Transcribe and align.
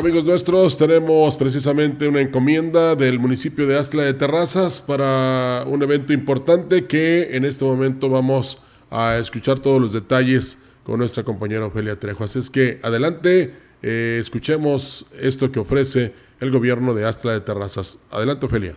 Amigos 0.00 0.24
nuestros, 0.24 0.78
tenemos 0.78 1.36
precisamente 1.36 2.08
una 2.08 2.22
encomienda 2.22 2.96
del 2.96 3.18
municipio 3.18 3.66
de 3.66 3.76
Astla 3.76 4.04
de 4.04 4.14
Terrazas 4.14 4.80
para 4.80 5.62
un 5.66 5.82
evento 5.82 6.14
importante 6.14 6.86
que 6.86 7.36
en 7.36 7.44
este 7.44 7.66
momento 7.66 8.08
vamos 8.08 8.62
a 8.90 9.18
escuchar 9.18 9.58
todos 9.58 9.78
los 9.78 9.92
detalles 9.92 10.56
con 10.84 11.00
nuestra 11.00 11.22
compañera 11.22 11.66
Ofelia 11.66 12.00
Trejo. 12.00 12.24
Así 12.24 12.38
es 12.38 12.48
que 12.48 12.80
adelante, 12.82 13.52
eh, 13.82 14.16
escuchemos 14.18 15.04
esto 15.20 15.52
que 15.52 15.58
ofrece 15.58 16.14
el 16.40 16.50
gobierno 16.50 16.94
de 16.94 17.04
Astla 17.04 17.34
de 17.34 17.42
Terrazas. 17.42 17.98
Adelante, 18.10 18.46
Ofelia. 18.46 18.76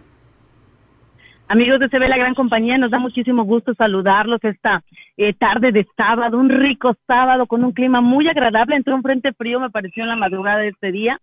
Amigos 1.47 1.79
de 1.79 1.89
CB 1.89 2.07
La 2.07 2.17
Gran 2.17 2.35
Compañía, 2.35 2.77
nos 2.77 2.91
da 2.91 2.99
muchísimo 2.99 3.43
gusto 3.43 3.73
saludarlos 3.73 4.43
esta 4.43 4.81
eh, 5.17 5.33
tarde 5.33 5.71
de 5.71 5.85
sábado, 5.95 6.37
un 6.37 6.49
rico 6.49 6.95
sábado 7.05 7.45
con 7.47 7.63
un 7.63 7.73
clima 7.73 8.01
muy 8.01 8.27
agradable. 8.27 8.75
Entró 8.75 8.95
un 8.95 9.03
frente 9.03 9.33
frío, 9.33 9.59
me 9.59 9.69
pareció 9.69 10.03
en 10.03 10.09
la 10.09 10.15
madrugada 10.15 10.59
de 10.59 10.69
este 10.69 10.91
día. 10.91 11.19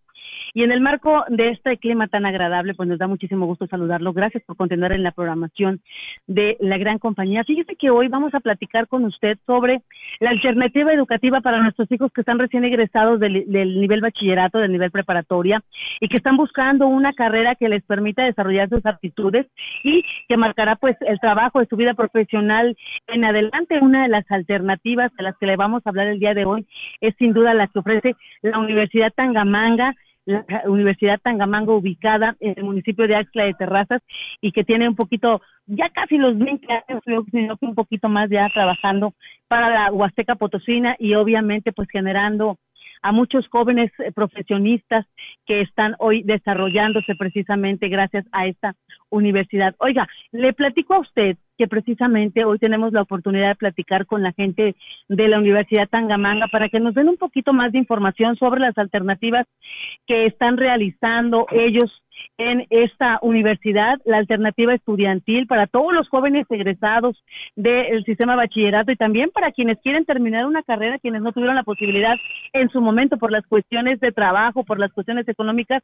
Y 0.54 0.62
en 0.64 0.72
el 0.72 0.80
marco 0.80 1.24
de 1.28 1.50
este 1.50 1.76
clima 1.78 2.08
tan 2.08 2.26
agradable, 2.26 2.74
pues 2.74 2.88
nos 2.88 2.98
da 2.98 3.06
muchísimo 3.06 3.46
gusto 3.46 3.66
saludarlo. 3.66 4.12
Gracias 4.12 4.42
por 4.44 4.56
continuar 4.56 4.92
en 4.92 5.02
la 5.02 5.12
programación 5.12 5.80
de 6.26 6.56
la 6.60 6.78
gran 6.78 6.98
compañía. 6.98 7.44
Fíjese 7.44 7.76
que 7.76 7.90
hoy 7.90 8.08
vamos 8.08 8.34
a 8.34 8.40
platicar 8.40 8.88
con 8.88 9.04
usted 9.04 9.38
sobre 9.46 9.82
la 10.18 10.30
alternativa 10.30 10.92
educativa 10.92 11.40
para 11.40 11.62
nuestros 11.62 11.90
hijos 11.92 12.12
que 12.12 12.22
están 12.22 12.38
recién 12.38 12.64
egresados 12.64 13.20
del, 13.20 13.48
nivel 13.48 14.00
bachillerato, 14.00 14.58
del 14.58 14.72
nivel 14.72 14.90
preparatoria 14.90 15.62
y 16.00 16.08
que 16.08 16.16
están 16.16 16.36
buscando 16.36 16.86
una 16.86 17.12
carrera 17.12 17.54
que 17.54 17.68
les 17.68 17.82
permita 17.84 18.24
desarrollar 18.24 18.68
sus 18.68 18.84
aptitudes 18.86 19.46
y 19.84 20.04
que 20.28 20.36
marcará 20.36 20.76
pues 20.76 20.96
el 21.02 21.20
trabajo 21.20 21.60
de 21.60 21.66
su 21.66 21.76
vida 21.76 21.94
profesional 21.94 22.76
en 23.06 23.24
adelante. 23.24 23.78
Una 23.80 24.02
de 24.02 24.08
las 24.08 24.30
alternativas 24.30 25.12
de 25.16 25.22
las 25.22 25.36
que 25.38 25.46
le 25.46 25.56
vamos 25.56 25.82
a 25.84 25.90
hablar 25.90 26.08
el 26.08 26.18
día 26.18 26.34
de 26.34 26.44
hoy 26.44 26.66
es 27.00 27.14
sin 27.18 27.32
duda 27.32 27.54
la 27.54 27.68
que 27.68 27.78
ofrece 27.78 28.14
la 28.42 28.58
Universidad 28.58 29.12
Tangamanga 29.12 29.94
la 30.26 30.44
Universidad 30.66 31.20
Tangamango 31.20 31.76
ubicada 31.76 32.36
en 32.40 32.54
el 32.56 32.64
municipio 32.64 33.06
de 33.06 33.16
Axla 33.16 33.44
de 33.44 33.54
Terrazas 33.54 34.02
y 34.40 34.52
que 34.52 34.64
tiene 34.64 34.88
un 34.88 34.96
poquito, 34.96 35.40
ya 35.66 35.88
casi 35.90 36.18
los 36.18 36.38
20 36.38 36.66
años, 36.72 37.02
sino 37.30 37.56
que 37.56 37.66
un 37.66 37.74
poquito 37.74 38.08
más 38.08 38.28
ya 38.30 38.48
trabajando 38.52 39.14
para 39.48 39.70
la 39.70 39.92
Huasteca 39.92 40.36
Potosina 40.36 40.96
y 40.98 41.14
obviamente 41.14 41.72
pues 41.72 41.88
generando 41.90 42.58
a 43.02 43.12
muchos 43.12 43.48
jóvenes 43.48 43.90
eh, 43.98 44.12
profesionistas 44.12 45.06
que 45.46 45.62
están 45.62 45.96
hoy 45.98 46.22
desarrollándose 46.22 47.14
precisamente 47.16 47.88
gracias 47.88 48.26
a 48.32 48.46
esta 48.46 48.74
universidad. 49.10 49.74
Oiga, 49.78 50.08
le 50.32 50.52
platico 50.52 50.94
a 50.94 51.00
usted 51.00 51.36
que 51.58 51.68
precisamente 51.68 52.44
hoy 52.44 52.58
tenemos 52.58 52.92
la 52.92 53.02
oportunidad 53.02 53.48
de 53.48 53.54
platicar 53.56 54.06
con 54.06 54.22
la 54.22 54.32
gente 54.32 54.74
de 55.08 55.28
la 55.28 55.38
Universidad 55.38 55.88
Tangamanga 55.88 56.46
para 56.48 56.68
que 56.68 56.80
nos 56.80 56.94
den 56.94 57.08
un 57.08 57.18
poquito 57.18 57.52
más 57.52 57.72
de 57.72 57.78
información 57.78 58.36
sobre 58.36 58.60
las 58.60 58.78
alternativas 58.78 59.46
que 60.06 60.26
están 60.26 60.56
realizando 60.56 61.46
ellos 61.50 62.02
en 62.38 62.66
esta 62.70 63.18
universidad, 63.22 63.98
la 64.04 64.18
alternativa 64.18 64.74
estudiantil 64.74 65.46
para 65.46 65.66
todos 65.66 65.92
los 65.92 66.08
jóvenes 66.08 66.46
egresados 66.48 67.22
del 67.54 68.02
sistema 68.04 68.36
bachillerato 68.36 68.92
y 68.92 68.96
también 68.96 69.30
para 69.30 69.52
quienes 69.52 69.78
quieren 69.82 70.04
terminar 70.04 70.46
una 70.46 70.62
carrera, 70.62 70.98
quienes 70.98 71.22
no 71.22 71.32
tuvieron 71.32 71.56
la 71.56 71.64
posibilidad 71.64 72.16
en 72.52 72.70
su 72.70 72.80
momento 72.80 73.18
por 73.18 73.30
las 73.30 73.46
cuestiones 73.46 74.00
de 74.00 74.12
trabajo, 74.12 74.64
por 74.64 74.78
las 74.78 74.92
cuestiones 74.92 75.28
económicas. 75.28 75.82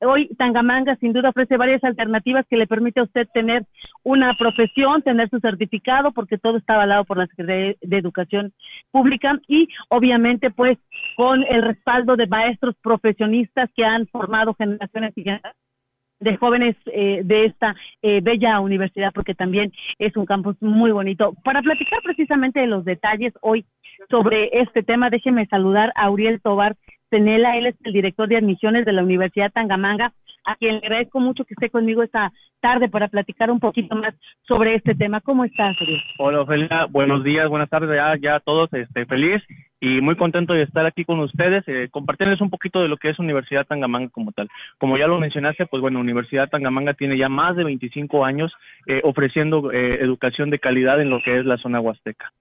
Hoy 0.00 0.28
Tangamanga 0.36 0.96
sin 0.96 1.12
duda 1.12 1.30
ofrece 1.30 1.56
varias 1.56 1.82
alternativas 1.84 2.44
que 2.48 2.56
le 2.56 2.66
permite 2.66 3.00
a 3.00 3.04
usted 3.04 3.26
tener 3.32 3.64
una 4.02 4.34
profesión, 4.34 5.02
tener 5.02 5.30
su 5.30 5.40
certificado, 5.40 6.12
porque 6.12 6.38
todo 6.38 6.58
está 6.58 6.74
avalado 6.74 7.04
por 7.04 7.16
la 7.16 7.26
Secretaría 7.26 7.76
de 7.80 7.98
Educación 7.98 8.52
Pública 8.90 9.38
y 9.48 9.68
obviamente 9.88 10.50
pues 10.50 10.78
con 11.16 11.44
el 11.44 11.62
respaldo 11.62 12.16
de 12.16 12.26
maestros 12.26 12.74
profesionistas 12.82 13.70
que 13.74 13.84
han 13.84 14.06
formado 14.08 14.54
generaciones 14.54 15.12
y 15.16 15.22
generaciones 15.22 15.64
de 16.20 16.36
jóvenes 16.36 16.76
eh, 16.86 17.22
de 17.24 17.46
esta 17.46 17.74
eh, 18.02 18.20
bella 18.22 18.60
universidad, 18.60 19.12
porque 19.12 19.34
también 19.34 19.72
es 19.98 20.16
un 20.16 20.26
campus 20.26 20.56
muy 20.60 20.90
bonito. 20.90 21.34
Para 21.44 21.62
platicar 21.62 22.00
precisamente 22.02 22.60
de 22.60 22.66
los 22.66 22.84
detalles 22.84 23.32
hoy 23.40 23.64
sobre 24.10 24.50
este 24.60 24.82
tema, 24.82 25.10
déjeme 25.10 25.46
saludar 25.46 25.92
a 25.96 26.10
Uriel 26.10 26.40
Tobar 26.40 26.76
Tenela, 27.10 27.56
él 27.56 27.66
es 27.66 27.76
el 27.84 27.92
director 27.92 28.28
de 28.28 28.36
admisiones 28.36 28.84
de 28.84 28.92
la 28.92 29.02
Universidad 29.02 29.52
Tangamanga, 29.52 30.12
a 30.46 30.56
quien 30.56 30.72
le 30.72 30.78
agradezco 30.78 31.20
mucho 31.20 31.44
que 31.44 31.54
esté 31.54 31.70
conmigo 31.70 32.02
esta 32.02 32.32
tarde 32.60 32.88
para 32.88 33.08
platicar 33.08 33.50
un 33.50 33.60
poquito 33.60 33.94
más 33.94 34.14
sobre 34.46 34.74
este 34.74 34.94
tema. 34.94 35.20
¿Cómo 35.20 35.44
estás, 35.44 35.80
Uriel? 35.80 36.00
Hola, 36.18 36.40
Ofelia, 36.42 36.86
buenos 36.90 37.22
días, 37.22 37.48
buenas 37.48 37.70
tardes 37.70 37.90
ya, 37.94 38.16
ya 38.20 38.40
todos, 38.40 38.72
este, 38.72 39.06
feliz 39.06 39.42
y 39.84 40.00
muy 40.00 40.16
contento 40.16 40.54
de 40.54 40.62
estar 40.62 40.86
aquí 40.86 41.04
con 41.04 41.20
ustedes, 41.20 41.62
eh, 41.66 41.88
compartirles 41.90 42.40
un 42.40 42.48
poquito 42.48 42.80
de 42.80 42.88
lo 42.88 42.96
que 42.96 43.10
es 43.10 43.18
Universidad 43.18 43.66
Tangamanga 43.66 44.08
como 44.08 44.32
tal. 44.32 44.48
Como 44.78 44.96
ya 44.96 45.06
lo 45.06 45.18
mencionaste, 45.18 45.66
pues 45.66 45.82
bueno, 45.82 46.00
Universidad 46.00 46.48
Tangamanga 46.48 46.94
tiene 46.94 47.18
ya 47.18 47.28
más 47.28 47.54
de 47.54 47.64
25 47.64 48.24
años 48.24 48.50
eh, 48.86 49.02
ofreciendo 49.04 49.72
eh, 49.72 49.96
educación 50.00 50.48
de 50.48 50.58
calidad 50.58 51.02
en 51.02 51.10
lo 51.10 51.20
que 51.22 51.38
es 51.38 51.44
la 51.44 51.58
zona 51.58 51.80
huasteca. 51.80 52.32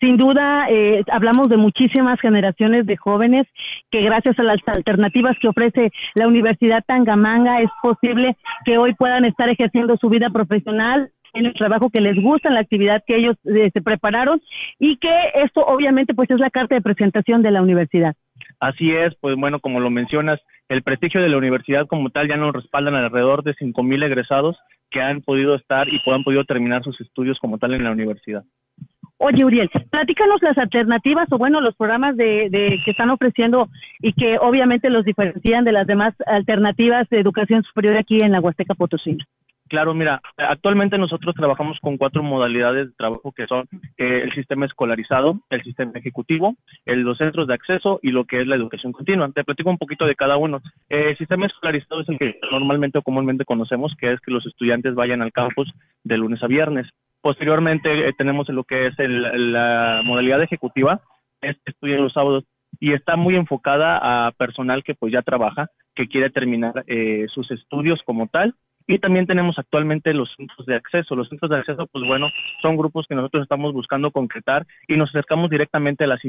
Sin 0.00 0.16
duda, 0.16 0.66
eh, 0.70 1.02
hablamos 1.10 1.48
de 1.48 1.56
muchísimas 1.56 2.20
generaciones 2.20 2.86
de 2.86 2.96
jóvenes 2.96 3.46
que 3.90 4.02
gracias 4.02 4.38
a 4.38 4.42
las 4.42 4.58
alternativas 4.66 5.36
que 5.40 5.48
ofrece 5.48 5.90
la 6.14 6.28
Universidad 6.28 6.84
Tangamanga 6.86 7.60
es 7.60 7.70
posible 7.82 8.36
que 8.64 8.78
hoy 8.78 8.94
puedan 8.94 9.24
estar 9.24 9.48
ejerciendo 9.48 9.96
su 9.96 10.08
vida 10.08 10.30
profesional 10.30 11.10
en 11.34 11.46
el 11.46 11.54
trabajo 11.54 11.90
que 11.90 12.00
les 12.00 12.16
gusta, 12.20 12.48
en 12.48 12.54
la 12.54 12.60
actividad 12.60 13.02
que 13.06 13.16
ellos 13.16 13.36
eh, 13.44 13.70
se 13.72 13.82
prepararon 13.82 14.40
y 14.78 14.96
que 14.96 15.14
esto 15.34 15.64
obviamente 15.64 16.14
pues 16.14 16.30
es 16.30 16.38
la 16.38 16.50
carta 16.50 16.74
de 16.74 16.82
presentación 16.82 17.42
de 17.42 17.50
la 17.50 17.62
universidad. 17.62 18.14
Así 18.60 18.92
es, 18.92 19.14
pues 19.20 19.36
bueno, 19.36 19.60
como 19.60 19.80
lo 19.80 19.90
mencionas, 19.90 20.40
el 20.68 20.82
prestigio 20.82 21.20
de 21.22 21.28
la 21.28 21.38
universidad 21.38 21.86
como 21.86 22.10
tal 22.10 22.28
ya 22.28 22.36
nos 22.36 22.52
respaldan 22.52 22.94
alrededor 22.94 23.42
de 23.42 23.54
cinco 23.54 23.82
mil 23.82 24.02
egresados 24.02 24.56
que 24.90 25.00
han 25.00 25.22
podido 25.22 25.54
estar 25.54 25.88
y 25.88 26.00
han 26.06 26.24
podido 26.24 26.44
terminar 26.44 26.82
sus 26.82 27.00
estudios 27.00 27.38
como 27.38 27.58
tal 27.58 27.74
en 27.74 27.84
la 27.84 27.90
universidad. 27.90 28.44
Oye, 29.20 29.44
Uriel, 29.44 29.68
platícanos 29.90 30.40
las 30.42 30.56
alternativas 30.58 31.26
o 31.32 31.38
bueno, 31.38 31.60
los 31.60 31.74
programas 31.74 32.16
de, 32.16 32.48
de, 32.50 32.80
que 32.84 32.92
están 32.92 33.10
ofreciendo 33.10 33.68
y 34.00 34.12
que 34.12 34.38
obviamente 34.38 34.90
los 34.90 35.04
diferencian 35.04 35.64
de 35.64 35.72
las 35.72 35.88
demás 35.88 36.14
alternativas 36.26 37.08
de 37.08 37.18
educación 37.18 37.64
superior 37.64 37.96
aquí 37.96 38.18
en 38.22 38.30
la 38.30 38.40
Huasteca 38.40 38.74
Potosina. 38.74 39.24
Claro, 39.68 39.92
mira, 39.92 40.20
actualmente 40.36 40.96
nosotros 40.96 41.34
trabajamos 41.34 41.78
con 41.80 41.98
cuatro 41.98 42.22
modalidades 42.22 42.88
de 42.88 42.94
trabajo 42.94 43.32
que 43.32 43.46
son 43.46 43.66
eh, 43.98 44.22
el 44.24 44.32
sistema 44.32 44.64
escolarizado, 44.64 45.40
el 45.50 45.62
sistema 45.62 45.92
ejecutivo, 45.94 46.56
el, 46.86 47.00
los 47.02 47.18
centros 47.18 47.46
de 47.46 47.54
acceso 47.54 48.00
y 48.02 48.10
lo 48.10 48.24
que 48.24 48.40
es 48.40 48.46
la 48.46 48.56
educación 48.56 48.92
continua. 48.92 49.30
Te 49.34 49.44
platico 49.44 49.68
un 49.68 49.76
poquito 49.76 50.06
de 50.06 50.14
cada 50.14 50.38
uno. 50.38 50.62
Eh, 50.88 51.10
el 51.10 51.18
sistema 51.18 51.46
escolarizado 51.46 52.00
es 52.00 52.08
el 52.08 52.18
que 52.18 52.38
normalmente 52.50 52.98
o 52.98 53.02
comúnmente 53.02 53.44
conocemos, 53.44 53.94
que 53.98 54.12
es 54.12 54.20
que 54.20 54.30
los 54.30 54.46
estudiantes 54.46 54.94
vayan 54.94 55.20
al 55.20 55.32
campus 55.32 55.70
de 56.02 56.16
lunes 56.16 56.42
a 56.42 56.46
viernes. 56.46 56.88
Posteriormente 57.20 58.08
eh, 58.08 58.12
tenemos 58.16 58.48
lo 58.48 58.64
que 58.64 58.86
es 58.86 58.94
la 58.98 60.00
modalidad 60.04 60.42
ejecutiva, 60.42 61.02
es 61.42 61.56
que 61.56 61.72
estudian 61.72 62.02
los 62.02 62.14
sábados 62.14 62.44
y 62.80 62.94
está 62.94 63.16
muy 63.16 63.36
enfocada 63.36 63.98
a 64.26 64.32
personal 64.32 64.82
que 64.82 64.94
pues 64.94 65.12
ya 65.12 65.22
trabaja, 65.22 65.68
que 65.94 66.08
quiere 66.08 66.30
terminar 66.30 66.84
sus 67.28 67.50
estudios 67.50 68.00
como 68.04 68.28
tal 68.28 68.54
y 68.88 68.98
también 68.98 69.26
tenemos 69.26 69.58
actualmente 69.58 70.14
los 70.14 70.34
centros 70.34 70.66
de 70.66 70.74
acceso. 70.74 71.14
Los 71.14 71.28
centros 71.28 71.50
de 71.50 71.58
acceso, 71.58 71.86
pues 71.92 72.04
bueno, 72.06 72.28
son 72.62 72.76
grupos 72.76 73.06
que 73.06 73.14
nosotros 73.14 73.42
estamos 73.42 73.74
buscando 73.74 74.10
concretar 74.10 74.66
y 74.88 74.96
nos 74.96 75.10
acercamos 75.10 75.50
directamente 75.50 76.04
a 76.04 76.06
las 76.06 76.20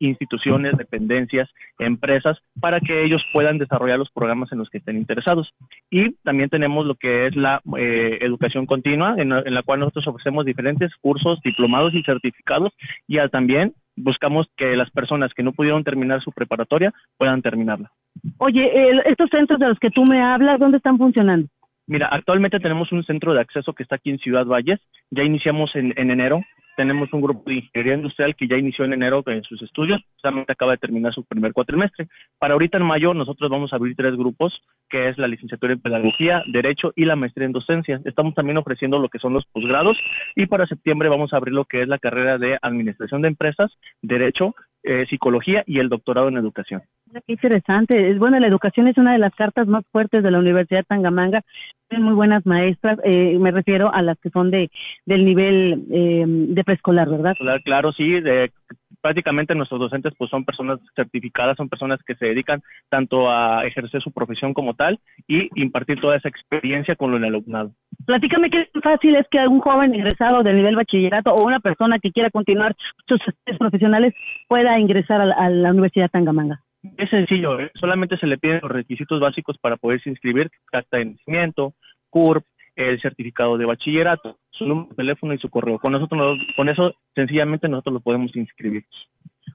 instituciones, 0.00 0.78
dependencias, 0.78 1.50
empresas, 1.78 2.38
para 2.58 2.80
que 2.80 3.04
ellos 3.04 3.22
puedan 3.34 3.58
desarrollar 3.58 3.98
los 3.98 4.10
programas 4.10 4.50
en 4.50 4.58
los 4.58 4.70
que 4.70 4.78
estén 4.78 4.96
interesados. 4.96 5.52
Y 5.90 6.12
también 6.24 6.48
tenemos 6.48 6.86
lo 6.86 6.94
que 6.94 7.26
es 7.26 7.36
la 7.36 7.60
eh, 7.76 8.18
educación 8.22 8.64
continua, 8.64 9.16
en 9.18 9.28
la, 9.28 9.62
cual 9.62 9.80
nosotros 9.80 10.06
ofrecemos 10.06 10.46
diferentes 10.46 10.94
cursos, 11.02 11.38
diplomados 11.44 11.92
y 11.92 12.02
certificados, 12.02 12.72
y 13.06 13.18
también 13.28 13.74
buscamos 13.94 14.46
que 14.56 14.74
las 14.74 14.90
personas 14.90 15.34
que 15.34 15.42
no 15.42 15.52
pudieron 15.52 15.84
terminar 15.84 16.22
su 16.22 16.32
preparatoria 16.32 16.94
puedan 17.18 17.42
terminarla. 17.42 17.90
Oye, 18.38 18.70
estos 19.04 19.28
centros 19.30 19.58
de 19.58 19.68
los 19.68 19.78
que 19.78 19.90
tú 19.90 20.04
me 20.08 20.22
hablas, 20.22 20.58
¿dónde 20.58 20.78
están 20.78 20.96
funcionando? 20.96 21.48
Mira, 21.86 22.08
actualmente 22.10 22.58
tenemos 22.58 22.90
un 22.90 23.04
centro 23.04 23.32
de 23.32 23.40
acceso 23.40 23.72
que 23.72 23.84
está 23.84 23.96
aquí 23.96 24.10
en 24.10 24.18
Ciudad 24.18 24.44
Valles. 24.44 24.80
Ya 25.10 25.22
iniciamos 25.22 25.74
en, 25.76 25.94
en 25.96 26.10
enero. 26.10 26.40
Tenemos 26.76 27.10
un 27.12 27.22
grupo 27.22 27.48
de 27.48 27.56
ingeniería 27.56 27.94
industrial 27.94 28.36
que 28.36 28.48
ya 28.48 28.58
inició 28.58 28.84
en 28.84 28.92
enero 28.92 29.22
en 29.26 29.42
sus 29.44 29.62
estudios. 29.62 30.02
Justamente 30.14 30.52
acaba 30.52 30.72
de 30.72 30.78
terminar 30.78 31.14
su 31.14 31.24
primer 31.24 31.52
cuatrimestre. 31.52 32.08
Para 32.38 32.52
ahorita 32.52 32.76
en 32.76 32.84
mayo 32.84 33.14
nosotros 33.14 33.48
vamos 33.50 33.72
a 33.72 33.76
abrir 33.76 33.96
tres 33.96 34.14
grupos, 34.14 34.60
que 34.90 35.08
es 35.08 35.16
la 35.16 35.28
licenciatura 35.28 35.72
en 35.72 35.80
pedagogía, 35.80 36.42
derecho 36.52 36.92
y 36.94 37.06
la 37.06 37.16
maestría 37.16 37.46
en 37.46 37.52
docencia. 37.52 38.00
Estamos 38.04 38.34
también 38.34 38.58
ofreciendo 38.58 38.98
lo 38.98 39.08
que 39.08 39.18
son 39.18 39.32
los 39.32 39.46
posgrados 39.46 39.96
y 40.34 40.46
para 40.46 40.66
septiembre 40.66 41.08
vamos 41.08 41.32
a 41.32 41.38
abrir 41.38 41.54
lo 41.54 41.64
que 41.64 41.82
es 41.82 41.88
la 41.88 41.98
carrera 41.98 42.36
de 42.36 42.58
administración 42.60 43.22
de 43.22 43.28
empresas, 43.28 43.72
derecho 44.02 44.54
eh, 44.86 45.04
psicología 45.08 45.64
y 45.66 45.80
el 45.80 45.88
doctorado 45.88 46.28
en 46.28 46.36
educación. 46.36 46.82
Qué 47.26 47.32
interesante. 47.32 48.10
Es 48.10 48.18
bueno, 48.18 48.38
la 48.38 48.46
educación 48.46 48.88
es 48.88 48.96
una 48.98 49.12
de 49.12 49.18
las 49.18 49.34
cartas 49.34 49.66
más 49.66 49.84
fuertes 49.90 50.22
de 50.22 50.30
la 50.30 50.38
Universidad 50.38 50.84
Tangamanga. 50.86 51.42
Tienen 51.88 52.06
muy 52.06 52.14
buenas 52.14 52.46
maestras. 52.46 52.98
Eh, 53.04 53.38
me 53.38 53.50
refiero 53.50 53.92
a 53.92 54.02
las 54.02 54.18
que 54.20 54.30
son 54.30 54.50
de 54.50 54.70
del 55.04 55.24
nivel 55.24 55.86
eh, 55.90 56.24
de 56.26 56.64
preescolar, 56.64 57.08
¿verdad? 57.08 57.34
Claro, 57.64 57.92
sí. 57.92 58.20
De, 58.20 58.52
prácticamente 59.00 59.54
nuestros 59.54 59.80
docentes 59.80 60.12
pues 60.16 60.30
son 60.30 60.44
personas 60.44 60.80
certificadas, 60.94 61.56
son 61.56 61.68
personas 61.68 62.00
que 62.04 62.14
se 62.14 62.26
dedican 62.26 62.62
tanto 62.88 63.30
a 63.30 63.64
ejercer 63.66 64.00
su 64.02 64.12
profesión 64.12 64.54
como 64.54 64.74
tal 64.74 64.98
y 65.26 65.48
impartir 65.60 66.00
toda 66.00 66.16
esa 66.16 66.28
experiencia 66.28 66.96
con 66.96 67.14
el 67.14 67.24
alumnado. 67.24 67.72
Platícame 68.04 68.50
qué 68.50 68.68
fácil 68.82 69.16
es 69.16 69.26
que 69.30 69.38
algún 69.38 69.60
joven 69.60 69.94
ingresado 69.94 70.42
del 70.42 70.56
nivel 70.56 70.76
bachillerato 70.76 71.32
o 71.34 71.46
una 71.46 71.60
persona 71.60 71.98
que 71.98 72.12
quiera 72.12 72.30
continuar 72.30 72.74
sus 73.06 73.20
estudios 73.20 73.58
profesionales 73.58 74.14
pueda 74.48 74.78
ingresar 74.78 75.20
a 75.20 75.50
la, 75.50 75.70
Universidad 75.70 76.10
Tangamanga. 76.10 76.60
Es 76.96 77.10
sencillo, 77.10 77.58
¿eh? 77.58 77.70
solamente 77.74 78.16
se 78.16 78.26
le 78.26 78.38
piden 78.38 78.60
los 78.62 78.70
requisitos 78.70 79.20
básicos 79.20 79.58
para 79.58 79.76
poderse 79.76 80.08
inscribir, 80.08 80.50
acta 80.72 80.98
de 80.98 81.06
nacimiento, 81.06 81.74
CURP, 82.10 82.44
el 82.76 83.00
certificado 83.00 83.56
de 83.58 83.64
bachillerato, 83.64 84.36
su 84.50 84.66
número 84.66 84.90
de 84.90 84.96
teléfono 84.96 85.34
y 85.34 85.38
su 85.38 85.48
correo. 85.48 85.78
Con 85.78 85.92
nosotros, 85.92 86.38
con 86.54 86.68
eso 86.68 86.94
sencillamente 87.14 87.68
nosotros 87.68 87.94
lo 87.94 88.00
podemos 88.00 88.34
inscribir. 88.36 88.84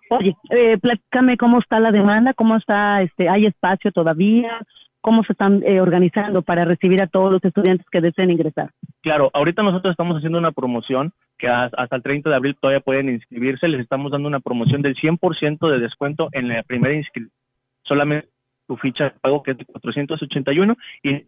Oye, 0.10 0.36
eh, 0.50 0.78
platícame 0.78 1.38
cómo 1.38 1.60
está 1.60 1.80
la 1.80 1.92
demanda, 1.92 2.34
cómo 2.34 2.58
está, 2.58 3.02
este, 3.02 3.30
hay 3.30 3.46
espacio 3.46 3.92
todavía, 3.92 4.60
cómo 5.00 5.24
se 5.24 5.34
están 5.34 5.64
eh, 5.64 5.82
organizando 5.82 6.42
para 6.42 6.62
recibir 6.62 7.02
a 7.02 7.08
todos 7.08 7.32
los 7.32 7.44
estudiantes 7.44 7.88
que 7.90 8.02
deseen 8.02 8.32
ingresar. 8.32 8.72
Claro, 9.02 9.30
ahorita 9.34 9.64
nosotros 9.64 9.92
estamos 9.92 10.18
haciendo 10.18 10.38
una 10.38 10.52
promoción 10.52 11.14
que 11.38 11.48
hasta 11.48 11.96
el 11.96 12.04
30 12.04 12.30
de 12.30 12.36
abril 12.36 12.56
todavía 12.60 12.82
pueden 12.82 13.10
inscribirse, 13.10 13.68
les 13.68 13.82
estamos 13.82 14.12
dando 14.12 14.28
una 14.28 14.40
promoción 14.40 14.82
del 14.82 14.96
100% 14.96 15.70
de 15.70 15.80
descuento 15.80 16.30
en 16.34 16.50
la 16.50 16.62
primera 16.64 16.94
inscripción, 16.94 17.34
solamente 17.84 18.30
su 18.68 18.78
ficha 18.78 19.06
de 19.06 19.12
pago 19.22 19.42
que 19.44 19.52
es 19.52 19.58
de 19.58 19.66
481 19.66 20.78
y 21.04 21.26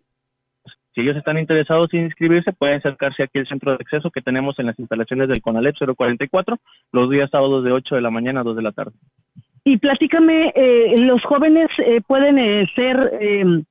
si 0.93 1.01
ellos 1.01 1.17
están 1.17 1.39
interesados 1.39 1.87
en 1.93 2.05
inscribirse, 2.05 2.53
pueden 2.53 2.77
acercarse 2.77 3.23
aquí 3.23 3.39
al 3.39 3.47
centro 3.47 3.71
de 3.71 3.77
acceso 3.81 4.11
que 4.11 4.21
tenemos 4.21 4.57
en 4.59 4.67
las 4.67 4.77
instalaciones 4.77 5.27
del 5.27 5.41
CONALEP 5.41 5.75
044, 5.95 6.57
los 6.91 7.09
días 7.09 7.29
sábados 7.31 7.63
de 7.63 7.71
8 7.71 7.95
de 7.95 8.01
la 8.01 8.11
mañana 8.11 8.41
a 8.41 8.43
2 8.43 8.55
de 8.55 8.61
la 8.61 8.71
tarde. 8.71 8.93
Y 9.63 9.77
platícame, 9.77 10.51
eh, 10.55 10.95
los 10.99 11.23
jóvenes 11.23 11.69
eh, 11.79 12.01
pueden 12.05 12.37
eh, 12.37 12.69
ser 12.75 13.11
em, 13.19 13.63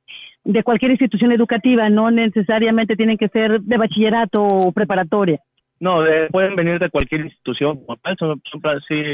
de 0.44 0.62
cualquier 0.64 0.90
institución 0.90 1.30
educativa, 1.32 1.88
no 1.90 2.10
necesariamente 2.10 2.96
tienen 2.96 3.19
que 3.19 3.28
ser 3.28 3.60
de 3.60 3.76
bachillerato 3.76 4.42
o 4.42 4.72
preparatoria. 4.72 5.38
No, 5.82 5.99
pueden 6.31 6.55
venir 6.55 6.79
de 6.79 6.90
cualquier 6.90 7.23
institución 7.23 7.84
como 7.84 7.99
son, 8.17 8.40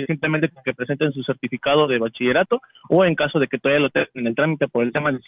simplemente 0.07 0.51
que 0.63 0.75
presenten 0.75 1.13
su 1.13 1.23
certificado 1.23 1.87
de 1.87 1.99
bachillerato 1.99 2.61
o 2.91 3.07
en 3.07 3.15
caso 3.15 3.39
de 3.39 3.47
que 3.47 3.57
todavía 3.57 3.85
lo 3.85 3.89
tengan 3.89 4.11
en 4.13 4.27
el 4.27 4.35
trámite 4.35 4.69
por 4.69 4.85
el 4.85 4.93
tema 4.93 5.11
de 5.11 5.19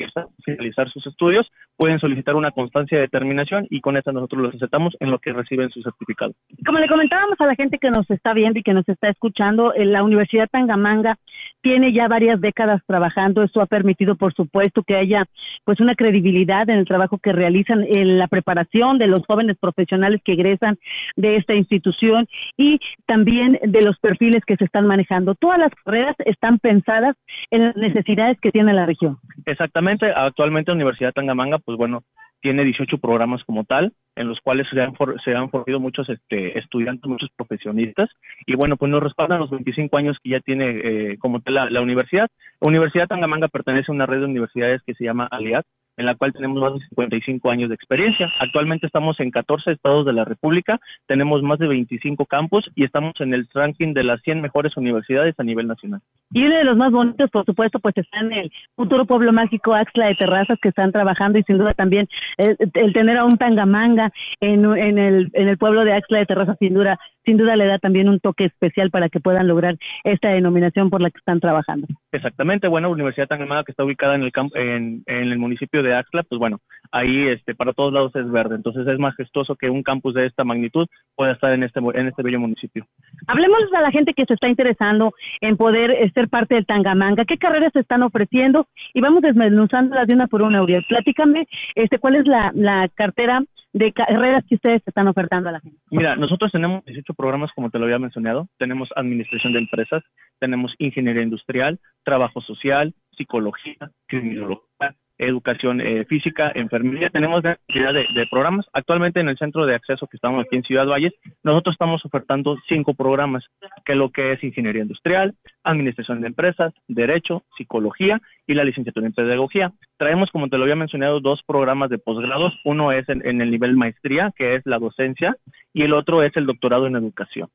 finalizar 0.45 0.91
sus 0.91 1.07
estudios, 1.07 1.51
pueden 1.79 1.99
solicitar 1.99 2.37
una 2.37 2.51
constancia 2.51 2.99
de 2.99 3.05
determinación 3.05 3.67
y 3.71 3.81
con 3.81 3.97
esa 3.97 4.13
nosotros 4.13 4.43
los 4.43 4.55
aceptamos 4.55 4.95
en 5.01 5.11
lo 5.11 5.19
que 5.19 5.33
reciben 5.33 5.71
su 5.71 5.81
certificado. 5.81 6.35
Como 6.67 6.79
le 6.79 6.89
comentábamos 6.89 7.41
a 7.41 7.47
la 7.47 7.55
gente 7.55 7.79
que 7.79 7.91
nos 7.91 8.11
está 8.11 8.35
viendo 8.35 8.59
y 8.59 8.63
que 8.63 8.75
nos 8.75 8.87
está 8.87 9.09
escuchando, 9.09 9.73
eh, 9.73 9.87
la 9.87 10.03
Universidad 10.03 10.47
Tangamanga 10.51 11.17
tiene 11.63 11.95
ya 11.95 12.07
varias 12.07 12.39
décadas 12.43 12.83
trabajando, 12.87 13.43
esto 13.43 13.63
ha 13.63 13.67
permitido 13.67 14.15
por 14.17 14.35
supuesto 14.35 14.83
que 14.83 14.97
haya 14.97 15.25
pues 15.65 15.81
una 15.81 15.95
credibilidad 15.95 16.69
en 16.69 16.77
el 16.81 16.87
trabajo 16.87 17.17
que 17.17 17.33
realizan 17.33 17.87
en 17.89 18.19
la 18.19 18.29
preparación 18.29 18.99
de 18.99 19.07
los 19.07 19.21
jóvenes 19.27 19.57
profesionales 19.59 20.21
que 20.23 20.33
egresan 20.33 20.77
de 21.17 21.30
esta 21.37 21.55
institución 21.55 22.27
y 22.57 22.79
también 23.07 23.59
de 23.63 23.83
los 23.83 23.99
perfiles 23.99 24.45
que 24.47 24.57
se 24.57 24.65
están 24.65 24.87
manejando. 24.87 25.35
Todas 25.35 25.59
las 25.59 25.73
carreras 25.85 26.17
están 26.25 26.59
pensadas 26.59 27.17
en 27.51 27.67
las 27.67 27.77
necesidades 27.77 28.39
que 28.41 28.51
tiene 28.51 28.73
la 28.73 28.87
región. 28.87 29.19
Exactamente, 29.47 30.11
actualmente 30.15 30.71
la 30.71 30.77
Universidad 30.77 31.13
Tangamanga, 31.13 31.59
pues 31.59 31.77
bueno, 31.77 32.03
tiene 32.41 32.65
18 32.65 32.99
programas 32.99 33.45
como 33.45 33.65
tal, 33.65 33.93
en 34.17 34.29
los 34.29 34.41
cuales 34.41 34.67
se 34.69 34.81
han, 34.81 34.95
se 35.25 35.35
han 35.35 35.51
muchos 35.81 36.09
este, 36.09 36.59
estudiantes, 36.59 37.09
muchos 37.09 37.31
profesionistas, 37.37 38.09
y 38.47 38.55
bueno, 38.55 38.77
pues 38.77 38.91
nos 38.91 39.03
respaldan 39.03 39.41
los 39.41 39.51
25 39.51 39.97
años 39.97 40.19
que 40.23 40.31
ya 40.31 40.41
tiene 40.41 40.81
eh, 40.83 41.19
como 41.19 41.41
tal 41.41 41.73
la, 41.73 41.81
universidad. 41.81 42.29
La 42.61 42.69
Universidad 42.69 43.09
Tangamanga 43.09 43.49
pertenece 43.49 43.93
a 43.93 43.95
una 43.95 44.07
red 44.07 44.21
de 44.21 44.27
universidades 44.27 44.83
que 44.83 44.95
se 44.95 45.05
llama 45.05 45.29
ALIAT, 45.31 45.67
en 46.01 46.07
la 46.07 46.15
cual 46.15 46.33
tenemos 46.33 46.59
más 46.61 46.73
de 46.73 46.81
55 46.89 47.51
años 47.51 47.69
de 47.69 47.75
experiencia. 47.75 48.33
Actualmente 48.41 48.87
estamos 48.87 49.21
en 49.21 49.31
14 49.31 49.73
estados 49.73 50.07
de 50.07 50.15
la 50.15 50.25
República, 50.25 50.81
tenemos 51.07 51.43
más 51.43 51.59
de 51.59 51.69
25 51.69 52.25
campus 52.25 52.71
y 52.75 52.85
estamos 52.85 53.13
en 53.21 53.35
el 53.35 53.47
ranking 53.53 53.93
de 53.93 54.05
las 54.05 54.23
100 54.23 54.41
mejores 54.41 54.75
universidades 54.79 55.35
a 55.39 55.45
nivel 55.45 55.67
nacional. 55.67 56.01
Y 56.33 56.43
uno 56.43 56.57
de 56.57 56.65
los 56.65 56.77
más 56.79 56.91
bonitos, 56.91 57.31
por 57.31 57.45
supuesto, 57.45 57.81
pues 57.81 57.95
está 57.99 58.21
en 58.21 58.33
el 58.33 58.53
futuro 58.77 59.05
pueblo 59.05 59.31
mágico 59.33 59.75
Axla 59.75 60.07
de 60.07 60.15
Terrazas, 60.15 60.59
que 60.63 60.71
están 60.71 60.91
trabajando 60.91 61.39
y 61.39 61.43
sin 61.43 61.59
duda 61.59 61.75
también 61.75 62.09
el, 62.39 62.57
el 62.73 62.93
tener 62.95 63.19
a 63.19 63.25
un 63.25 63.37
tangamanga 63.37 64.11
en, 64.41 64.65
en, 64.65 64.99
el, 64.99 65.31
en 65.35 65.49
el 65.49 65.59
pueblo 65.59 65.85
de 65.85 65.93
Axla 65.93 66.21
de 66.21 66.27
Terrazas, 66.27 66.57
sin 66.59 66.73
duda, 66.73 66.99
sin 67.25 67.37
duda 67.37 67.57
le 67.57 67.67
da 67.67 67.79
también 67.79 68.09
un 68.09 68.21
toque 68.21 68.47
especial 68.47 68.91
para 68.91 69.09
que 69.09 69.21
puedan 69.21 69.49
lograr 69.49 69.77
esta 70.05 70.31
denominación 70.31 70.89
por 70.89 71.03
la 71.03 71.11
que 71.11 71.19
están 71.19 71.41
trabajando. 71.41 71.87
Exactamente, 72.13 72.69
bueno, 72.69 72.91
Universidad 72.91 73.29
Tangamanga 73.29 73.65
que 73.65 73.73
está 73.73 73.85
ubicada 73.85 74.15
en 74.15 74.23
el 74.23 74.33
campo, 74.33 74.57
en, 74.57 75.03
el 75.07 75.39
municipio 75.39 75.83
de 75.83 75.90
Axla, 75.95 76.23
pues 76.23 76.39
bueno, 76.39 76.61
ahí 76.93 77.29
este 77.29 77.55
para 77.55 77.73
todos 77.73 77.93
lados 77.93 78.15
es 78.15 78.31
verde, 78.31 78.57
entonces 78.57 78.87
es 78.87 78.99
majestuoso 78.99 79.57
que 79.57 79.71
un 79.71 79.83
campus 79.83 80.15
de 80.15 80.27
esta 80.27 80.45
magnitud 80.45 80.87
pueda 81.15 81.33
estar 81.33 81.53
en 81.53 81.63
este 81.63 81.81
en 81.81 82.09
este 82.09 82.23
bello 82.23 82.41
municipio. 82.41 82.87
Hablemos 83.27 83.61
a 83.77 83.81
la 83.81 83.91
gente 83.91 84.15
que 84.15 84.25
se 84.27 84.35
está 84.35 84.49
interesando 84.49 85.13
en 85.41 85.57
poder 85.57 85.91
eh, 85.91 86.11
ser 86.15 86.29
parte 86.29 86.55
del 86.55 86.67
Tangamanga, 86.67 87.25
qué 87.25 87.39
carreras 87.39 87.73
se 87.73 87.81
están 87.81 88.03
ofreciendo 88.03 88.67
y 88.95 89.01
vamos 89.01 89.23
desmenuzándolas 89.23 90.07
de 90.07 90.15
una 90.15 90.27
por 90.27 90.43
una, 90.43 90.63
Uriel. 90.63 90.85
Platícame, 90.89 91.47
este, 91.75 91.99
cuál 91.99 92.17
es 92.17 92.27
la, 92.27 92.51
la 92.55 92.89
cartera 92.95 93.43
de 93.73 93.93
carreras 93.93 94.45
que 94.49 94.57
ustedes 94.57 94.83
están 94.87 95.09
ofertando 95.09 95.49
a 95.49 95.53
la 95.53 95.61
gente? 95.61 95.79
Mira, 95.91 96.17
nosotros 96.17 96.51
tenemos 96.53 96.85
18 96.85 97.15
programas, 97.15 97.51
como 97.55 97.71
te 97.71 97.79
lo 97.79 97.85
había 97.85 97.99
mencionado. 97.99 98.49
Tenemos 98.59 98.89
administración 98.97 99.53
de 99.53 99.61
empresas, 99.61 100.03
tenemos 100.39 100.75
ingeniería 100.79 101.23
industrial, 101.23 101.79
trabajo 102.05 102.41
social, 102.41 102.95
psicología, 103.17 103.91
criminología, 104.07 104.95
educación 105.21 105.81
eh, 105.81 106.05
física, 106.07 106.51
enfermería. 106.55 107.11
Tenemos 107.11 107.43
cantidad 107.43 107.93
de, 107.93 108.27
programas. 108.31 108.67
Actualmente 108.73 109.21
en 109.21 109.29
el 109.29 109.37
centro 109.37 109.67
de 109.67 109.75
acceso 109.75 110.07
que 110.07 110.17
estamos 110.17 110.45
aquí 110.45 110.57
en 110.57 110.63
Ciudad 110.63 110.87
Valles, 110.87 111.13
nosotros 111.43 111.75
estamos 111.75 112.05
ofertando 112.05 112.57
cinco 112.69 112.95
programas, 112.95 113.45
que 113.85 113.95
lo 113.95 114.11
que 114.11 114.33
es 114.33 114.43
ingeniería 114.43 114.83
industrial, 114.83 115.35
administración 115.63 116.21
de 116.21 116.29
empresas, 116.29 116.73
derecho, 116.89 117.45
psicología 117.57 118.21
y 118.47 118.55
la 118.55 118.65
licenciatura 118.65 119.07
en 119.07 119.13
pedagogía. 119.13 119.73
Traemos, 119.99 120.31
como 120.31 120.49
te 120.49 120.57
lo 120.57 120.65
había 120.65 120.77
mencionado, 120.77 121.21
dos 121.21 121.43
programas 121.47 121.91
de 121.91 121.99
posgrados. 121.99 122.59
Uno 122.65 122.93
es 122.93 123.09
en, 123.09 123.41
el 123.41 123.51
nivel 123.51 123.77
maestría, 123.77 124.33
que 124.35 124.57
es 124.57 124.63
la 124.65 124.79
docencia, 124.79 125.37
y 125.73 125.83
el 125.83 125.93
otro 125.93 126.23
es 126.23 126.37
el 126.37 126.47
doctorado 126.47 126.87
en 126.87 126.97
educación. 126.97 127.49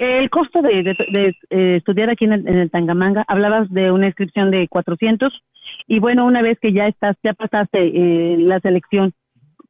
El 0.00 0.30
costo 0.30 0.62
de, 0.62 0.96
eh, 1.50 1.76
estudiar 1.76 2.08
aquí 2.08 2.24
en 2.24 2.32
el, 2.32 2.70
Tangamanga, 2.70 3.22
hablabas 3.28 3.68
de 3.68 3.92
una 3.92 4.06
inscripción 4.06 4.50
de 4.50 4.66
400 4.66 5.30
y 5.88 5.98
bueno, 6.00 6.24
una 6.24 6.40
vez 6.40 6.58
que 6.58 6.72
ya 6.72 6.86
estás, 6.86 7.18
ya 7.22 7.34
pasaste 7.34 7.78
eh, 7.78 8.38
la 8.38 8.60
selección, 8.60 9.12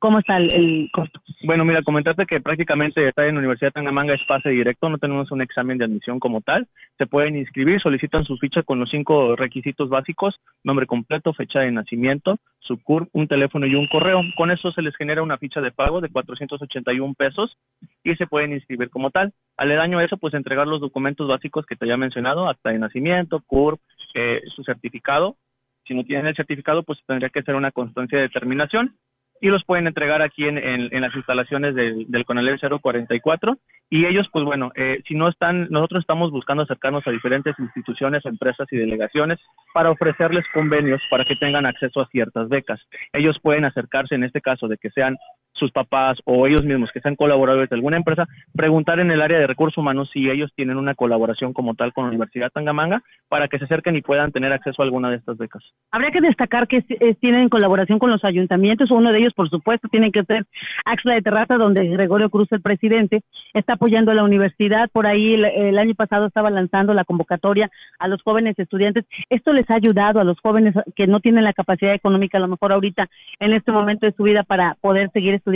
¿Cómo 0.01 0.19
está 0.19 0.39
el, 0.39 0.89
costo? 0.95 1.21
Bueno, 1.43 1.63
mira, 1.67 1.83
comentarte 1.83 2.25
que 2.25 2.41
prácticamente 2.41 3.07
estar 3.07 3.27
en 3.27 3.35
la 3.35 3.41
Universidad 3.41 3.69
de 3.69 3.73
Tangamanga 3.73 4.15
es 4.15 4.25
pase 4.25 4.49
directo, 4.49 4.89
no 4.89 4.97
tenemos 4.97 5.31
un 5.31 5.43
examen 5.43 5.77
de 5.77 5.85
admisión 5.85 6.19
como 6.19 6.41
tal. 6.41 6.69
Se 6.97 7.07
pueden 7.07 7.37
inscribir, 7.37 7.83
solicitan 7.83 8.25
su 8.25 8.39
ficha 8.39 8.63
con 8.63 8.81
los 8.81 8.89
cinco 8.89 9.37
requisitos 9.37 9.91
básicos, 9.91 10.41
nombre 10.65 10.87
completo, 10.87 11.35
fecha 11.35 11.61
de 11.61 11.71
nacimiento, 11.71 12.39
su 12.61 12.83
CURP, 12.83 13.11
un 13.13 13.29
teléfono 13.29 13.67
y 13.67 13.75
un 13.75 13.89
correo. 13.89 14.23
Con 14.39 14.51
eso 14.51 14.73
se 14.73 14.81
les 14.81 14.97
genera 14.97 15.23
una 15.23 15.37
ficha 15.37 15.61
de 15.61 15.71
pago 15.71 16.01
de 16.01 16.09
481 16.09 17.13
pesos 17.13 17.59
y 18.03 18.15
se 18.17 18.27
pueden 18.27 18.53
inscribir 18.53 18.89
como 18.89 19.11
tal. 19.11 19.35
Aledaño 19.59 19.99
a 19.99 20.05
eso, 20.05 20.17
pues 20.17 20.33
entregar 20.33 20.67
los 20.67 20.81
documentos 20.81 21.29
básicos 21.29 21.67
que 21.67 21.77
te 21.77 21.85
había 21.85 21.99
mencionado, 21.99 22.49
acta 22.49 22.71
de 22.71 22.79
nacimiento, 22.79 23.43
CURP, 23.47 23.79
eh, 24.15 24.41
su 24.57 24.65
certificado. 24.65 25.37
Si 25.85 25.93
no 25.93 26.05
tienen 26.05 26.27
el 26.27 26.37
certificado, 26.37 26.85
pues 26.85 27.01
tendría 27.07 27.29
que 27.29 27.43
ser 27.43 27.55
una 27.55 27.71
constancia 27.71 28.17
de 28.17 28.29
determinación 28.29 28.97
y 29.41 29.49
los 29.49 29.65
pueden 29.65 29.87
entregar 29.87 30.23
aquí 30.23 30.47
en, 30.47 30.59
en, 30.59 31.01
las 31.01 31.15
instalaciones 31.15 31.75
del, 31.75 32.07
del 32.09 32.25
Conalep 32.25 32.61
044 32.81 33.57
y 33.89 34.07
ellos 34.07 34.29
pues 34.33 34.45
bueno 34.45 34.71
eh, 34.77 35.03
si 35.09 35.15
no 35.15 35.29
están 35.29 35.69
nosotros 35.71 36.03
estamos 36.03 36.31
buscando 36.31 36.63
acercarnos 36.63 37.07
a 37.07 37.11
diferentes 37.11 37.59
instituciones 37.59 38.25
empresas 38.27 38.69
y 38.71 38.77
delegaciones 38.77 39.39
para 39.73 39.91
ofrecerles 39.91 40.45
convenios 40.53 41.01
para 41.11 41.25
que 41.25 41.37
tengan 41.37 41.67
acceso 41.67 42.01
a 42.01 42.09
ciertas 42.09 42.49
becas. 42.49 42.81
Ellos 43.13 43.39
pueden 43.43 43.65
acercarse 43.65 44.15
en 44.15 44.25
este 44.25 44.41
caso 44.41 44.69
de 44.69 44.77
que 44.77 44.91
sean 44.91 45.17
sus 45.61 45.71
papás 45.71 46.19
o 46.25 46.47
ellos 46.47 46.65
mismos 46.65 46.91
que 46.93 47.01
sean 47.01 47.15
colaboradores 47.15 47.71
de 47.71 47.77
alguna 47.77 47.99
empresa, 47.99 48.27
preguntar 48.57 48.99
en 48.99 49.11
el 49.13 49.23
área 49.23 49.39
de 49.39 49.47
recursos 49.47 49.79
humanos 49.79 50.11
si 50.13 50.29
ellos 50.29 50.51
tienen 50.57 50.77
una 50.77 50.95
colaboración 50.95 51.53
como 51.53 51.75
tal 51.75 51.93
con 51.93 52.05
la 52.05 52.09
Universidad 52.09 52.51
Tangamanga 52.51 53.03
para 53.29 53.47
que 53.47 53.59
se 53.59 53.67
acerquen 53.67 53.95
y 53.95 54.03
puedan 54.03 54.33
tener 54.33 54.53
acceso 54.53 54.83
a 54.83 54.85
alguna 54.87 55.11
de 55.11 55.17
estas 55.17 55.39
becas. 55.39 55.63
Habría 55.93 56.11
que 56.11 56.21
destacar 56.21 56.67
que 56.67 56.83
tienen 57.21 57.49
colaboración 57.49 57.99
con 57.99 58.11
los 58.11 58.25
ayuntamientos, 58.25 58.91
uno 58.91 59.13
de 59.13 59.19
ellos 59.19 59.35
por 59.35 59.49
supuesto 59.49 59.87
tiene 59.89 60.11
que 60.11 60.25
ser 60.25 60.47
Axla 60.85 61.15
de 61.15 61.23
Terraza, 61.23 61.57
donde 61.57 61.87
Gregorio 61.87 62.31
Cruz, 62.31 62.51
el 62.51 62.63
presidente, 62.63 63.21
está 63.55 63.75
apoyando 63.75 64.11
a 64.11 64.15
la 64.15 64.25
universidad, 64.25 64.89
por 64.91 65.07
ahí 65.07 65.35
el, 65.35 65.45
el 65.45 65.79
año 65.79 65.95
pasado 65.95 66.27
estaba 66.27 66.51
lanzando 66.51 66.95
la 66.95 67.05
convocatoria 67.05 67.71
a 67.99 68.09
los 68.09 68.23
jóvenes 68.23 68.59
estudiantes, 68.59 69.05
esto 69.29 69.53
les 69.53 69.69
ha 69.71 69.75
ayudado 69.75 70.21
a 70.21 70.25
los 70.25 70.41
jóvenes 70.41 70.75
que 70.97 71.07
no 71.07 71.21
tienen 71.21 71.45
la 71.45 71.53
capacidad 71.53 71.95
económica 71.95 72.39
a 72.39 72.41
lo 72.41 72.49
mejor 72.49 72.73
ahorita 72.73 73.09
en 73.39 73.53
este 73.53 73.73
momento 73.73 74.07
de 74.07 74.13
su 74.13 74.23
vida 74.23 74.43
para 74.43 74.77
poder 74.81 75.11
seguir 75.13 75.35
estudiando? 75.35 75.50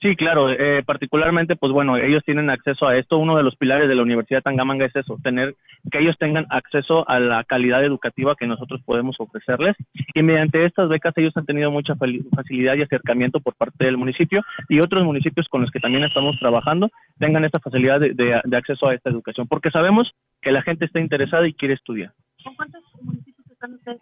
Sí, 0.00 0.16
claro, 0.16 0.50
eh, 0.50 0.82
particularmente, 0.84 1.56
pues 1.56 1.72
bueno, 1.72 1.96
ellos 1.96 2.22
tienen 2.24 2.50
acceso 2.50 2.86
a 2.86 2.96
esto. 2.96 3.18
Uno 3.18 3.36
de 3.36 3.42
los 3.42 3.56
pilares 3.56 3.88
de 3.88 3.94
la 3.94 4.02
Universidad 4.02 4.42
Tangamanga 4.42 4.84
es 4.84 4.94
eso, 4.96 5.18
tener 5.22 5.54
que 5.90 5.98
ellos 5.98 6.16
tengan 6.18 6.46
acceso 6.50 7.08
a 7.08 7.20
la 7.20 7.44
calidad 7.44 7.84
educativa 7.84 8.36
que 8.36 8.46
nosotros 8.46 8.82
podemos 8.84 9.16
ofrecerles. 9.18 9.76
Y 10.14 10.22
mediante 10.22 10.64
estas 10.64 10.88
becas 10.88 11.16
ellos 11.16 11.36
han 11.36 11.46
tenido 11.46 11.70
mucha 11.70 11.94
facilidad 11.94 12.74
y 12.76 12.82
acercamiento 12.82 13.40
por 13.40 13.54
parte 13.54 13.84
del 13.84 13.96
municipio 13.96 14.42
y 14.68 14.80
otros 14.80 15.04
municipios 15.04 15.48
con 15.48 15.62
los 15.62 15.70
que 15.70 15.80
también 15.80 16.04
estamos 16.04 16.38
trabajando 16.38 16.90
tengan 17.18 17.44
esta 17.44 17.60
facilidad 17.60 18.00
de, 18.00 18.12
de 18.12 18.56
acceso 18.56 18.88
a 18.88 18.94
esta 18.94 19.10
educación, 19.10 19.46
porque 19.48 19.70
sabemos 19.70 20.12
que 20.42 20.52
la 20.52 20.62
gente 20.62 20.84
está 20.84 21.00
interesada 21.00 21.46
y 21.46 21.54
quiere 21.54 21.74
estudiar. 21.74 22.12
¿Con 22.42 22.54
cuántos 22.56 22.82
municipios 23.00 23.50
están 23.50 23.74
ustedes 23.74 24.00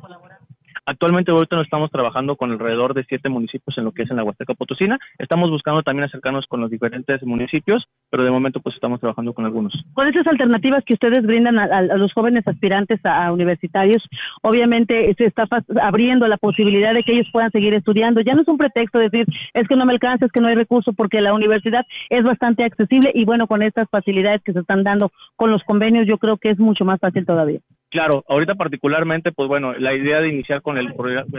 colaborando? 0.00 0.55
Actualmente 0.86 1.32
ahorita 1.32 1.56
nos 1.56 1.64
estamos 1.64 1.90
trabajando 1.90 2.36
con 2.36 2.52
alrededor 2.52 2.94
de 2.94 3.04
siete 3.04 3.28
municipios 3.28 3.76
en 3.76 3.84
lo 3.84 3.90
que 3.90 4.04
es 4.04 4.10
en 4.10 4.18
la 4.18 4.22
Huasteca 4.22 4.54
Potosina. 4.54 5.00
Estamos 5.18 5.50
buscando 5.50 5.82
también 5.82 6.04
acercarnos 6.04 6.46
con 6.46 6.60
los 6.60 6.70
diferentes 6.70 7.20
municipios, 7.24 7.88
pero 8.08 8.22
de 8.22 8.30
momento 8.30 8.60
pues 8.60 8.76
estamos 8.76 9.00
trabajando 9.00 9.32
con 9.32 9.44
algunos. 9.44 9.74
Con 9.94 10.06
esas 10.06 10.24
alternativas 10.28 10.84
que 10.84 10.94
ustedes 10.94 11.26
brindan 11.26 11.58
a, 11.58 11.82
los 11.96 12.12
jóvenes 12.12 12.46
aspirantes 12.46 13.00
a, 13.04 13.32
universitarios, 13.32 14.00
obviamente 14.42 15.12
se 15.18 15.24
está 15.24 15.48
abriendo 15.82 16.28
la 16.28 16.36
posibilidad 16.36 16.94
de 16.94 17.02
que 17.02 17.14
ellos 17.14 17.28
puedan 17.32 17.50
seguir 17.50 17.74
estudiando. 17.74 18.20
Ya 18.20 18.34
no 18.34 18.42
es 18.42 18.48
un 18.48 18.56
pretexto 18.56 19.00
decir, 19.00 19.26
es 19.54 19.66
que 19.66 19.74
no 19.74 19.86
me 19.86 19.92
alcanza, 19.92 20.26
es 20.26 20.32
que 20.32 20.40
no 20.40 20.46
hay 20.46 20.54
recursos, 20.54 20.94
porque 20.96 21.20
la 21.20 21.34
universidad 21.34 21.84
es 22.10 22.22
bastante 22.22 22.62
accesible 22.62 23.10
y 23.12 23.24
bueno, 23.24 23.48
con 23.48 23.62
estas 23.62 23.90
facilidades 23.90 24.40
que 24.44 24.52
se 24.52 24.60
están 24.60 24.84
dando 24.84 25.10
con 25.34 25.50
los 25.50 25.64
convenios, 25.64 26.06
yo 26.06 26.18
creo 26.18 26.36
que 26.36 26.50
es 26.50 26.60
mucho 26.60 26.84
más 26.84 27.00
fácil 27.00 27.26
todavía. 27.26 27.58
Claro, 27.88 28.24
ahorita 28.28 28.56
particularmente, 28.56 29.30
pues 29.30 29.48
bueno, 29.48 29.72
la 29.74 29.94
idea 29.94 30.20
de 30.20 30.28
iniciar 30.28 30.60
con 30.60 30.76
el, 30.76 30.92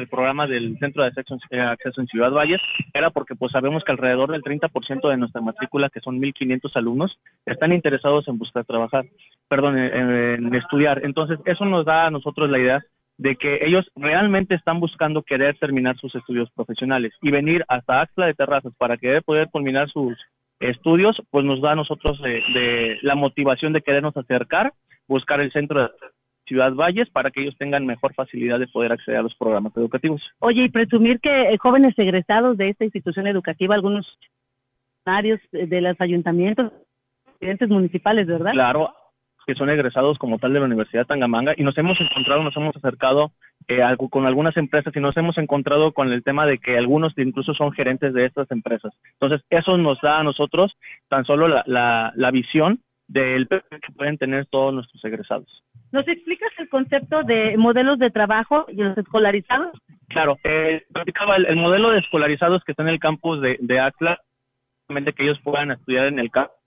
programa 0.09 0.47
del 0.47 0.77
Centro 0.79 1.03
de 1.03 1.09
eh, 1.09 1.59
Acceso, 1.59 1.99
en 2.01 2.07
Ciudad 2.07 2.31
Valles 2.31 2.61
era 2.93 3.09
porque 3.09 3.35
pues 3.35 3.51
sabemos 3.51 3.83
que 3.83 3.91
alrededor 3.91 4.31
del 4.31 4.41
30% 4.43 5.09
de 5.09 5.17
nuestra 5.17 5.41
matrícula, 5.41 5.89
que 5.89 5.99
son 5.99 6.21
1.500 6.21 6.71
alumnos, 6.75 7.19
están 7.45 7.73
interesados 7.73 8.27
en 8.29 8.37
buscar 8.37 8.63
trabajar, 8.63 9.05
perdón, 9.49 9.77
en, 9.77 10.55
estudiar. 10.55 11.01
Entonces, 11.03 11.37
eso 11.45 11.65
nos 11.65 11.85
da 11.85 12.07
a 12.07 12.11
nosotros 12.11 12.49
la 12.49 12.59
idea 12.59 12.81
de 13.17 13.35
que 13.35 13.65
ellos 13.65 13.85
realmente 13.95 14.55
están 14.55 14.79
buscando 14.79 15.23
querer 15.23 15.57
terminar 15.57 15.97
sus 15.97 16.15
estudios 16.15 16.49
profesionales 16.51 17.11
y 17.21 17.29
venir 17.29 17.65
hasta 17.67 18.01
Axla 18.01 18.27
de 18.27 18.35
Terrazas 18.35 18.73
para 18.77 18.95
querer 18.95 19.21
poder 19.23 19.49
culminar 19.51 19.89
sus 19.89 20.17
estudios, 20.61 21.21
pues 21.29 21.43
nos 21.43 21.61
da 21.61 21.73
a 21.73 21.75
nosotros 21.75 22.21
de, 22.21 22.41
de 22.53 22.99
la 23.01 23.15
motivación 23.15 23.73
de 23.73 23.81
querernos 23.81 24.15
acercar, 24.15 24.71
buscar 25.07 25.41
el 25.41 25.51
centro 25.51 25.81
de 25.81 25.89
Ciudad 26.47 26.73
Valles 26.73 27.09
para 27.09 27.29
que 27.29 27.41
ellos 27.41 27.55
tengan 27.57 27.85
mejor 27.85 28.13
facilidad 28.13 28.59
de 28.59 28.67
poder 28.67 28.91
acceder 28.91 29.19
a 29.19 29.23
los 29.23 29.35
programas 29.35 29.75
educativos. 29.75 30.21
Oye, 30.39 30.63
y 30.63 30.69
presumir 30.69 31.19
que 31.19 31.53
eh, 31.53 31.57
jóvenes 31.57 31.93
egresados 31.97 32.57
de 32.57 32.69
esta 32.69 32.85
institución 32.85 33.27
educativa, 33.27 33.75
algunos 33.75 34.17
funcionarios 35.03 35.39
de 35.51 35.81
los 35.81 35.99
ayuntamientos, 35.99 36.71
presidentes 37.39 37.69
municipales, 37.69 38.27
¿verdad? 38.27 38.51
Claro, 38.51 38.93
que 39.47 39.55
son 39.55 39.69
egresados 39.69 40.17
como 40.17 40.39
tal 40.39 40.51
de 40.51 40.59
la 40.59 40.65
Universidad 40.65 41.05
Tangamanga 41.05 41.53
y 41.55 41.63
nos 41.63 41.77
hemos 41.77 41.99
encontrado, 42.01 42.43
nos 42.43 42.55
hemos 42.57 42.75
acercado 42.75 43.31
eh, 43.69 43.81
con 44.09 44.25
algunas 44.25 44.57
empresas 44.57 44.93
y 44.93 44.99
nos 44.99 45.15
hemos 45.15 45.37
encontrado 45.37 45.93
con 45.93 46.11
el 46.11 46.21
tema 46.21 46.45
de 46.45 46.57
que 46.57 46.77
algunos 46.77 47.13
incluso 47.17 47.53
son 47.53 47.71
gerentes 47.71 48.13
de 48.13 48.25
estas 48.25 48.51
empresas. 48.51 48.93
Entonces, 49.13 49.45
eso 49.49 49.77
nos 49.77 49.99
da 50.01 50.19
a 50.19 50.23
nosotros 50.23 50.73
tan 51.07 51.23
solo 51.23 51.47
la, 51.47 51.63
la, 51.65 52.11
la 52.15 52.31
visión 52.31 52.81
del 53.07 53.47
que 53.47 53.93
pueden 53.95 54.17
tener 54.17 54.45
todos 54.47 54.73
nuestros 54.73 55.03
egresados. 55.05 55.63
¿Nos 55.91 56.07
explicas 56.07 56.51
el 56.57 56.69
concepto 56.69 57.23
de 57.23 57.55
modelos 57.57 57.99
de 57.99 58.09
trabajo 58.09 58.65
y 58.67 58.75
los 58.75 58.97
escolarizados? 58.97 59.77
Claro, 60.09 60.37
eh, 60.43 60.83
el, 61.47 61.55
modelo 61.55 61.91
de 61.91 61.99
escolarizados 61.99 62.63
que 62.63 62.73
está 62.73 62.83
en 62.83 62.89
el 62.89 62.99
campus 62.99 63.41
de, 63.41 63.57
de 63.61 63.79
ACLA, 63.79 64.19
que 64.87 65.23
ellos 65.23 65.39
puedan 65.43 65.71
estudiar 65.71 66.07
en 66.07 66.19
el 66.19 66.31
campus 66.31 66.57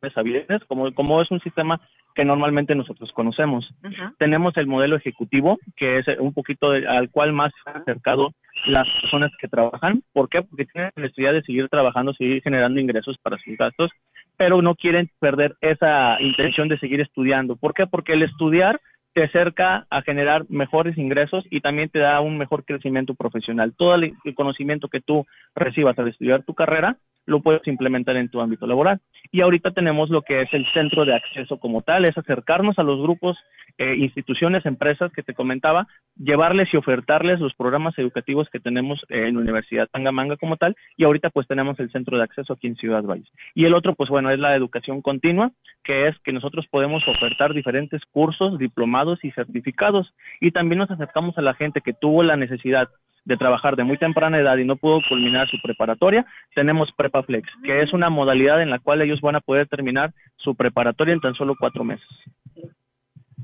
de 0.00 0.60
como, 0.68 0.92
como 0.94 1.20
es 1.22 1.30
un 1.30 1.40
sistema 1.40 1.80
que 2.14 2.24
normalmente 2.24 2.74
nosotros 2.74 3.12
conocemos. 3.12 3.72
Tenemos 4.18 4.56
el 4.56 4.66
modelo 4.66 4.96
ejecutivo, 4.96 5.58
que 5.76 5.98
es 5.98 6.06
un 6.18 6.32
poquito 6.32 6.70
al 6.70 7.10
cual 7.10 7.32
más 7.32 7.52
se 7.62 7.70
han 7.70 7.82
acercado 7.82 8.32
las 8.66 8.88
personas 9.00 9.30
que 9.40 9.48
trabajan. 9.48 10.02
¿Por 10.12 10.28
qué? 10.28 10.42
Porque 10.42 10.66
tienen 10.66 10.90
la 10.96 11.02
necesidad 11.02 11.32
de 11.32 11.42
seguir 11.42 11.68
trabajando, 11.68 12.12
seguir 12.14 12.42
generando 12.42 12.80
ingresos 12.80 13.16
para 13.22 13.38
sus 13.38 13.56
gastos 13.56 13.90
pero 14.38 14.62
no 14.62 14.74
quieren 14.74 15.10
perder 15.18 15.56
esa 15.60 16.16
intención 16.20 16.68
de 16.68 16.78
seguir 16.78 17.02
estudiando. 17.02 17.56
¿Por 17.56 17.74
qué? 17.74 17.86
Porque 17.86 18.14
el 18.14 18.22
estudiar 18.22 18.80
te 19.12 19.24
acerca 19.24 19.86
a 19.90 20.02
generar 20.02 20.46
mejores 20.48 20.96
ingresos 20.96 21.44
y 21.50 21.60
también 21.60 21.90
te 21.90 21.98
da 21.98 22.20
un 22.20 22.38
mejor 22.38 22.64
crecimiento 22.64 23.14
profesional. 23.14 23.74
Todo 23.76 23.96
el 23.96 24.14
conocimiento 24.34 24.88
que 24.88 25.00
tú 25.00 25.26
recibas 25.54 25.98
al 25.98 26.08
estudiar 26.08 26.44
tu 26.44 26.54
carrera 26.54 26.96
lo 27.28 27.40
puedes 27.40 27.66
implementar 27.68 28.16
en 28.16 28.30
tu 28.30 28.40
ámbito 28.40 28.66
laboral. 28.66 29.00
Y 29.30 29.42
ahorita 29.42 29.72
tenemos 29.72 30.08
lo 30.08 30.22
que 30.22 30.42
es 30.42 30.48
el 30.52 30.66
centro 30.72 31.04
de 31.04 31.14
acceso 31.14 31.58
como 31.58 31.82
tal, 31.82 32.08
es 32.08 32.16
acercarnos 32.16 32.78
a 32.78 32.82
los 32.82 33.00
grupos, 33.00 33.36
eh, 33.76 33.94
instituciones, 33.96 34.64
empresas 34.64 35.12
que 35.12 35.22
te 35.22 35.34
comentaba, 35.34 35.86
llevarles 36.16 36.72
y 36.72 36.78
ofertarles 36.78 37.38
los 37.38 37.54
programas 37.54 37.96
educativos 37.98 38.48
que 38.50 38.60
tenemos 38.60 39.04
en 39.10 39.34
la 39.34 39.40
Universidad 39.40 39.88
Tangamanga 39.88 40.38
como 40.38 40.56
tal, 40.56 40.74
y 40.96 41.04
ahorita 41.04 41.28
pues 41.28 41.46
tenemos 41.46 41.78
el 41.78 41.92
centro 41.92 42.16
de 42.16 42.24
acceso 42.24 42.54
aquí 42.54 42.66
en 42.66 42.76
Ciudad 42.76 43.04
Valles. 43.04 43.30
Y 43.54 43.66
el 43.66 43.74
otro 43.74 43.94
pues 43.94 44.08
bueno 44.08 44.30
es 44.30 44.38
la 44.38 44.56
educación 44.56 45.02
continua, 45.02 45.52
que 45.84 46.08
es 46.08 46.18
que 46.20 46.32
nosotros 46.32 46.66
podemos 46.70 47.06
ofertar 47.06 47.52
diferentes 47.52 48.00
cursos, 48.10 48.58
diplomados 48.58 49.22
y 49.22 49.32
certificados, 49.32 50.14
y 50.40 50.50
también 50.50 50.78
nos 50.78 50.90
acercamos 50.90 51.36
a 51.36 51.42
la 51.42 51.52
gente 51.52 51.82
que 51.82 51.92
tuvo 51.92 52.22
la 52.22 52.36
necesidad 52.36 52.88
de 53.28 53.36
trabajar 53.36 53.76
de 53.76 53.84
muy 53.84 53.98
temprana 53.98 54.38
edad 54.38 54.56
y 54.56 54.64
no 54.64 54.76
pudo 54.76 55.00
culminar 55.06 55.48
su 55.48 55.58
preparatoria, 55.62 56.24
tenemos 56.54 56.90
PrepaFlex, 56.92 57.46
que 57.62 57.82
es 57.82 57.92
una 57.92 58.08
modalidad 58.08 58.62
en 58.62 58.70
la 58.70 58.78
cual 58.78 59.02
ellos 59.02 59.20
van 59.20 59.36
a 59.36 59.40
poder 59.40 59.68
terminar 59.68 60.12
su 60.36 60.54
preparatoria 60.54 61.12
en 61.12 61.20
tan 61.20 61.34
solo 61.34 61.54
cuatro 61.60 61.84
meses. 61.84 62.08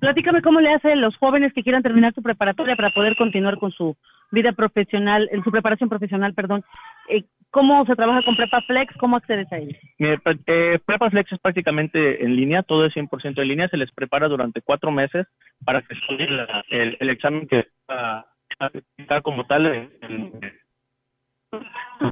Platícame 0.01 0.41
cómo 0.41 0.61
le 0.61 0.73
hacen 0.73 1.03
los 1.03 1.17
jóvenes 1.19 1.53
que 1.53 1.63
quieran 1.63 1.83
terminar 1.83 2.15
su 2.15 2.23
preparatoria 2.23 2.77
para 2.77 2.91
poder 2.91 3.15
continuar 3.17 3.59
con 3.59 3.73
su 3.73 3.95
vida 4.31 4.53
profesional, 4.53 5.29
en 5.31 5.45
su 5.45 5.51
preparación 5.51 5.91
profesional, 5.91 6.33
perdón. 6.33 6.65
Eh, 7.11 7.25
¿Cómo 7.51 7.85
se 7.85 7.95
trabaja 7.95 8.23
con 8.25 8.37
PrepaFlex? 8.37 8.97
¿Cómo 8.97 9.17
accedes 9.17 9.53
a 9.53 9.59
él? 9.59 9.77
Eh, 9.99 10.79
PrepaFlex 10.85 11.31
es 11.31 11.39
prácticamente 11.39 12.25
en 12.25 12.35
línea, 12.35 12.63
todo 12.63 12.87
es 12.87 12.95
100% 12.95 13.41
en 13.41 13.49
línea, 13.49 13.69
se 13.69 13.77
les 13.77 13.93
prepara 13.93 14.29
durante 14.29 14.63
cuatro 14.63 14.91
meses 14.91 15.27
para 15.65 15.83
que 15.83 15.95
el, 16.71 16.97
el 16.99 17.11
examen 17.11 17.47
que 17.47 17.67
como 19.23 19.47
tal 19.47 19.91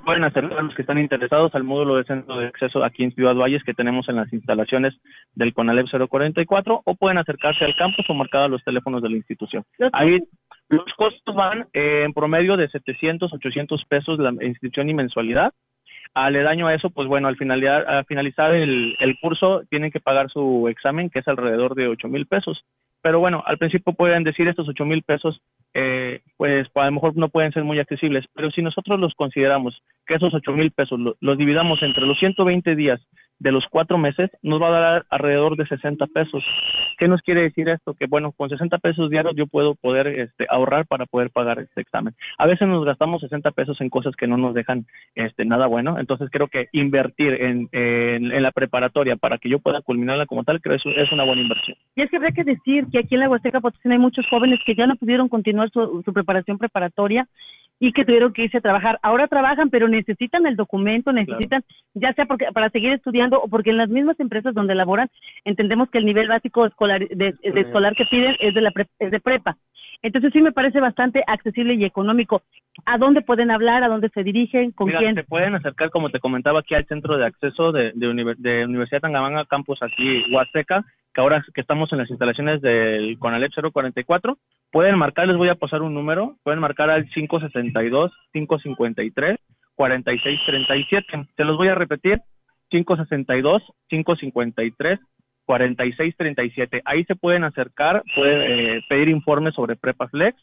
pueden 0.04 0.24
acercar 0.24 0.62
los 0.62 0.74
que 0.74 0.82
están 0.82 0.98
interesados 0.98 1.54
al 1.54 1.64
módulo 1.64 1.96
de 1.96 2.04
centro 2.04 2.36
de 2.36 2.46
acceso 2.46 2.84
aquí 2.84 3.04
en 3.04 3.12
Ciudad 3.12 3.34
Valles 3.34 3.62
que 3.64 3.74
tenemos 3.74 4.08
en 4.08 4.16
las 4.16 4.32
instalaciones 4.32 4.94
del 5.34 5.52
CONALEP 5.52 5.86
044 6.08 6.82
o 6.84 6.94
pueden 6.94 7.18
acercarse 7.18 7.64
al 7.64 7.76
campus 7.76 8.08
o 8.08 8.14
marcar 8.14 8.42
a 8.42 8.48
los 8.48 8.62
teléfonos 8.64 9.02
de 9.02 9.10
la 9.10 9.16
institución. 9.16 9.64
Ahí 9.92 10.20
los 10.68 10.92
costos 10.96 11.34
van 11.34 11.66
eh, 11.72 12.04
en 12.04 12.12
promedio 12.12 12.56
de 12.56 12.68
700, 12.68 13.32
800 13.32 13.84
pesos 13.86 14.18
la 14.18 14.32
inscripción 14.40 14.88
y 14.88 14.94
mensualidad. 14.94 15.52
Aledaño 16.14 16.66
a 16.66 16.74
eso, 16.74 16.90
pues 16.90 17.08
bueno, 17.08 17.28
al 17.28 17.36
finalizar, 17.36 17.88
al 17.88 18.04
finalizar 18.04 18.54
el, 18.54 18.96
el 19.00 19.18
curso 19.20 19.62
tienen 19.70 19.90
que 19.90 20.00
pagar 20.00 20.30
su 20.30 20.68
examen, 20.68 21.10
que 21.10 21.20
es 21.20 21.28
alrededor 21.28 21.74
de 21.74 21.88
8 21.88 22.08
mil 22.08 22.26
pesos. 22.26 22.64
Pero 23.02 23.18
bueno, 23.18 23.42
al 23.44 23.58
principio 23.58 23.92
pueden 23.92 24.24
decir 24.24 24.48
estos 24.48 24.68
8 24.68 24.84
mil 24.84 25.02
pesos 25.02 25.40
eh, 25.74 26.20
pues 26.36 26.68
a 26.74 26.84
lo 26.84 26.92
mejor 26.92 27.16
no 27.16 27.28
pueden 27.30 27.52
ser 27.52 27.64
muy 27.64 27.78
accesibles, 27.78 28.26
pero 28.34 28.50
si 28.50 28.62
nosotros 28.62 29.00
los 29.00 29.14
consideramos 29.14 29.82
que 30.06 30.14
esos 30.14 30.34
8 30.34 30.52
mil 30.52 30.70
pesos 30.70 30.98
los 31.20 31.38
dividamos 31.38 31.82
entre 31.82 32.06
los 32.06 32.18
120 32.18 32.74
días 32.76 33.00
de 33.42 33.50
los 33.50 33.66
cuatro 33.66 33.98
meses, 33.98 34.30
nos 34.42 34.62
va 34.62 34.68
a 34.68 34.80
dar 34.80 35.06
alrededor 35.10 35.56
de 35.56 35.66
60 35.66 36.06
pesos. 36.06 36.44
¿Qué 36.96 37.08
nos 37.08 37.20
quiere 37.22 37.42
decir 37.42 37.68
esto? 37.68 37.94
Que 37.94 38.06
bueno, 38.06 38.30
con 38.30 38.48
60 38.48 38.78
pesos 38.78 39.10
diarios 39.10 39.34
yo 39.36 39.48
puedo 39.48 39.74
poder 39.74 40.06
este, 40.06 40.46
ahorrar 40.48 40.86
para 40.86 41.06
poder 41.06 41.30
pagar 41.30 41.58
este 41.58 41.80
examen. 41.80 42.14
A 42.38 42.46
veces 42.46 42.68
nos 42.68 42.84
gastamos 42.84 43.20
60 43.20 43.50
pesos 43.50 43.80
en 43.80 43.90
cosas 43.90 44.14
que 44.14 44.28
no 44.28 44.36
nos 44.36 44.54
dejan 44.54 44.86
este, 45.16 45.44
nada 45.44 45.66
bueno, 45.66 45.98
entonces 45.98 46.28
creo 46.30 46.46
que 46.46 46.68
invertir 46.70 47.34
en, 47.34 47.68
en, 47.72 48.42
la 48.42 48.52
preparatoria 48.52 49.16
para 49.16 49.38
que 49.38 49.48
yo 49.48 49.58
pueda 49.58 49.82
culminarla 49.82 50.26
como 50.26 50.44
tal, 50.44 50.60
creo 50.60 50.78
que 50.78 51.02
es 51.02 51.12
una 51.12 51.24
buena 51.24 51.42
inversión. 51.42 51.76
Y 51.96 52.02
es 52.02 52.10
que 52.10 52.16
habría 52.16 52.32
que 52.32 52.44
decir 52.44 52.86
que 52.92 53.00
aquí 53.00 53.14
en 53.14 53.20
la 53.20 53.28
Huasteca 53.28 53.60
Potosina 53.60 53.94
hay 53.94 54.00
muchos 54.00 54.26
jóvenes 54.28 54.60
que 54.64 54.76
ya 54.76 54.86
no 54.86 54.94
pudieron 54.94 55.28
continuar 55.28 55.70
su, 55.70 56.02
su 56.04 56.12
preparación 56.12 56.58
preparatoria 56.58 57.26
y 57.78 57.92
que 57.92 58.04
tuvieron 58.04 58.32
que 58.32 58.44
irse 58.44 58.58
a 58.58 58.62
trabajar. 58.62 58.98
Ahora 59.02 59.26
trabajan, 59.26 59.70
pero 59.70 59.88
necesitan 59.88 60.46
el 60.46 60.56
documento, 60.56 61.12
necesitan, 61.12 61.64
ya 61.94 62.12
sea 62.12 62.26
porque 62.26 62.46
para 62.52 62.70
seguir 62.70 62.92
estudiando 62.92 63.40
o 63.40 63.48
porque 63.48 63.70
en 63.70 63.78
las 63.78 63.88
mismas 63.88 64.18
empresas 64.20 64.54
donde 64.54 64.74
laboran 64.74 65.08
entendemos 65.44 65.90
que 65.90 65.98
el 65.98 66.06
nivel 66.06 66.28
básico 66.28 66.64
escolar 66.66 67.06
de, 67.08 67.34
escolar 67.42 67.94
que 67.96 68.04
piden 68.06 68.36
es 68.40 68.54
de 68.54 68.60
la 68.60 68.72
es 68.98 69.10
de 69.10 69.20
prepa. 69.20 69.56
Entonces 70.02 70.32
sí 70.32 70.42
me 70.42 70.52
parece 70.52 70.80
bastante 70.80 71.22
accesible 71.26 71.74
y 71.74 71.84
económico. 71.84 72.42
¿A 72.84 72.98
dónde 72.98 73.22
pueden 73.22 73.50
hablar? 73.50 73.84
¿A 73.84 73.88
dónde 73.88 74.08
se 74.08 74.24
dirigen? 74.24 74.72
¿Con 74.72 74.88
Mira, 74.88 74.98
quién? 74.98 75.14
Se 75.14 75.22
pueden 75.22 75.54
acercar, 75.54 75.90
como 75.90 76.10
te 76.10 76.18
comentaba, 76.18 76.60
aquí 76.60 76.74
al 76.74 76.86
centro 76.86 77.16
de 77.16 77.26
acceso 77.26 77.70
de, 77.70 77.92
de, 77.94 78.64
Universidad 78.64 79.00
Tangamanga, 79.00 79.44
campus 79.44 79.80
aquí, 79.82 80.24
Huasteca, 80.32 80.84
que 81.12 81.20
ahora 81.20 81.44
que 81.54 81.60
estamos 81.60 81.92
en 81.92 81.98
las 81.98 82.10
instalaciones 82.10 82.60
del 82.62 83.18
Conalep 83.18 83.52
044, 83.72 84.38
pueden 84.70 84.96
marcar, 84.98 85.26
les 85.28 85.36
voy 85.36 85.48
a 85.48 85.54
pasar 85.54 85.82
un 85.82 85.94
número, 85.94 86.36
pueden 86.42 86.58
marcar 86.60 86.90
al 86.90 87.08
562-553 87.10 89.38
4637. 89.74 91.28
Se 91.36 91.44
los 91.44 91.56
voy 91.56 91.68
a 91.68 91.74
repetir, 91.74 92.20
562 92.70 93.62
553 93.88 94.98
4637. 95.44 96.82
Ahí 96.84 97.04
se 97.04 97.16
pueden 97.16 97.44
acercar, 97.44 98.02
pueden 98.14 98.40
eh, 98.40 98.80
pedir 98.88 99.08
informes 99.08 99.54
sobre 99.54 99.76
Prepa 99.76 100.08
Flex 100.08 100.40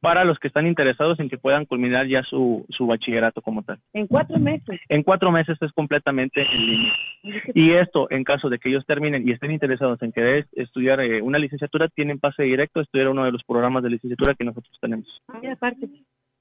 para 0.00 0.24
los 0.24 0.38
que 0.38 0.48
están 0.48 0.66
interesados 0.66 1.18
en 1.20 1.28
que 1.28 1.38
puedan 1.38 1.64
culminar 1.64 2.06
ya 2.06 2.22
su, 2.22 2.64
su 2.70 2.86
bachillerato 2.86 3.42
como 3.42 3.62
tal. 3.62 3.78
En 3.92 4.06
cuatro 4.06 4.38
meses. 4.38 4.80
En 4.88 5.02
cuatro 5.02 5.32
meses 5.32 5.58
es 5.60 5.72
completamente 5.72 6.42
en 6.42 6.66
línea. 6.66 6.92
Y 7.54 7.72
esto, 7.72 8.08
en 8.10 8.24
caso 8.24 8.48
de 8.48 8.58
que 8.58 8.68
ellos 8.68 8.86
terminen 8.86 9.26
y 9.26 9.32
estén 9.32 9.50
interesados 9.50 10.00
en 10.02 10.12
querer 10.12 10.46
estudiar 10.52 11.00
eh, 11.00 11.20
una 11.20 11.38
licenciatura, 11.38 11.88
tienen 11.88 12.18
pase 12.18 12.44
directo 12.44 12.80
a 12.80 12.82
estudiar 12.82 13.08
uno 13.08 13.24
de 13.24 13.32
los 13.32 13.42
programas 13.44 13.82
de 13.82 13.90
licenciatura 13.90 14.34
que 14.34 14.44
nosotros 14.44 14.76
tenemos. 14.80 15.20
aparte. 15.52 15.88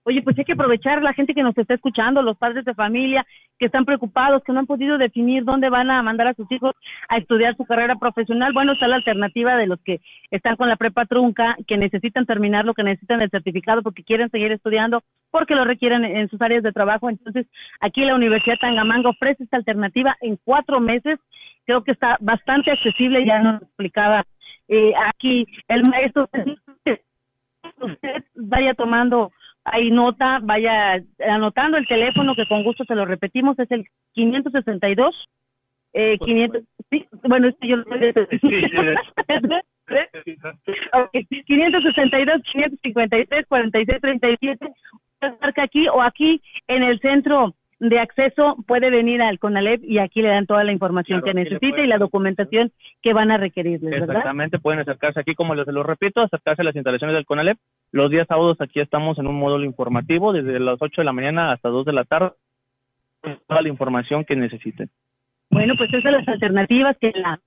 Oye, 0.08 0.22
pues 0.22 0.40
hay 0.40 0.46
que 0.46 0.54
aprovechar 0.54 1.02
la 1.04 1.12
gente 1.12 1.34
que 1.34 1.44
nos 1.44 1.58
está 1.58 1.74
escuchando, 1.74 2.22
los 2.22 2.38
padres 2.38 2.64
de 2.64 2.74
familia 2.74 3.26
que 3.60 3.66
están 3.66 3.84
preocupados, 3.84 4.42
que 4.42 4.54
no 4.54 4.60
han 4.60 4.66
podido 4.66 4.98
definir 4.98 5.44
dónde 5.44 5.70
van 5.70 5.92
a 5.92 6.02
mandar 6.02 6.28
a 6.28 6.34
sus 6.34 6.50
hijos 6.50 6.76
a 7.10 7.18
estudiar 7.18 7.58
su 7.58 7.66
carrera 7.66 7.98
profesional. 7.98 8.54
Bueno, 8.54 8.72
está 8.72 8.88
la 8.88 8.96
alternativa 8.96 9.58
de 9.58 9.68
los 9.68 9.82
que 9.82 10.00
están 10.32 10.56
con 10.56 10.70
la 10.70 10.78
prepa 10.78 11.06
trunca, 11.08 11.58
que 11.68 11.76
necesitan 11.76 12.26
terminar 12.26 12.64
lo 12.64 12.74
que 12.74 12.84
necesitan 12.84 13.22
el 13.22 13.30
certificado 13.30 13.84
porque 13.84 14.06
quieren 14.06 14.30
seguir 14.30 14.54
estudiando, 14.54 15.04
porque 15.30 15.56
lo 15.56 15.66
requieren 15.66 16.06
en 16.06 16.30
sus 16.30 16.42
áreas 16.42 16.64
de 16.64 16.72
trabajo. 16.72 17.10
Entonces, 17.10 17.46
aquí 17.82 18.06
la 18.06 18.16
Universidad 18.16 18.60
Tangamanga 18.62 19.10
ofrece 19.10 19.44
esta 19.44 19.58
alternativa 19.58 20.16
en 20.22 20.40
cuatro 20.42 20.80
meses. 20.80 21.20
Creo 21.66 21.84
que 21.84 21.92
está 21.92 22.16
bastante 22.22 22.72
accesible, 22.72 23.26
ya 23.26 23.40
nos 23.40 23.62
explicaba 23.62 24.24
eh, 24.70 24.94
aquí 25.06 25.46
el 25.68 25.84
maestro. 25.90 26.30
Usted 27.82 28.24
vaya 28.36 28.74
tomando 28.74 29.34
hay 29.72 29.92
nota, 29.92 30.40
vaya 30.42 31.02
anotando 31.28 31.78
el 31.78 31.88
teléfono 31.88 32.36
que 32.36 32.48
con 32.48 32.64
gusto 32.64 32.86
se 32.86 32.96
lo 32.96 33.06
repetimos, 33.06 33.60
es 33.60 33.70
el 33.72 33.86
562 34.14 35.16
eh, 35.94 36.18
500, 36.20 36.64
sí, 36.92 37.06
bueno, 37.24 37.48
este 37.48 37.68
yo 37.68 37.78
lo 37.78 37.86
okay. 40.94 41.26
562 41.26 42.42
553 42.52 43.46
46 43.48 44.02
37 44.02 44.68
marca 45.42 45.64
aquí 45.64 45.88
o 45.88 46.02
aquí 46.02 46.42
en 46.68 46.84
el 46.84 47.00
centro 47.00 47.56
de 47.80 48.00
acceso 48.00 48.56
puede 48.66 48.90
venir 48.90 49.22
al 49.22 49.38
CONALEP 49.38 49.84
y 49.84 50.00
aquí 50.00 50.22
le 50.22 50.30
dan 50.30 50.48
toda 50.48 50.64
la 50.64 50.72
información 50.72 51.22
que 51.22 51.34
necesita 51.34 51.80
y 51.80 51.88
la 51.88 52.00
documentación 52.00 52.72
que 53.02 53.14
van 53.14 53.30
a 53.30 53.38
requerirles, 53.38 53.92
¿verdad? 53.92 54.18
Exactamente, 54.18 54.60
pueden 54.60 54.80
acercarse 54.80 55.20
aquí, 55.20 55.36
como 55.36 55.54
les 55.54 55.68
lo 55.68 55.84
repito, 55.84 56.22
acercarse 56.22 56.64
a 56.64 56.66
las 56.66 56.76
instalaciones 56.76 57.16
del 57.16 57.26
CONALEP. 57.26 57.58
Los 57.92 58.10
días 58.10 58.28
sábados 58.28 58.60
aquí 58.62 58.80
estamos 58.80 59.20
en 59.20 59.28
un 59.28 59.36
módulo 59.36 59.64
informativo 59.64 60.34
desde 60.34 60.60
las 60.60 60.78
8 60.82 61.02
de 61.02 61.06
la 61.06 61.14
mañana 61.14 61.52
hasta 61.52 61.70
2 61.70 61.86
de 61.86 61.94
la 61.94 62.04
tarde, 62.06 62.32
toda 63.48 63.62
la 63.62 63.70
información 63.70 64.26
que 64.26 64.36
necesiten. 64.36 64.90
Bueno, 65.52 65.76
pues 65.78 65.90
esas 65.90 66.04
son 66.04 66.14
las 66.14 66.28
alternativas 66.28 66.98
que 66.98 67.12
la 67.16 67.40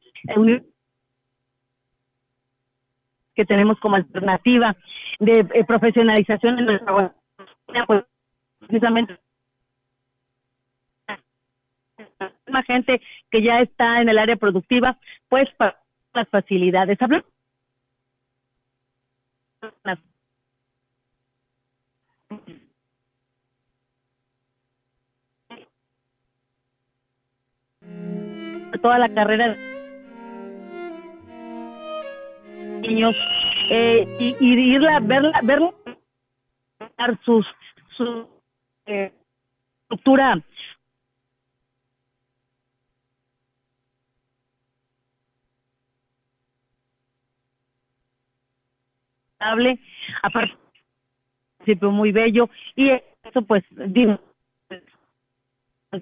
que 3.34 3.44
tenemos 3.46 3.78
como 3.80 3.96
alternativa 3.96 4.76
de 5.18 5.46
eh, 5.54 5.64
profesionalización 5.64 6.58
en 6.58 6.66
nuestra 6.66 7.14
pues 7.87 8.04
precisamente 8.58 9.18
más 12.49 12.67
gente 12.67 13.00
que 13.30 13.43
ya 13.43 13.61
está 13.61 14.00
en 14.00 14.09
el 14.09 14.19
área 14.19 14.37
productiva, 14.37 14.99
pues 15.28 15.49
para 15.56 15.76
las 16.13 16.28
facilidades. 16.28 17.00
Hablamos 17.00 17.25
toda 28.80 28.99
la 28.99 29.09
carrera 29.13 29.56
niños 32.80 33.17
eh, 33.71 34.06
y, 34.19 34.37
y, 34.41 34.75
irla 34.75 35.00
verla 35.00 35.41
verla 35.43 35.73
sus 37.25 37.47
su 37.97 38.26
eh, 38.87 39.13
estructura 39.83 40.43
aparte 50.22 50.54
muy 51.82 52.10
bello 52.12 52.48
y 52.74 52.90
eso 52.90 53.42
pues 53.42 53.62
digo 53.70 54.18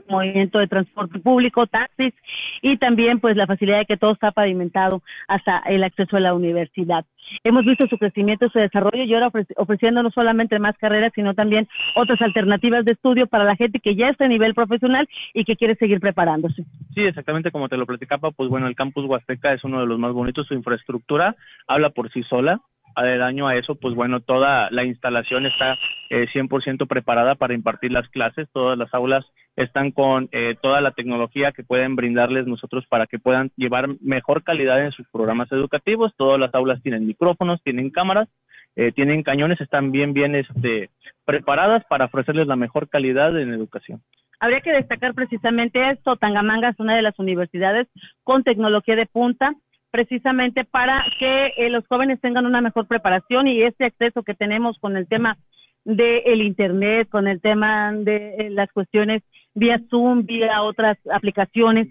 movimiento 0.08 0.58
de 0.58 0.66
transporte 0.66 1.18
público, 1.18 1.66
taxis 1.66 2.12
y 2.60 2.76
también 2.76 3.20
pues 3.20 3.36
la 3.36 3.46
facilidad 3.46 3.78
de 3.78 3.86
que 3.86 3.96
todo 3.96 4.12
está 4.12 4.32
pavimentado 4.32 5.02
hasta 5.28 5.60
el 5.60 5.82
acceso 5.82 6.16
a 6.16 6.20
la 6.20 6.34
universidad. 6.34 7.04
Hemos 7.44 7.64
visto 7.64 7.86
su 7.88 7.98
crecimiento, 7.98 8.48
su 8.48 8.58
desarrollo 8.58 9.04
y 9.04 9.14
ahora 9.14 9.30
ofreciendo 9.56 10.02
no 10.02 10.10
solamente 10.10 10.58
más 10.58 10.76
carreras, 10.78 11.12
sino 11.14 11.34
también 11.34 11.68
otras 11.94 12.20
alternativas 12.22 12.84
de 12.84 12.92
estudio 12.92 13.26
para 13.26 13.44
la 13.44 13.56
gente 13.56 13.80
que 13.80 13.94
ya 13.94 14.08
está 14.08 14.24
a 14.24 14.28
nivel 14.28 14.54
profesional 14.54 15.08
y 15.34 15.44
que 15.44 15.56
quiere 15.56 15.74
seguir 15.76 16.00
preparándose. 16.00 16.64
Sí, 16.94 17.02
exactamente 17.02 17.50
como 17.50 17.68
te 17.68 17.76
lo 17.76 17.86
platicaba, 17.86 18.30
pues 18.30 18.48
bueno, 18.48 18.66
el 18.66 18.76
campus 18.76 19.04
Huasteca 19.06 19.52
es 19.52 19.64
uno 19.64 19.80
de 19.80 19.86
los 19.86 19.98
más 19.98 20.12
bonitos, 20.12 20.46
su 20.46 20.54
infraestructura 20.54 21.36
habla 21.66 21.90
por 21.90 22.10
sí 22.10 22.22
sola, 22.24 22.60
daño 23.04 23.48
a 23.48 23.56
eso, 23.56 23.74
pues 23.76 23.94
bueno, 23.94 24.20
toda 24.20 24.70
la 24.70 24.84
instalación 24.84 25.46
está 25.46 25.76
eh, 26.10 26.26
100% 26.32 26.86
preparada 26.86 27.34
para 27.34 27.54
impartir 27.54 27.92
las 27.92 28.08
clases, 28.08 28.48
todas 28.52 28.76
las 28.78 28.92
aulas 28.94 29.24
están 29.56 29.90
con 29.90 30.28
eh, 30.32 30.56
toda 30.62 30.80
la 30.80 30.92
tecnología 30.92 31.52
que 31.52 31.64
pueden 31.64 31.96
brindarles 31.96 32.46
nosotros 32.46 32.86
para 32.88 33.06
que 33.06 33.18
puedan 33.18 33.50
llevar 33.56 33.88
mejor 34.00 34.44
calidad 34.44 34.84
en 34.84 34.92
sus 34.92 35.08
programas 35.08 35.50
educativos, 35.50 36.14
todas 36.16 36.38
las 36.38 36.54
aulas 36.54 36.82
tienen 36.82 37.06
micrófonos, 37.06 37.62
tienen 37.62 37.90
cámaras, 37.90 38.28
eh, 38.76 38.92
tienen 38.92 39.24
cañones, 39.24 39.60
están 39.60 39.90
bien, 39.90 40.12
bien 40.12 40.36
este, 40.36 40.90
preparadas 41.24 41.84
para 41.86 42.04
ofrecerles 42.04 42.46
la 42.46 42.54
mejor 42.54 42.88
calidad 42.88 43.36
en 43.36 43.52
educación. 43.52 44.00
Habría 44.38 44.60
que 44.60 44.70
destacar 44.70 45.14
precisamente 45.14 45.90
esto, 45.90 46.14
Tangamanga 46.14 46.68
es 46.68 46.78
una 46.78 46.94
de 46.94 47.02
las 47.02 47.18
universidades 47.18 47.88
con 48.22 48.44
tecnología 48.44 48.94
de 48.94 49.06
punta, 49.06 49.52
precisamente 49.90 50.64
para 50.64 51.04
que 51.18 51.52
eh, 51.56 51.70
los 51.70 51.86
jóvenes 51.86 52.20
tengan 52.20 52.46
una 52.46 52.60
mejor 52.60 52.86
preparación 52.86 53.46
y 53.46 53.62
este 53.62 53.86
acceso 53.86 54.22
que 54.22 54.34
tenemos 54.34 54.78
con 54.78 54.96
el 54.96 55.06
tema 55.06 55.38
del 55.84 56.42
internet, 56.42 57.08
con 57.08 57.28
el 57.28 57.40
tema 57.40 57.92
de 57.92 58.34
eh, 58.34 58.50
las 58.50 58.70
cuestiones 58.72 59.22
vía 59.54 59.80
Zoom, 59.88 60.26
vía 60.26 60.62
otras 60.62 60.98
aplicaciones. 61.10 61.88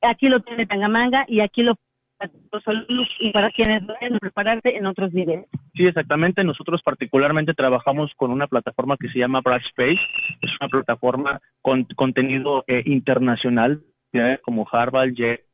Aquí 0.00 0.28
lo 0.28 0.40
tiene 0.40 0.66
Tangamanga 0.66 1.24
y 1.26 1.40
aquí 1.40 1.62
lo 1.62 1.74
y 3.20 3.30
para 3.30 3.50
quienes 3.52 3.86
vayan 3.86 4.18
prepararse 4.18 4.70
en 4.76 4.86
otros 4.86 5.12
niveles. 5.12 5.46
Sí, 5.74 5.86
exactamente. 5.86 6.42
Nosotros 6.42 6.82
particularmente 6.82 7.54
trabajamos 7.54 8.12
con 8.16 8.32
una 8.32 8.48
plataforma 8.48 8.96
que 8.96 9.08
se 9.08 9.20
llama 9.20 9.40
Brightspace. 9.40 10.00
Es 10.42 10.50
una 10.60 10.68
plataforma 10.68 11.40
con 11.62 11.84
contenido 11.94 12.64
eh, 12.66 12.82
internacional, 12.86 13.82
como 14.42 14.66
Harvard, 14.70 15.12
Yale, 15.14 15.44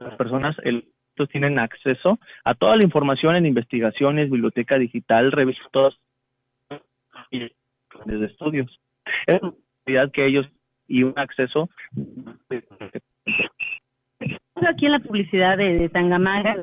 las 0.00 0.16
personas 0.16 0.56
el, 0.64 0.88
tienen 1.30 1.58
acceso 1.58 2.18
a 2.44 2.54
toda 2.54 2.76
la 2.76 2.84
información 2.84 3.36
en 3.36 3.46
investigaciones, 3.46 4.30
biblioteca 4.30 4.78
digital, 4.78 5.32
revistas 5.32 5.70
todos 5.70 6.00
de 7.30 8.26
estudios. 8.26 8.80
Es 9.26 9.40
una 9.42 10.08
que 10.10 10.26
ellos 10.26 10.46
y 10.88 11.02
un 11.02 11.12
acceso 11.16 11.68
aquí 14.66 14.86
en 14.86 14.92
la 14.92 14.98
publicidad 15.00 15.56
de, 15.56 15.78
de 15.78 15.88
Tangamanga, 15.88 16.56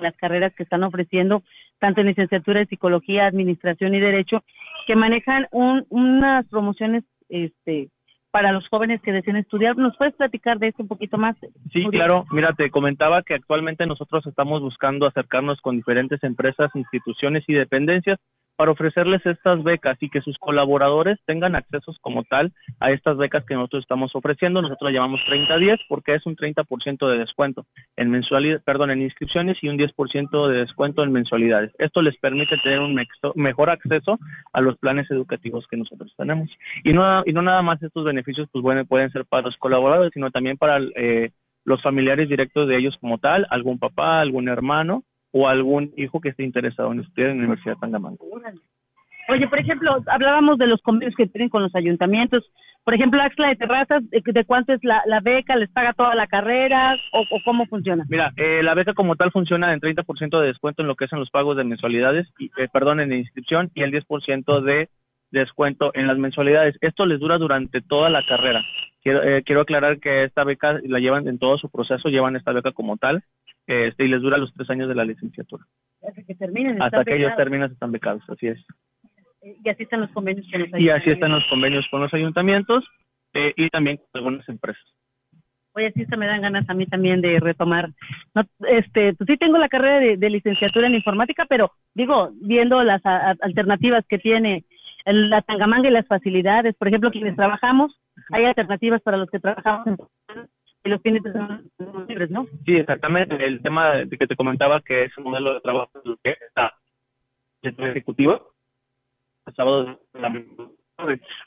las 0.00 0.16
carreras 0.16 0.54
que 0.54 0.62
están 0.62 0.84
ofreciendo, 0.84 1.42
tanto 1.78 2.00
en 2.00 2.06
licenciatura 2.08 2.60
de 2.60 2.66
psicología, 2.66 3.26
administración 3.26 3.94
y 3.94 4.00
derecho, 4.00 4.44
que 4.86 4.96
manejan 4.96 5.48
un, 5.50 5.84
unas 5.88 6.46
promociones 6.48 7.04
este 7.28 7.88
para 8.34 8.50
los 8.50 8.66
jóvenes 8.66 9.00
que 9.00 9.12
deseen 9.12 9.36
estudiar. 9.36 9.76
¿Nos 9.76 9.96
puedes 9.96 10.12
platicar 10.16 10.58
de 10.58 10.66
esto 10.66 10.82
un 10.82 10.88
poquito 10.88 11.18
más? 11.18 11.36
Sí, 11.72 11.84
claro. 11.92 12.24
Mira, 12.32 12.52
te 12.52 12.68
comentaba 12.68 13.22
que 13.22 13.34
actualmente 13.34 13.86
nosotros 13.86 14.26
estamos 14.26 14.60
buscando 14.60 15.06
acercarnos 15.06 15.60
con 15.60 15.76
diferentes 15.76 16.20
empresas, 16.24 16.68
instituciones 16.74 17.44
y 17.46 17.52
dependencias 17.52 18.18
para 18.56 18.70
ofrecerles 18.70 19.24
estas 19.26 19.62
becas 19.62 19.96
y 20.00 20.08
que 20.08 20.20
sus 20.20 20.38
colaboradores 20.38 21.18
tengan 21.26 21.56
accesos 21.56 21.98
como 22.00 22.24
tal 22.24 22.52
a 22.80 22.90
estas 22.92 23.16
becas 23.16 23.44
que 23.44 23.54
nosotros 23.54 23.82
estamos 23.82 24.14
ofreciendo. 24.14 24.62
Nosotros 24.62 24.92
llamamos 24.92 25.20
30-10 25.28 25.80
porque 25.88 26.14
es 26.14 26.26
un 26.26 26.36
30% 26.36 27.08
de 27.08 27.18
descuento 27.18 27.66
en 27.96 28.10
mensualidad, 28.10 28.62
perdón, 28.64 28.90
en 28.90 29.02
inscripciones 29.02 29.58
y 29.62 29.68
un 29.68 29.78
10% 29.78 30.48
de 30.48 30.58
descuento 30.58 31.02
en 31.02 31.12
mensualidades. 31.12 31.72
Esto 31.78 32.02
les 32.02 32.16
permite 32.18 32.56
tener 32.58 32.80
un 32.80 32.98
mejor 33.34 33.70
acceso 33.70 34.18
a 34.52 34.60
los 34.60 34.76
planes 34.78 35.10
educativos 35.10 35.66
que 35.68 35.76
nosotros 35.76 36.12
tenemos. 36.16 36.50
Y 36.84 36.92
no, 36.92 37.22
y 37.26 37.32
no 37.32 37.42
nada 37.42 37.62
más 37.62 37.82
estos 37.82 38.04
beneficios 38.04 38.48
pues 38.52 38.62
bueno, 38.62 38.84
pueden 38.84 39.10
ser 39.10 39.24
para 39.24 39.42
los 39.42 39.56
colaboradores, 39.56 40.12
sino 40.14 40.30
también 40.30 40.56
para 40.56 40.78
eh, 40.96 41.30
los 41.64 41.82
familiares 41.82 42.28
directos 42.28 42.68
de 42.68 42.76
ellos 42.76 42.96
como 43.00 43.18
tal, 43.18 43.46
algún 43.50 43.78
papá, 43.78 44.20
algún 44.20 44.48
hermano 44.48 45.04
o 45.34 45.48
algún 45.48 45.92
hijo 45.96 46.20
que 46.20 46.28
esté 46.28 46.44
interesado 46.44 46.92
en 46.92 47.00
estudiar 47.00 47.30
en 47.30 47.38
la 47.38 47.44
Universidad 47.44 47.74
de 47.74 47.80
Tangamanga. 47.80 48.18
Oye, 49.28 49.48
por 49.48 49.58
ejemplo, 49.58 49.96
hablábamos 50.06 50.58
de 50.58 50.68
los 50.68 50.80
convenios 50.80 51.16
que 51.16 51.26
tienen 51.26 51.48
con 51.48 51.62
los 51.62 51.74
ayuntamientos. 51.74 52.48
Por 52.84 52.94
ejemplo, 52.94 53.20
Axla 53.20 53.48
de 53.48 53.56
Terrazas, 53.56 54.02
¿de, 54.10 54.44
cuánto 54.44 54.74
es 54.74 54.80
la, 54.84 55.02
beca? 55.22 55.56
¿Les 55.56 55.70
paga 55.70 55.92
toda 55.92 56.14
la 56.14 56.28
carrera? 56.28 56.96
¿O, 57.12 57.40
cómo 57.44 57.66
funciona? 57.66 58.04
Mira, 58.08 58.32
eh, 58.36 58.62
la 58.62 58.74
beca 58.74 58.94
como 58.94 59.16
tal 59.16 59.32
funciona 59.32 59.72
en 59.72 59.80
30% 59.80 60.38
de 60.38 60.46
descuento 60.46 60.82
en 60.82 60.88
lo 60.88 60.94
que 60.94 61.08
son 61.08 61.18
los 61.18 61.30
pagos 61.30 61.56
de 61.56 61.64
mensualidades, 61.64 62.28
y, 62.38 62.46
eh, 62.56 62.68
perdón, 62.72 63.00
en 63.00 63.12
inscripción 63.12 63.72
y 63.74 63.82
el 63.82 63.90
10% 63.90 64.60
de 64.60 64.88
descuento 65.32 65.90
en 65.94 66.06
las 66.06 66.18
mensualidades. 66.18 66.76
Esto 66.80 67.06
les 67.06 67.18
dura 67.18 67.38
durante 67.38 67.80
toda 67.80 68.08
la 68.08 68.24
carrera. 68.24 68.62
Quiero, 69.02 69.22
eh, 69.24 69.42
quiero 69.44 69.62
aclarar 69.62 69.98
que 69.98 70.22
esta 70.22 70.44
beca 70.44 70.78
la 70.84 71.00
llevan 71.00 71.26
en 71.26 71.40
todo 71.40 71.58
su 71.58 71.70
proceso, 71.70 72.08
llevan 72.08 72.36
esta 72.36 72.52
beca 72.52 72.70
como 72.70 72.98
tal, 72.98 73.24
este, 73.66 74.04
y 74.04 74.08
les 74.08 74.22
dura 74.22 74.38
los 74.38 74.52
tres 74.54 74.68
años 74.70 74.88
de 74.88 74.94
la 74.94 75.04
licenciatura. 75.04 75.64
Hasta 76.06 76.22
que 76.22 76.34
terminen. 76.34 76.80
Hasta 76.82 77.04
que 77.04 77.16
ellos 77.16 77.34
terminan 77.36 77.72
están 77.72 77.92
becados, 77.92 78.22
así 78.28 78.48
es 78.48 78.64
y 79.44 79.68
así 79.68 79.82
están 79.82 80.00
los 80.00 80.10
convenios 80.10 80.46
con 80.50 80.60
los 80.60 80.62
ayuntamientos. 80.62 80.80
Y 80.80 80.90
así 80.90 81.10
están 81.10 81.32
los 81.32 81.44
convenios 81.48 81.86
con 81.90 82.00
los 82.00 82.14
ayuntamientos 82.14 82.84
eh, 83.34 83.52
y 83.56 83.68
también 83.68 83.98
con 83.98 84.06
algunas 84.14 84.48
empresas. 84.48 84.82
Oye, 85.76 85.92
sí 85.92 86.04
se 86.06 86.16
me 86.16 86.26
dan 86.26 86.42
ganas 86.42 86.68
a 86.68 86.74
mí 86.74 86.86
también 86.86 87.20
de 87.20 87.40
retomar. 87.40 87.90
No, 88.34 88.42
este, 88.68 89.12
pues 89.14 89.26
sí 89.26 89.36
tengo 89.36 89.58
la 89.58 89.68
carrera 89.68 90.16
de, 90.16 90.30
licenciatura 90.30 90.86
en 90.86 90.94
informática, 90.94 91.46
pero 91.48 91.72
digo, 91.94 92.30
viendo 92.40 92.82
las 92.84 93.04
alternativas 93.04 94.04
que 94.08 94.18
tiene 94.18 94.64
la 95.04 95.42
Tangamanga 95.42 95.88
y 95.88 95.92
las 95.92 96.06
facilidades, 96.06 96.76
por 96.76 96.88
ejemplo, 96.88 97.10
quienes 97.10 97.34
trabajamos, 97.34 97.92
hay 98.30 98.44
alternativas 98.44 99.02
para 99.02 99.16
los 99.16 99.28
que 99.28 99.40
trabajamos 99.40 99.86
en 99.88 99.96
los 100.90 101.02
fines 101.02 101.22
libres, 102.08 102.30
¿no? 102.30 102.46
Sí, 102.64 102.76
exactamente. 102.76 103.42
El 103.44 103.62
tema 103.62 103.96
de 103.96 104.18
que 104.18 104.26
te 104.26 104.36
comentaba 104.36 104.80
que 104.82 105.04
es 105.04 105.16
un 105.18 105.24
modelo 105.24 105.54
de 105.54 105.60
trabajo 105.60 105.90
que 106.22 106.36
está 106.46 106.74
ejecutivo, 107.62 108.52
sábado 109.56 110.00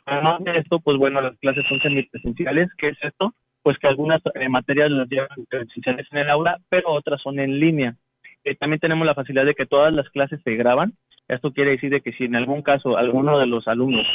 Además 0.06 0.44
de 0.44 0.58
esto, 0.58 0.80
pues 0.80 0.98
bueno, 0.98 1.22
las 1.22 1.38
clases 1.40 1.66
son 1.70 1.80
semipresenciales. 1.80 2.70
¿Qué 2.78 2.90
es 2.90 2.98
esto? 3.02 3.34
Pues 3.64 3.78
que 3.78 3.88
algunas 3.88 4.22
eh, 4.36 4.50
materias 4.50 4.92
las 4.92 5.10
llevan 5.10 5.30
presenciales 5.50 6.08
en 6.12 6.20
el 6.20 6.30
aula, 6.30 6.58
pero 6.70 6.92
otras 6.92 7.22
son 7.22 7.40
en 7.40 7.60
línea. 7.60 7.96
Eh, 8.44 8.56
también 8.56 8.80
tenemos 8.80 9.06
la 9.06 9.16
facilidad 9.16 9.46
de 9.46 9.56
que 9.56 9.66
todas 9.66 9.94
las 9.94 10.10
clases 10.10 10.42
se 10.44 10.56
graban. 10.56 10.94
Esto 11.28 11.52
quiere 11.54 11.72
decir 11.72 11.90
de 11.90 12.02
que 12.02 12.14
si 12.14 12.26
en 12.26 12.36
algún 12.36 12.62
caso 12.62 12.98
alguno 12.98 13.40
de 13.40 13.48
los 13.48 13.68
alumnos 13.68 14.06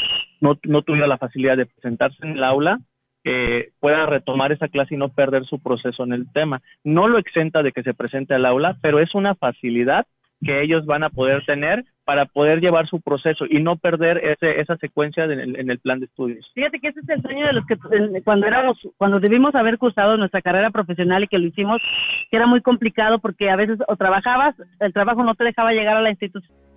no, 0.41 0.59
no 0.65 0.83
tuviera 0.83 1.07
la 1.07 1.19
facilidad 1.19 1.57
de 1.57 1.67
presentarse 1.67 2.19
en 2.23 2.33
el 2.33 2.45
aula, 2.45 2.79
eh, 3.25 3.71
pueda 3.81 4.07
retomar 4.07 4.53
esa 4.53 4.69
clase 4.69 4.95
y 4.95 4.99
no 4.99 5.11
perder 5.11 5.45
su 5.45 5.61
proceso 5.61 6.05
en 6.05 6.13
el 6.13 6.31
tema. 6.33 6.61
No 6.85 7.09
lo 7.09 7.19
exenta 7.19 7.63
de 7.63 7.73
que 7.73 7.83
se 7.83 7.95
presente 7.95 8.35
al 8.35 8.47
aula, 8.47 8.77
pero 8.83 8.99
es 8.99 9.15
una 9.15 9.35
facilidad 9.35 10.07
que 10.45 10.63
ellos 10.63 10.85
van 10.87 11.05
a 11.05 11.11
poder 11.11 11.45
tener 11.47 11.85
para 12.05 12.27
poder 12.27 12.61
llevar 12.61 12.89
su 12.89 13.01
proceso 13.01 13.45
y 13.49 13.63
no 13.63 13.77
perder 13.77 14.19
ese, 14.19 14.61
esa 14.61 14.77
secuencia 14.79 15.25
en 15.25 15.71
el, 15.71 15.79
plan 15.79 16.01
de 16.01 16.07
estudios. 16.07 16.51
Fíjate 16.53 16.81
que 16.81 16.89
ese 16.89 16.99
es 16.99 17.09
el 17.09 17.23
sueño 17.23 17.47
de 17.47 17.53
los 17.53 17.65
que 17.65 17.77
cuando 18.25 18.47
éramos, 18.49 18.77
cuando 18.97 19.21
debimos 19.21 19.55
haber 19.55 19.79
cursado 19.79 20.17
nuestra 20.17 20.43
carrera 20.43 20.71
profesional 20.71 21.23
y 21.23 21.29
que 21.29 21.39
lo 21.39 21.47
hicimos, 21.47 21.81
que 22.29 22.37
era 22.37 22.47
muy 22.49 22.61
complicado 22.61 23.21
porque 23.21 23.51
a 23.51 23.57
veces 23.57 23.79
o 23.87 23.97
trabajabas, 23.97 24.57
el 24.81 24.93
trabajo 24.93 25.23
no 25.23 25.37
te 25.37 25.45
dejaba 25.45 25.73
llegar 25.73 25.97
a 25.97 26.03
la 26.03 26.11
institución 26.11 26.72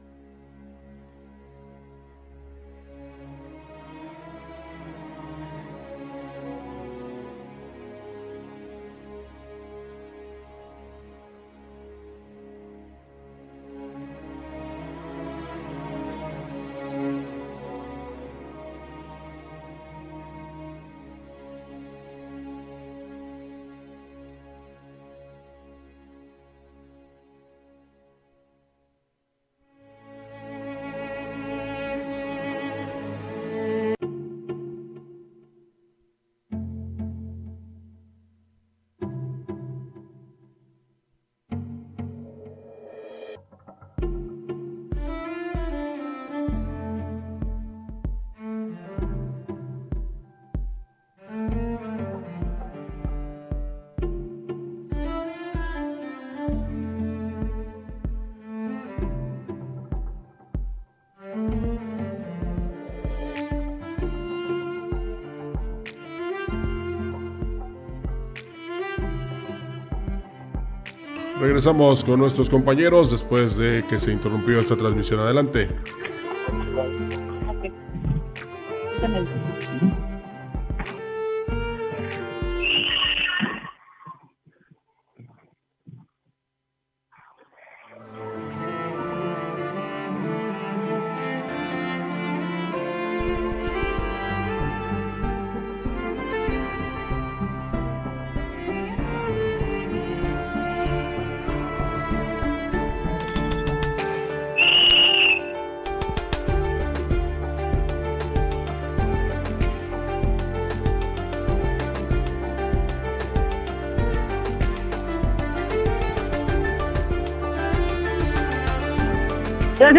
Regresamos 71.56 72.04
con 72.04 72.20
nuestros 72.20 72.50
compañeros 72.50 73.12
después 73.12 73.56
de 73.56 73.86
que 73.88 73.98
se 73.98 74.12
interrumpió 74.12 74.60
esta 74.60 74.76
transmisión. 74.76 75.22
Adelante. 75.22 75.70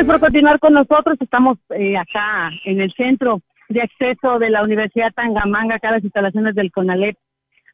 Gracias 0.07 0.21
por 0.21 0.29
continuar 0.29 0.61
con 0.61 0.73
nosotros. 0.73 1.19
Estamos 1.21 1.59
eh, 1.71 1.97
acá 1.97 2.51
en 2.65 2.81
el 2.81 2.93
centro 2.93 3.41
de 3.69 3.83
acceso 3.83 4.39
de 4.39 4.51
la 4.51 4.63
Universidad 4.63 5.13
Tangamanga, 5.13 5.75
acá 5.75 5.89
a 5.89 5.93
las 5.93 6.05
instalaciones 6.05 6.55
del 6.55 6.71
CONALEP, 6.71 7.17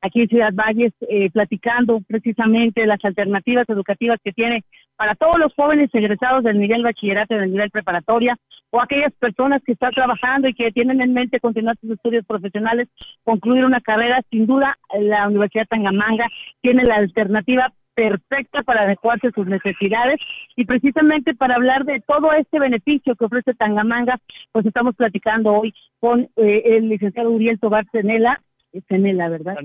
aquí 0.00 0.22
en 0.22 0.28
Ciudad 0.28 0.54
Valles, 0.54 0.94
eh, 1.10 1.28
platicando 1.30 2.00
precisamente 2.08 2.86
las 2.86 3.04
alternativas 3.04 3.68
educativas 3.68 4.18
que 4.24 4.32
tiene 4.32 4.64
para 4.96 5.14
todos 5.14 5.38
los 5.38 5.52
jóvenes 5.54 5.90
egresados 5.92 6.42
del 6.42 6.58
nivel 6.58 6.82
bachillerato 6.82 7.34
y 7.34 7.38
del 7.38 7.52
nivel 7.52 7.70
preparatoria, 7.70 8.34
o 8.70 8.80
aquellas 8.80 9.12
personas 9.18 9.60
que 9.62 9.72
están 9.72 9.92
trabajando 9.92 10.48
y 10.48 10.54
que 10.54 10.72
tienen 10.72 11.02
en 11.02 11.12
mente 11.12 11.38
continuar 11.38 11.76
sus 11.82 11.90
estudios 11.90 12.24
profesionales, 12.24 12.88
concluir 13.24 13.66
una 13.66 13.82
carrera. 13.82 14.22
Sin 14.30 14.46
duda, 14.46 14.78
la 14.98 15.28
Universidad 15.28 15.66
Tangamanga 15.68 16.28
tiene 16.62 16.84
la 16.84 16.94
alternativa 16.94 17.70
perfecta 17.94 18.62
para 18.62 18.82
adecuarse 18.82 19.28
a 19.28 19.32
sus 19.32 19.46
necesidades 19.46 20.20
y 20.56 20.64
precisamente 20.64 21.34
para 21.34 21.56
hablar 21.56 21.84
de 21.84 22.00
todo 22.00 22.32
este 22.32 22.58
beneficio 22.58 23.14
que 23.16 23.24
ofrece 23.24 23.54
Tangamanga, 23.54 24.18
pues 24.52 24.66
estamos 24.66 24.94
platicando 24.96 25.52
hoy 25.52 25.74
con 26.00 26.28
eh, 26.36 26.62
el 26.64 26.88
licenciado 26.88 27.30
Uriel 27.30 27.60
Tobar 27.60 27.84
Cenela, 27.92 28.40
Cenela, 28.88 29.28
¿verdad? 29.28 29.56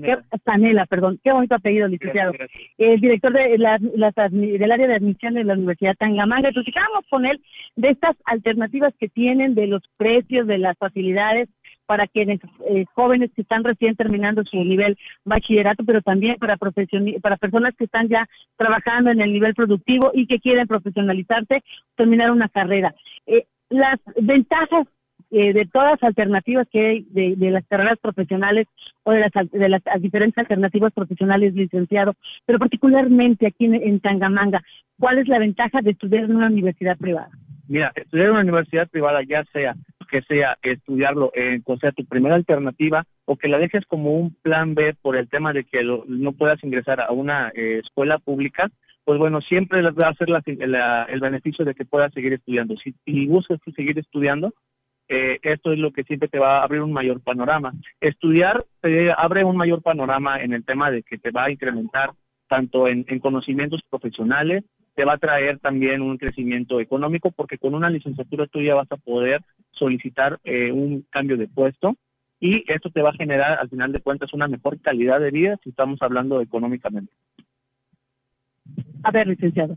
Sanela. 0.44 0.86
perdón. 0.86 1.18
Qué 1.22 1.32
bonito 1.32 1.54
apellido, 1.54 1.88
licenciado. 1.88 2.32
El 2.76 3.00
director 3.00 3.32
de 3.32 3.56
la, 3.58 3.78
del 3.78 4.72
área 4.72 4.86
de 4.86 4.94
admisión 4.94 5.34
de 5.34 5.44
la 5.44 5.54
Universidad 5.54 5.96
Tangamanga. 5.96 6.50
Platicábamos 6.50 7.06
con 7.08 7.24
él 7.24 7.40
de 7.76 7.90
estas 7.90 8.16
alternativas 8.24 8.94
que 8.98 9.08
tienen, 9.08 9.54
de 9.54 9.66
los 9.66 9.82
precios, 9.96 10.46
de 10.46 10.58
las 10.58 10.76
facilidades 10.76 11.48
para 11.88 12.06
quienes 12.06 12.38
eh, 12.68 12.84
jóvenes 12.92 13.30
que 13.34 13.40
están 13.40 13.64
recién 13.64 13.96
terminando 13.96 14.44
su 14.44 14.62
nivel 14.62 14.98
bachillerato, 15.24 15.84
pero 15.84 16.02
también 16.02 16.36
para 16.36 16.58
para 16.58 17.36
personas 17.38 17.74
que 17.76 17.84
están 17.84 18.08
ya 18.08 18.28
trabajando 18.58 19.10
en 19.10 19.22
el 19.22 19.32
nivel 19.32 19.54
productivo 19.54 20.10
y 20.12 20.26
que 20.26 20.38
quieren 20.38 20.66
profesionalizarse, 20.66 21.62
terminar 21.96 22.30
una 22.30 22.50
carrera. 22.50 22.94
Eh, 23.26 23.46
las 23.70 23.98
ventajas 24.20 24.86
eh, 25.30 25.54
de 25.54 25.64
todas 25.64 25.92
las 25.92 26.02
alternativas 26.02 26.68
que 26.70 26.86
hay 26.86 27.06
de, 27.08 27.50
las 27.50 27.66
carreras 27.66 27.98
profesionales 27.98 28.66
o 29.04 29.12
de 29.12 29.20
las, 29.20 29.50
de 29.50 29.68
las 29.70 29.82
diferentes 30.00 30.36
alternativas 30.36 30.92
profesionales, 30.92 31.54
licenciado, 31.54 32.12
pero 32.44 32.58
particularmente 32.58 33.46
aquí 33.46 33.64
en, 33.64 33.76
en 33.76 34.00
Tangamanga, 34.00 34.62
¿cuál 35.00 35.18
es 35.18 35.26
la 35.26 35.38
ventaja 35.38 35.80
de 35.80 35.92
estudiar 35.92 36.24
en 36.24 36.36
una 36.36 36.48
universidad 36.48 36.98
privada? 36.98 37.30
Mira, 37.66 37.92
estudiar 37.94 38.26
en 38.26 38.32
una 38.32 38.42
universidad 38.42 38.88
privada, 38.88 39.22
ya 39.22 39.42
sea 39.52 39.74
que 40.08 40.22
sea 40.22 40.58
estudiarlo, 40.62 41.30
en, 41.34 41.62
o 41.64 41.76
sea, 41.76 41.92
tu 41.92 42.04
primera 42.04 42.34
alternativa, 42.34 43.04
o 43.24 43.36
que 43.36 43.48
la 43.48 43.58
dejes 43.58 43.84
como 43.86 44.12
un 44.12 44.34
plan 44.42 44.74
B 44.74 44.94
por 45.00 45.16
el 45.16 45.28
tema 45.28 45.52
de 45.52 45.64
que 45.64 45.84
no 45.84 46.32
puedas 46.32 46.62
ingresar 46.64 47.00
a 47.00 47.12
una 47.12 47.50
eh, 47.54 47.80
escuela 47.84 48.18
pública, 48.18 48.70
pues 49.04 49.18
bueno, 49.18 49.40
siempre 49.40 49.80
va 49.82 50.08
a 50.08 50.10
hacer 50.10 50.28
el 50.28 51.20
beneficio 51.20 51.64
de 51.64 51.74
que 51.74 51.84
puedas 51.84 52.12
seguir 52.12 52.32
estudiando. 52.34 52.74
Si, 52.76 53.26
buscas 53.26 53.58
seguir 53.74 53.98
estudiando, 53.98 54.52
eh, 55.08 55.38
esto 55.42 55.72
es 55.72 55.78
lo 55.78 55.92
que 55.92 56.04
siempre 56.04 56.28
te 56.28 56.38
va 56.38 56.58
a 56.58 56.64
abrir 56.64 56.82
un 56.82 56.92
mayor 56.92 57.20
panorama. 57.22 57.72
Estudiar 58.00 58.64
te 58.82 59.10
abre 59.12 59.44
un 59.44 59.56
mayor 59.56 59.82
panorama 59.82 60.42
en 60.42 60.52
el 60.52 60.64
tema 60.64 60.90
de 60.90 61.02
que 61.02 61.16
te 61.16 61.30
va 61.30 61.44
a 61.44 61.50
incrementar 61.50 62.10
tanto 62.48 62.88
en 62.88 63.04
conocimientos 63.18 63.80
profesionales, 63.88 64.64
te 64.98 65.04
va 65.04 65.12
a 65.12 65.18
traer 65.18 65.60
también 65.60 66.02
un 66.02 66.18
crecimiento 66.18 66.80
económico 66.80 67.30
porque 67.30 67.56
con 67.56 67.72
una 67.72 67.88
licenciatura 67.88 68.48
tú 68.48 68.58
vas 68.74 68.90
a 68.90 68.96
poder 68.96 69.42
solicitar 69.72 70.38
eh, 70.44 70.72
un 70.72 71.04
cambio 71.10 71.36
de 71.36 71.48
puesto 71.48 71.96
y 72.40 72.64
esto 72.70 72.90
te 72.90 73.02
va 73.02 73.10
a 73.10 73.14
generar 73.14 73.58
al 73.58 73.68
final 73.68 73.92
de 73.92 74.00
cuentas 74.00 74.32
una 74.32 74.48
mejor 74.48 74.80
calidad 74.80 75.20
de 75.20 75.30
vida 75.30 75.56
si 75.62 75.70
estamos 75.70 76.00
hablando 76.02 76.40
económicamente. 76.40 77.12
A 79.02 79.10
ver, 79.10 79.26
licenciado, 79.26 79.76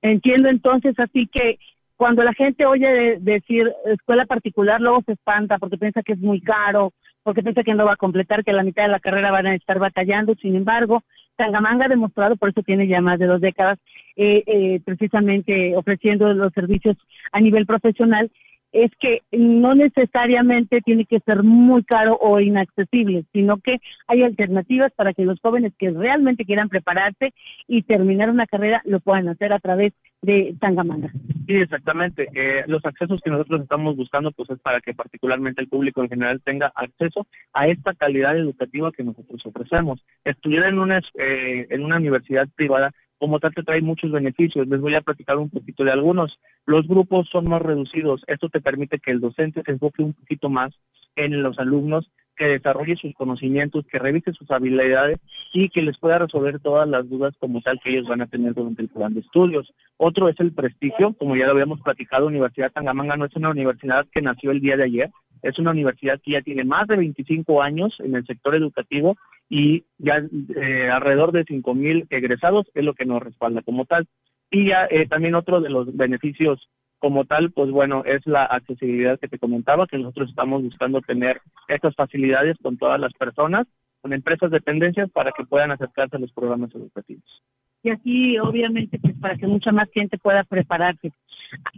entiendo 0.00 0.48
entonces 0.48 0.98
así 0.98 1.26
que 1.26 1.58
cuando 1.96 2.24
la 2.24 2.34
gente 2.34 2.66
oye 2.66 3.18
decir 3.20 3.70
escuela 3.86 4.26
particular, 4.26 4.80
luego 4.80 5.02
se 5.06 5.12
espanta 5.12 5.58
porque 5.58 5.78
piensa 5.78 6.02
que 6.02 6.14
es 6.14 6.18
muy 6.18 6.40
caro, 6.40 6.92
porque 7.22 7.42
piensa 7.42 7.62
que 7.62 7.74
no 7.74 7.84
va 7.84 7.92
a 7.92 7.96
completar, 7.96 8.42
que 8.44 8.52
la 8.52 8.64
mitad 8.64 8.82
de 8.82 8.88
la 8.88 8.98
carrera 8.98 9.30
van 9.30 9.46
a 9.46 9.54
estar 9.54 9.78
batallando. 9.78 10.34
Sin 10.34 10.56
embargo, 10.56 11.04
Tangamanga 11.36 11.86
ha 11.86 11.88
demostrado, 11.88 12.36
por 12.36 12.48
eso 12.48 12.62
tiene 12.62 12.88
ya 12.88 13.00
más 13.00 13.18
de 13.18 13.26
dos 13.26 13.40
décadas, 13.40 13.78
eh, 14.16 14.42
eh, 14.46 14.80
precisamente 14.84 15.76
ofreciendo 15.76 16.32
los 16.32 16.52
servicios 16.52 16.96
a 17.30 17.40
nivel 17.40 17.66
profesional, 17.66 18.30
es 18.72 18.90
que 18.98 19.22
no 19.32 19.74
necesariamente 19.74 20.80
tiene 20.80 21.04
que 21.04 21.20
ser 21.20 21.42
muy 21.42 21.84
caro 21.84 22.16
o 22.20 22.40
inaccesible, 22.40 23.24
sino 23.32 23.58
que 23.58 23.78
hay 24.06 24.22
alternativas 24.22 24.92
para 24.92 25.12
que 25.12 25.24
los 25.24 25.40
jóvenes 25.40 25.72
que 25.78 25.90
realmente 25.90 26.44
quieran 26.44 26.68
prepararse 26.68 27.34
y 27.68 27.82
terminar 27.82 28.30
una 28.30 28.46
carrera 28.46 28.82
lo 28.84 29.00
puedan 29.00 29.28
hacer 29.28 29.52
a 29.52 29.58
través 29.58 29.92
de 30.22 30.54
Tangamanga. 30.60 31.10
Sí, 31.46 31.54
exactamente. 31.54 32.28
Eh, 32.34 32.62
los 32.66 32.84
accesos 32.86 33.20
que 33.22 33.30
nosotros 33.30 33.62
estamos 33.62 33.96
buscando, 33.96 34.30
pues 34.30 34.48
es 34.50 34.60
para 34.60 34.80
que 34.80 34.94
particularmente 34.94 35.60
el 35.60 35.68
público 35.68 36.02
en 36.02 36.08
general 36.08 36.40
tenga 36.42 36.72
acceso 36.74 37.26
a 37.52 37.66
esta 37.66 37.92
calidad 37.94 38.36
educativa 38.36 38.92
que 38.92 39.02
nosotros 39.02 39.44
ofrecemos. 39.44 40.04
Estudiar 40.24 40.66
en 40.66 40.78
una 40.78 41.00
eh, 41.18 41.66
en 41.70 41.84
una 41.84 41.96
universidad 41.96 42.48
privada 42.54 42.92
como 43.22 43.38
tal 43.38 43.54
te 43.54 43.62
trae 43.62 43.80
muchos 43.80 44.10
beneficios. 44.10 44.66
Les 44.66 44.80
voy 44.80 44.96
a 44.96 45.00
platicar 45.00 45.36
un 45.36 45.48
poquito 45.48 45.84
de 45.84 45.92
algunos. 45.92 46.40
Los 46.66 46.88
grupos 46.88 47.28
son 47.30 47.48
más 47.48 47.62
reducidos. 47.62 48.20
Esto 48.26 48.48
te 48.48 48.60
permite 48.60 48.98
que 48.98 49.12
el 49.12 49.20
docente 49.20 49.62
se 49.64 49.70
enfoque 49.70 50.02
un 50.02 50.12
poquito 50.12 50.48
más 50.48 50.74
en 51.14 51.40
los 51.40 51.56
alumnos, 51.60 52.10
que 52.42 52.48
desarrolle 52.48 52.96
sus 52.96 53.14
conocimientos, 53.14 53.86
que 53.86 54.00
revise 54.00 54.32
sus 54.32 54.50
habilidades 54.50 55.20
y 55.52 55.68
que 55.68 55.80
les 55.80 55.96
pueda 55.98 56.18
resolver 56.18 56.58
todas 56.58 56.88
las 56.88 57.08
dudas 57.08 57.34
como 57.38 57.60
tal 57.60 57.78
que 57.78 57.90
ellos 57.90 58.08
van 58.08 58.20
a 58.20 58.26
tener 58.26 58.52
durante 58.52 58.82
el 58.82 58.88
plan 58.88 59.14
de 59.14 59.20
estudios. 59.20 59.72
Otro 59.96 60.28
es 60.28 60.38
el 60.40 60.52
prestigio, 60.52 61.14
como 61.14 61.36
ya 61.36 61.46
lo 61.46 61.52
habíamos 61.52 61.80
platicado, 61.82 62.26
Universidad 62.26 62.72
Tangamanga 62.72 63.16
no 63.16 63.26
es 63.26 63.36
una 63.36 63.50
universidad 63.50 64.06
que 64.12 64.22
nació 64.22 64.50
el 64.50 64.60
día 64.60 64.76
de 64.76 64.84
ayer, 64.84 65.10
es 65.42 65.56
una 65.60 65.70
universidad 65.70 66.20
que 66.20 66.32
ya 66.32 66.42
tiene 66.42 66.64
más 66.64 66.88
de 66.88 66.96
25 66.96 67.62
años 67.62 67.94
en 68.00 68.16
el 68.16 68.26
sector 68.26 68.56
educativo 68.56 69.16
y 69.48 69.84
ya 69.98 70.20
eh, 70.56 70.90
alrededor 70.90 71.30
de 71.30 71.44
5 71.44 71.74
mil 71.74 72.06
egresados 72.10 72.66
es 72.74 72.84
lo 72.84 72.94
que 72.94 73.04
nos 73.04 73.22
respalda 73.22 73.62
como 73.62 73.84
tal. 73.84 74.08
Y 74.50 74.68
ya 74.68 74.86
eh, 74.90 75.06
también 75.06 75.36
otro 75.36 75.60
de 75.60 75.70
los 75.70 75.96
beneficios 75.96 76.68
como 77.02 77.24
tal, 77.24 77.50
pues 77.50 77.68
bueno, 77.72 78.04
es 78.04 78.24
la 78.28 78.44
accesibilidad 78.44 79.18
que 79.18 79.26
te 79.26 79.40
comentaba, 79.40 79.88
que 79.88 79.98
nosotros 79.98 80.30
estamos 80.30 80.62
buscando 80.62 81.00
tener 81.00 81.40
estas 81.66 81.96
facilidades 81.96 82.56
con 82.62 82.78
todas 82.78 83.00
las 83.00 83.12
personas, 83.14 83.66
con 84.00 84.12
empresas 84.12 84.52
dependencias 84.52 85.10
para 85.10 85.32
que 85.32 85.44
puedan 85.44 85.72
acercarse 85.72 86.14
a 86.14 86.20
los 86.20 86.30
programas 86.30 86.72
educativos 86.72 87.42
y 87.82 87.90
así 87.90 88.38
obviamente 88.38 88.98
pues 88.98 89.14
para 89.20 89.36
que 89.36 89.46
mucha 89.46 89.72
más 89.72 89.90
gente 89.92 90.18
pueda 90.18 90.44
prepararse. 90.44 91.12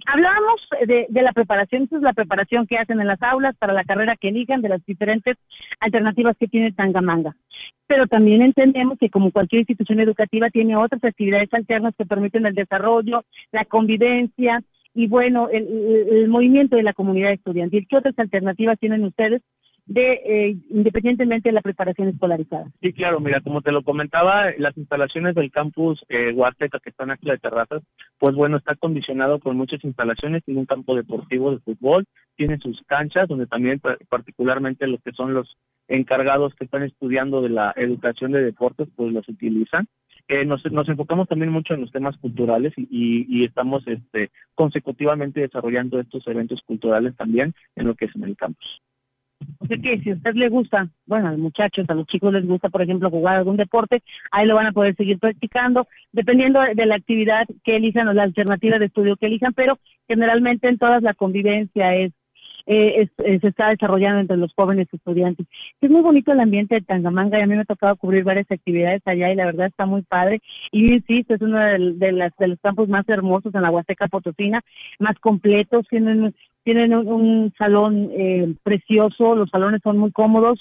Hablábamos 0.06 0.60
de, 0.87 1.06
de 1.08 1.22
la 1.22 1.32
preparación, 1.32 1.84
esa 1.84 1.96
es 1.96 2.02
la 2.02 2.12
preparación 2.12 2.66
que 2.66 2.78
hacen 2.78 3.00
en 3.00 3.06
las 3.06 3.20
aulas 3.22 3.56
para 3.56 3.72
la 3.72 3.84
carrera 3.84 4.16
que 4.16 4.28
elijan, 4.28 4.62
de 4.62 4.68
las 4.68 4.84
diferentes 4.84 5.37
alternativas 5.80 6.37
que 6.38 6.46
tiene 6.46 6.72
Tangamanga. 6.72 7.34
Pero 7.87 8.06
también 8.06 8.42
entendemos 8.42 8.98
que 8.98 9.10
como 9.10 9.32
cualquier 9.32 9.60
institución 9.60 9.98
educativa 10.00 10.48
tiene 10.50 10.76
otras 10.76 11.02
actividades 11.02 11.52
alternas 11.52 11.94
que 11.96 12.06
permiten 12.06 12.46
el 12.46 12.54
desarrollo, 12.54 13.24
la 13.50 13.64
convivencia 13.64 14.62
y 14.94 15.09
bueno, 15.09 15.48
el, 15.50 16.28
movimiento 16.28 16.76
de 16.76 16.83
la 16.83 16.92
comunidad 16.92 17.33
estudiantil. 17.33 17.87
¿Qué 17.88 17.96
otras 17.96 18.18
alternativas 18.18 18.78
tienen 18.78 19.04
ustedes 19.04 19.42
de 19.87 20.12
eh, 20.24 20.57
independientemente 20.70 21.50
de 21.50 21.52
la 21.52 21.61
preparación 21.61 22.09
escolarizada. 22.09 22.70
Sí, 22.80 22.92
claro, 22.92 23.20
mira, 23.20 23.40
como 23.40 23.61
te 23.61 23.70
lo 23.70 23.83
comentaba, 23.83 24.46
las 24.57 24.76
instalaciones 24.78 25.35
del 25.35 25.50
campus 25.50 26.02
eh, 26.09 26.33
Huasteca 26.33 26.80
que 26.80 26.90
están 26.90 27.11
aquí 27.11 27.28
de 27.28 27.38
terrazas, 27.38 27.83
pues 28.18 28.35
bueno, 28.35 28.57
está 28.57 28.74
condicionado 28.76 29.40
con 29.40 29.57
muchas 29.57 29.85
instalaciones, 29.85 30.42
tiene 30.44 30.61
un 30.61 30.66
campo 30.66 30.94
deportivo 30.96 31.50
de 31.50 31.59
fútbol, 31.59 32.07
tiene 32.37 32.59
sus 32.59 32.80
canchas 32.87 33.28
donde 33.28 33.46
también 33.46 33.80
particularmente 34.09 34.87
los 34.87 35.02
que 35.02 35.12
son 35.12 35.35
los 35.35 35.57
encargados 35.87 36.54
que 36.54 36.64
están 36.64 36.83
estudiando 36.83 37.42
de 37.42 37.50
la 37.50 37.74
educación 37.76 38.33
de 38.33 38.42
deportes, 38.42 38.88
pues 38.96 39.12
los 39.12 39.28
utilizan. 39.28 39.87
Eh, 40.28 40.44
nos, 40.46 40.64
nos, 40.72 40.88
enfocamos 40.88 41.28
también 41.28 41.52
mucho 41.52 41.74
en 41.74 41.82
los 41.82 41.92
temas 41.92 42.16
culturales 42.16 42.72
y, 42.76 43.26
y, 43.28 43.44
estamos 43.44 43.87
este, 43.87 44.30
consecutivamente 44.54 45.40
desarrollando 45.40 46.00
estos 46.00 46.26
eventos 46.26 46.62
culturales 46.62 47.14
también 47.14 47.54
en 47.76 47.87
lo 47.87 47.94
que 47.94 48.06
es 48.06 48.16
en. 48.16 48.80
O 49.58 49.66
sea 49.66 49.76
que 49.76 49.98
si 50.00 50.10
a 50.10 50.14
usted 50.14 50.34
le 50.34 50.48
gusta, 50.48 50.88
bueno, 51.06 51.28
a 51.28 51.30
los 51.32 51.40
muchachos, 51.40 51.84
a 51.88 51.94
los 51.94 52.06
chicos 52.06 52.32
les 52.32 52.46
gusta, 52.46 52.68
por 52.70 52.82
ejemplo, 52.82 53.10
jugar 53.10 53.37
algún 53.37 53.56
deporte, 53.56 54.02
ahí 54.30 54.46
lo 54.46 54.54
van 54.54 54.66
a 54.66 54.72
poder 54.72 54.94
seguir 54.96 55.18
practicando, 55.18 55.87
dependiendo 56.12 56.60
de 56.74 56.87
la 56.87 56.96
actividad 56.96 57.46
que 57.62 57.76
elijan 57.76 58.08
o 58.08 58.12
la 58.12 58.22
alternativa 58.22 58.78
de 58.78 58.87
estudio 58.87 59.16
que 59.16 59.26
elijan, 59.26 59.52
pero 59.52 59.78
generalmente 60.08 60.68
en 60.68 60.78
todas 60.78 61.02
la 61.02 61.14
convivencia 61.14 61.94
es, 61.94 62.12
eh, 62.66 63.09
se 63.16 63.48
está 63.48 63.68
desarrollando 63.68 64.20
entre 64.20 64.37
los 64.37 64.53
jóvenes 64.55 64.88
estudiantes. 64.92 65.46
Es 65.81 65.90
muy 65.90 66.00
bonito 66.00 66.33
el 66.33 66.40
ambiente 66.40 66.77
de 66.77 66.81
Tangamanga 66.81 67.38
y 67.38 67.42
a 67.42 67.46
mí 67.46 67.55
me 67.55 67.62
ha 67.62 67.64
tocado 67.64 67.96
cubrir 67.96 68.24
varias 68.24 68.50
actividades 68.50 69.03
allá 69.05 69.33
y 69.33 69.37
la 69.37 69.46
verdad 69.46 69.66
está 69.66 69.87
muy 69.87 70.03
padre. 70.03 70.40
Y 70.72 70.94
insisto, 70.94 71.35
es 71.35 71.40
uno 71.42 71.59
de, 71.59 72.12
las, 72.12 72.33
de 72.38 72.48
los 72.48 72.61
campos 72.61 72.88
más 72.88 73.09
hermosos 73.09 73.55
en 73.55 73.62
la 73.62 73.70
Huasteca 73.70 74.09
Potosina, 74.09 74.62
más 74.98 75.18
completos, 75.18 75.87
tienen 75.88 76.35
tienen 76.64 76.94
un, 76.94 77.53
salón 77.59 78.09
eh, 78.12 78.55
precioso, 78.62 79.35
los 79.35 79.50
salones 79.50 79.83
son 79.85 79.98
muy 79.98 80.11
cómodos, 80.12 80.59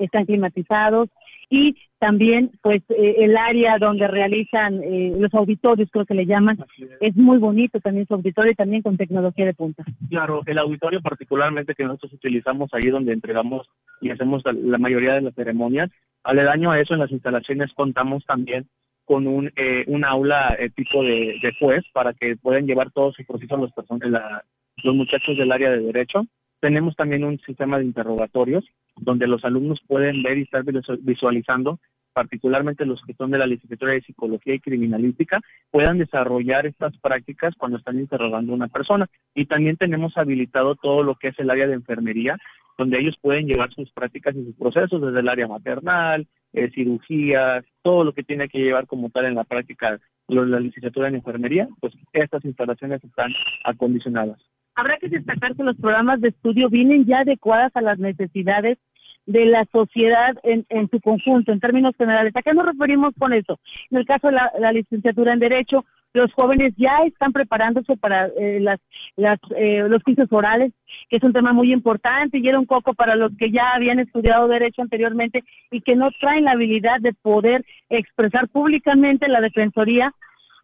están 0.00 0.26
climatizados 0.26 1.08
y 1.50 1.76
también 1.98 2.50
pues 2.62 2.82
eh, 2.90 3.16
el 3.18 3.36
área 3.36 3.78
donde 3.78 4.06
realizan 4.06 4.82
eh, 4.82 5.12
los 5.18 5.32
auditorios 5.34 5.88
creo 5.90 6.04
que 6.04 6.14
le 6.14 6.26
llaman 6.26 6.58
es. 7.00 7.16
muy 7.16 7.38
bonito 7.38 7.80
también 7.80 8.06
su 8.06 8.14
auditorio 8.14 8.52
y 8.52 8.54
también 8.54 8.82
con 8.82 8.96
tecnología 8.96 9.46
de 9.46 9.54
punta 9.54 9.84
claro 10.08 10.42
el 10.46 10.58
auditorio 10.58 11.00
particularmente 11.00 11.74
que 11.74 11.84
nosotros 11.84 12.12
utilizamos 12.14 12.72
ahí 12.72 12.88
donde 12.88 13.12
entregamos 13.12 13.66
y 14.00 14.10
hacemos 14.10 14.42
la, 14.44 14.78
mayoría 14.78 15.14
de 15.14 15.22
las 15.22 15.34
ceremonias 15.34 15.90
aledaño 16.22 16.70
a 16.70 16.80
eso 16.80 16.94
en 16.94 17.00
las 17.00 17.10
instalaciones 17.10 17.72
contamos 17.74 18.24
también 18.26 18.66
con 19.04 19.26
un, 19.26 19.52
eh, 19.56 19.84
un 19.86 20.04
aula 20.04 20.56
tipo 20.74 21.02
de, 21.02 21.38
de 21.42 21.54
juez 21.60 21.84
para 21.92 22.14
que 22.14 22.36
puedan 22.36 22.66
llevar 22.66 22.90
todo 22.90 23.12
su 23.12 23.22
proceso 23.24 23.56
los, 23.58 23.70
personas, 23.72 24.08
la, 24.08 24.42
los 24.82 24.94
muchachos 24.94 25.36
del 25.36 25.52
área 25.52 25.70
de 25.70 25.80
derecho. 25.80 26.26
Tenemos 26.64 26.96
también 26.96 27.24
un 27.24 27.38
sistema 27.40 27.78
de 27.78 27.84
interrogatorios 27.84 28.64
donde 28.96 29.26
los 29.26 29.44
alumnos 29.44 29.82
pueden 29.86 30.22
ver 30.22 30.38
y 30.38 30.42
estar 30.44 30.64
visualizando, 31.00 31.78
particularmente 32.14 32.86
los 32.86 33.02
que 33.02 33.12
son 33.12 33.32
de 33.32 33.36
la 33.36 33.46
licenciatura 33.46 33.92
de 33.92 34.00
psicología 34.00 34.54
y 34.54 34.60
criminalística, 34.60 35.42
puedan 35.70 35.98
desarrollar 35.98 36.64
estas 36.64 36.96
prácticas 36.96 37.54
cuando 37.58 37.76
están 37.76 37.98
interrogando 37.98 38.52
a 38.52 38.56
una 38.56 38.68
persona. 38.68 39.10
Y 39.34 39.44
también 39.44 39.76
tenemos 39.76 40.16
habilitado 40.16 40.74
todo 40.74 41.02
lo 41.02 41.16
que 41.16 41.28
es 41.28 41.38
el 41.38 41.50
área 41.50 41.66
de 41.66 41.74
enfermería, 41.74 42.38
donde 42.78 42.98
ellos 42.98 43.18
pueden 43.20 43.46
llevar 43.46 43.70
sus 43.74 43.92
prácticas 43.92 44.34
y 44.34 44.46
sus 44.46 44.56
procesos 44.56 45.02
desde 45.02 45.20
el 45.20 45.28
área 45.28 45.46
maternal, 45.46 46.26
eh, 46.54 46.70
cirugías, 46.70 47.62
todo 47.82 48.04
lo 48.04 48.14
que 48.14 48.22
tiene 48.22 48.48
que 48.48 48.60
llevar 48.60 48.86
como 48.86 49.10
tal 49.10 49.26
en 49.26 49.34
la 49.34 49.44
práctica 49.44 50.00
la 50.28 50.60
licenciatura 50.60 51.08
en 51.08 51.16
enfermería, 51.16 51.68
pues 51.80 51.92
estas 52.14 52.42
instalaciones 52.46 53.04
están 53.04 53.34
acondicionadas. 53.64 54.40
Habrá 54.74 54.98
que 54.98 55.08
destacar 55.08 55.54
que 55.54 55.62
los 55.62 55.76
programas 55.76 56.20
de 56.20 56.28
estudio 56.28 56.68
vienen 56.68 57.04
ya 57.04 57.20
adecuadas 57.20 57.74
a 57.76 57.80
las 57.80 57.98
necesidades 57.98 58.78
de 59.26 59.46
la 59.46 59.64
sociedad 59.72 60.36
en, 60.42 60.66
en 60.68 60.88
su 60.90 61.00
conjunto, 61.00 61.52
en 61.52 61.60
términos 61.60 61.94
generales. 61.96 62.34
¿A 62.36 62.42
qué 62.42 62.52
nos 62.52 62.66
referimos 62.66 63.14
con 63.18 63.32
eso? 63.32 63.58
En 63.90 63.98
el 63.98 64.06
caso 64.06 64.28
de 64.28 64.34
la, 64.34 64.72
licenciatura 64.72 65.32
en 65.32 65.38
Derecho, 65.38 65.84
los 66.12 66.32
jóvenes 66.34 66.74
ya 66.76 66.98
están 67.06 67.32
preparándose 67.32 67.96
para 67.96 68.26
eh, 68.26 68.60
las, 68.60 68.80
las, 69.16 69.38
eh, 69.56 69.84
los 69.88 70.02
juicios 70.02 70.28
orales, 70.30 70.72
que 71.08 71.16
es 71.16 71.22
un 71.22 71.32
tema 71.32 71.52
muy 71.52 71.72
importante 71.72 72.38
y 72.38 72.46
era 72.46 72.58
un 72.58 72.66
poco 72.66 72.94
para 72.94 73.16
los 73.16 73.32
que 73.36 73.50
ya 73.50 73.72
habían 73.74 73.98
estudiado 73.98 74.46
Derecho 74.46 74.82
anteriormente 74.82 75.42
y 75.70 75.80
que 75.80 75.96
no 75.96 76.10
traen 76.20 76.44
la 76.44 76.52
habilidad 76.52 77.00
de 77.00 77.14
poder 77.14 77.64
expresar 77.88 78.48
públicamente 78.48 79.26
la 79.28 79.40
Defensoría 79.40 80.12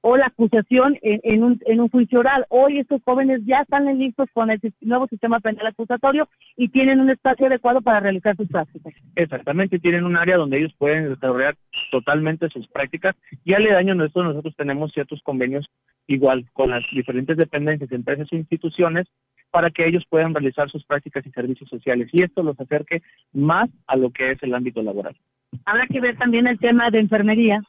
o 0.03 0.17
la 0.17 0.27
acusación 0.27 0.97
en, 1.03 1.43
un, 1.43 1.61
en 1.67 1.81
un 1.81 1.89
juicio 1.89 2.21
oral. 2.21 2.47
Hoy 2.49 2.79
estos 2.79 3.03
jóvenes 3.05 3.43
ya 3.45 3.61
están 3.61 3.87
listos 3.99 4.29
con 4.33 4.51
el 4.51 4.61
nuevo 4.81 5.07
sistema 5.09 5.41
penal 5.41 5.67
acusatorio 5.67 6.29
y 6.57 6.69
tienen 6.69 7.01
un 7.01 7.11
espacio 7.11 7.47
adecuado 7.47 7.81
para 7.83 8.01
realizar 8.01 8.37
sus 8.37 8.49
prácticas. 8.49 8.95
Exactamente, 9.17 9.79
tienen 9.79 10.05
un 10.05 10.17
área 10.17 10.37
donde 10.37 10.59
ellos 10.59 10.75
pueden 10.79 11.11
desarrollar 11.11 11.57
totalmente 11.91 12.49
sus 12.49 12.67
prácticas 12.69 13.17
y 13.45 13.55
aledaño 13.55 13.95
nuestro 13.95 14.23
nosotros 14.23 14.55
tenemos 14.57 14.93
ciertos 14.93 15.21
convenios 15.23 15.69
igual 16.07 16.47
con 16.53 16.71
las 16.71 16.83
diferentes 16.93 17.37
dependencias, 17.37 17.93
empresas 17.93 18.29
e 18.33 18.37
instituciones 18.37 19.07
para 19.51 19.71
que 19.71 19.87
ellos 19.87 20.05
puedan 20.09 20.33
realizar 20.33 20.71
sus 20.71 20.85
prácticas 20.85 21.27
y 21.27 21.31
servicios 21.31 21.69
sociales 21.69 22.09
y 22.13 22.23
esto 22.23 22.43
los 22.43 22.59
acerque 22.59 23.03
más 23.33 23.69
a 23.87 23.97
lo 23.97 24.11
que 24.11 24.33
es 24.33 24.43
el 24.43 24.55
ámbito 24.55 24.83
laboral. 24.83 25.17
Habrá 25.65 25.87
que 25.87 26.01
ver 26.01 26.17
también 26.17 26.47
el 26.47 26.59
tema 26.59 26.91
de 26.91 27.01
enfermería, 27.01 27.61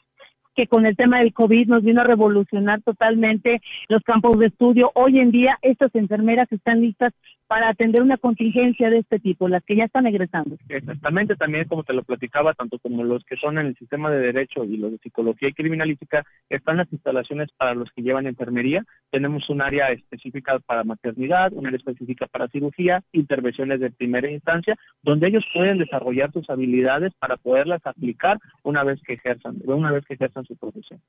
que 0.56 0.68
con 0.68 0.86
el 0.86 0.96
tema 0.96 1.20
del 1.20 1.34
COVID 1.34 1.68
nos 1.68 1.84
vino 1.84 2.02
a 2.02 2.06
revolucionar 2.06 2.82
totalmente 2.82 3.62
los 3.90 4.02
campos 4.04 4.40
de 4.40 4.48
estudio. 4.48 4.92
Hoy 4.96 5.20
en 5.20 5.32
día 5.32 5.58
estas 5.62 5.94
enfermeras 5.96 6.52
están 6.52 6.82
listas 6.82 7.14
para 7.52 7.68
atender 7.68 8.02
una 8.02 8.16
contingencia 8.16 8.90
de 8.90 9.00
este 9.00 9.20
tipo, 9.20 9.50
las 9.50 9.62
que 9.66 9.76
ya 9.76 9.84
están 9.84 10.08
egresando. 10.08 10.56
Exactamente, 10.70 11.36
también 11.36 11.68
como 11.68 11.84
te 11.84 11.92
lo 11.92 12.02
platicaba, 12.02 12.54
tanto 12.54 12.80
como 12.80 13.04
los 13.04 13.26
que 13.26 13.36
son 13.36 13.58
en 13.58 13.66
el 13.66 13.76
sistema 13.76 14.10
de 14.10 14.22
derecho 14.22 14.64
y 14.64 14.78
los 14.78 14.94
de 14.94 15.00
psicología 15.00 15.50
y 15.50 15.54
criminalística, 15.54 16.24
están 16.48 16.78
las 16.78 16.90
instalaciones 16.94 17.50
para 17.58 17.76
los 17.76 17.92
que 17.92 18.04
llevan 18.04 18.26
enfermería. 18.26 18.86
Tenemos 19.10 19.50
un 19.50 19.62
área 19.62 19.92
específica 19.92 20.60
para 20.60 20.86
maternidad, 20.86 21.52
un 21.52 21.68
área 21.68 21.76
específica 21.76 22.26
para 22.28 22.48
cirugía, 22.48 23.04
intervenciones 23.12 23.82
de 23.82 23.92
primera 23.92 24.32
instancia, 24.32 24.78
donde 25.04 25.28
ellos 25.28 25.44
pueden 25.54 25.78
desarrollar 25.78 26.32
sus 26.32 26.50
habilidades 26.50 27.14
para 27.16 27.36
poderlas 27.36 27.86
aplicar 27.86 28.38
una 28.64 28.86
vez 28.86 29.02
que 29.06 29.16
ejerzan, 29.16 29.58
una 29.66 29.92
vez 29.92 30.06
que 30.06 30.14
ejerzan 30.14 30.46
su 30.46 30.56
profesión. 30.56 31.02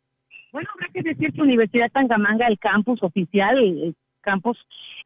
Bueno, 0.50 0.68
habrá 0.74 0.88
que 0.92 1.02
decir 1.02 1.32
que 1.32 1.40
Universidad 1.40 1.90
Tangamanga, 1.92 2.48
el 2.48 2.58
campus 2.58 3.00
oficial, 3.02 3.94
campos 4.22 4.56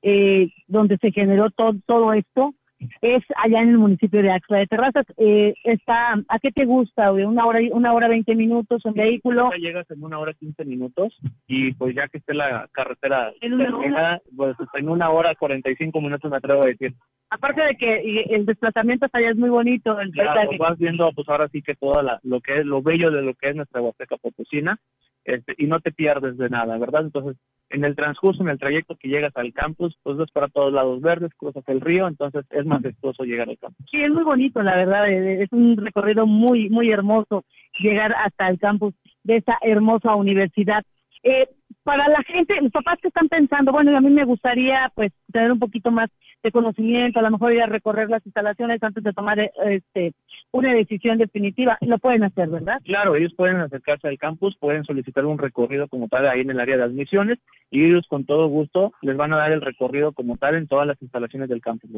eh, 0.02 0.50
donde 0.68 0.96
se 0.98 1.10
generó 1.10 1.50
todo, 1.50 1.74
todo 1.86 2.12
esto 2.12 2.54
es 3.00 3.22
allá 3.36 3.62
en 3.62 3.70
el 3.70 3.78
municipio 3.78 4.22
de 4.22 4.30
Axla 4.30 4.58
de 4.58 4.66
Terrazas. 4.66 5.06
Eh, 5.16 5.54
está, 5.64 6.12
¿A 6.28 6.38
qué 6.40 6.52
te 6.52 6.64
gusta? 6.64 7.12
¿Una 7.12 7.46
hora, 7.46 7.60
una 7.72 7.92
hora 7.92 8.08
veinte 8.08 8.34
minutos 8.34 8.84
en 8.84 8.94
vehículo? 8.94 9.50
Llegas 9.58 9.90
en 9.90 10.04
una 10.04 10.18
hora 10.18 10.34
quince 10.34 10.64
minutos 10.64 11.16
y 11.46 11.72
pues 11.74 11.94
ya 11.94 12.08
que 12.08 12.18
esté 12.18 12.34
la 12.34 12.68
carretera 12.72 13.32
¿En 13.40 13.54
una 13.54 14.20
pues 14.36 14.56
en 14.74 14.88
una 14.88 15.10
hora 15.10 15.34
cuarenta 15.34 15.70
y 15.70 15.76
cinco 15.76 16.00
minutos 16.00 16.30
me 16.30 16.36
atrevo 16.36 16.64
a 16.64 16.68
decir. 16.68 16.94
Aparte 17.30 17.62
de 17.62 17.76
que 17.76 18.22
el 18.30 18.46
desplazamiento 18.46 19.06
hasta 19.06 19.18
allá 19.18 19.30
es 19.30 19.36
muy 19.36 19.50
bonito, 19.50 19.98
el 19.98 20.12
vas 20.58 20.78
viendo 20.78 21.10
pues 21.12 21.28
ahora 21.28 21.48
sí 21.48 21.62
que 21.62 21.74
todo 21.74 22.00
lo 22.22 22.40
que 22.40 22.60
es 22.60 22.66
lo 22.66 22.82
bello 22.82 23.10
de 23.10 23.22
lo 23.22 23.34
que 23.34 23.50
es 23.50 23.56
nuestra 23.56 23.80
Huasteca 23.80 24.16
Potosina 24.16 24.78
este, 25.24 25.54
y 25.58 25.66
no 25.66 25.80
te 25.80 25.90
pierdes 25.90 26.38
de 26.38 26.48
nada, 26.48 26.78
¿verdad? 26.78 27.02
Entonces 27.02 27.36
en 27.70 27.84
el 27.84 27.96
transcurso, 27.96 28.42
en 28.42 28.48
el 28.48 28.58
trayecto 28.58 28.96
que 28.96 29.08
llegas 29.08 29.36
al 29.36 29.52
campus, 29.52 29.96
pues 30.02 30.16
ves 30.16 30.30
para 30.30 30.48
todos 30.48 30.72
lados 30.72 31.00
verdes, 31.00 31.32
cruzas 31.36 31.64
el 31.66 31.80
río, 31.80 32.06
entonces 32.06 32.44
es 32.50 32.64
majestuoso 32.64 33.24
llegar 33.24 33.48
al 33.48 33.58
campus. 33.58 33.84
Sí, 33.90 34.00
es 34.00 34.10
muy 34.10 34.24
bonito, 34.24 34.62
la 34.62 34.76
verdad, 34.76 35.08
eh, 35.08 35.42
es 35.42 35.52
un 35.52 35.76
recorrido 35.76 36.26
muy, 36.26 36.70
muy 36.70 36.90
hermoso 36.90 37.44
llegar 37.80 38.14
hasta 38.14 38.48
el 38.48 38.58
campus 38.58 38.94
de 39.24 39.36
esta 39.36 39.58
hermosa 39.62 40.14
universidad. 40.14 40.84
Eh, 41.22 41.48
para 41.82 42.08
la 42.08 42.22
gente, 42.22 42.54
los 42.60 42.72
papás 42.72 42.98
que 43.00 43.08
están 43.08 43.28
pensando, 43.28 43.72
bueno, 43.72 43.96
a 43.96 44.00
mí 44.00 44.10
me 44.10 44.24
gustaría 44.24 44.90
pues 44.94 45.12
tener 45.32 45.50
un 45.52 45.58
poquito 45.58 45.90
más 45.90 46.10
de 46.42 46.52
conocimiento, 46.52 47.18
a 47.18 47.22
lo 47.22 47.30
mejor 47.30 47.52
ir 47.52 47.62
a 47.62 47.66
recorrer 47.66 48.08
las 48.08 48.24
instalaciones 48.24 48.82
antes 48.82 49.02
de 49.02 49.12
tomar 49.12 49.38
este 49.38 50.12
una 50.52 50.72
decisión 50.74 51.18
definitiva, 51.18 51.76
lo 51.80 51.98
pueden 51.98 52.24
hacer, 52.24 52.48
¿verdad? 52.48 52.80
Claro, 52.84 53.14
ellos 53.16 53.34
pueden 53.36 53.56
acercarse 53.56 54.08
al 54.08 54.18
campus, 54.18 54.56
pueden 54.58 54.84
solicitar 54.84 55.24
un 55.26 55.38
recorrido 55.38 55.88
como 55.88 56.08
tal 56.08 56.26
ahí 56.28 56.40
en 56.40 56.50
el 56.50 56.60
área 56.60 56.76
de 56.76 56.84
admisiones 56.84 57.38
y 57.70 57.84
ellos 57.84 58.06
con 58.08 58.24
todo 58.24 58.48
gusto 58.48 58.92
les 59.02 59.16
van 59.16 59.32
a 59.32 59.36
dar 59.36 59.52
el 59.52 59.60
recorrido 59.60 60.12
como 60.12 60.36
tal 60.36 60.54
en 60.54 60.66
todas 60.66 60.86
las 60.86 61.00
instalaciones 61.02 61.48
del 61.48 61.60
campus. 61.60 61.90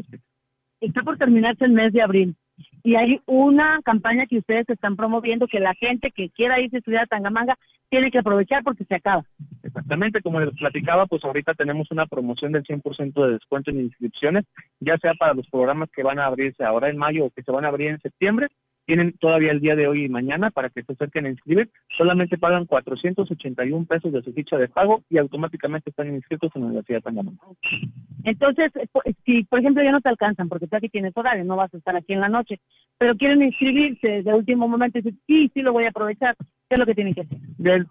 Está 0.81 1.03
por 1.03 1.19
terminarse 1.19 1.65
el 1.65 1.73
mes 1.73 1.93
de 1.93 2.03
abril 2.03 2.37
y 2.83 2.95
hay 2.97 3.21
una 3.27 3.81
campaña 3.85 4.27
que 4.27 4.39
ustedes 4.39 4.69
están 4.69 4.97
promoviendo 4.97 5.47
que 5.47 5.61
la 5.61 5.75
gente 5.75 6.11
que 6.11 6.31
quiera 6.31 6.61
irse 6.61 6.77
a 6.77 6.79
estudiar 6.79 7.03
a 7.05 7.07
Tangamanga 7.07 7.57
tiene 7.91 8.11
que 8.11 8.19
aprovechar 8.19 8.63
porque 8.63 8.85
se 8.85 8.95
acaba. 8.95 9.25
Exactamente, 9.63 10.23
como 10.23 10.41
les 10.41 10.55
platicaba, 10.55 11.07
pues 11.07 11.25
ahorita 11.25 11.55
tenemos 11.55 11.91
una 11.91 12.07
promoción 12.07 12.53
del 12.53 12.65
100% 12.65 13.27
de 13.27 13.33
descuento 13.33 13.71
en 13.71 13.81
inscripciones, 13.81 14.45
ya 14.81 14.97
sea 14.99 15.15
para 15.15 15.35
los 15.35 15.49
programas 15.49 15.91
que 15.91 16.03
van 16.03 16.19
a 16.19 16.27
abrirse 16.27 16.65
ahora 16.65 16.91
en 16.91 16.97
mayo 16.97 17.27
o 17.27 17.31
que 17.31 17.43
se 17.43 17.53
van 17.53 17.65
a 17.65 17.69
abrir 17.69 17.89
en 17.89 18.01
septiembre, 18.01 18.49
tienen 18.89 19.13
todavía 19.19 19.53
el 19.53 19.61
día 19.61 19.77
de 19.77 19.87
hoy 19.87 20.07
y 20.07 20.09
mañana 20.09 20.51
para 20.51 20.71
que 20.71 20.83
se 20.83 20.93
acerquen 20.95 21.27
a 21.27 21.29
inscribir. 21.29 21.69
Solamente 21.99 22.39
pagan 22.39 22.65
481 22.65 23.85
pesos 23.85 24.11
de 24.11 24.23
su 24.23 24.33
ficha 24.33 24.57
de 24.57 24.67
pago 24.67 25.03
y 25.11 25.19
automáticamente 25.19 25.91
están 25.91 26.15
inscritos 26.15 26.51
en 26.55 26.63
la 26.63 26.67
Universidad 26.69 26.99
de 26.99 27.03
Tangamanga. 27.03 27.43
Entonces, 28.25 28.73
si 29.27 29.45
por 29.45 29.59
ejemplo 29.59 29.83
ya 29.83 29.93
no 29.93 30.01
te 30.01 30.09
alcanzan, 30.09 30.49
porque 30.49 30.67
tú 30.67 30.77
aquí 30.77 30.89
tienes 30.89 31.15
horario, 31.15 31.45
no 31.45 31.57
vas 31.57 31.73
a 31.75 31.77
estar 31.77 31.95
aquí 31.97 32.15
en 32.15 32.21
la 32.21 32.31
noche, 32.31 32.61
pero 32.97 33.15
quieren 33.15 33.43
inscribirse 33.43 34.23
de 34.23 34.35
último 34.35 34.67
momento 34.67 34.99
y 34.99 35.03
dicen, 35.03 35.21
sí, 35.27 35.51
sí 35.53 35.61
lo 35.61 35.75
voy 35.75 35.85
a 35.85 35.91
aprovechar, 35.91 36.35
¿qué 36.69 36.75
es 36.75 36.79
lo 36.79 36.87
que 36.87 36.95
tienen 36.95 37.15
que 37.15 37.23
hacer? 37.23 37.39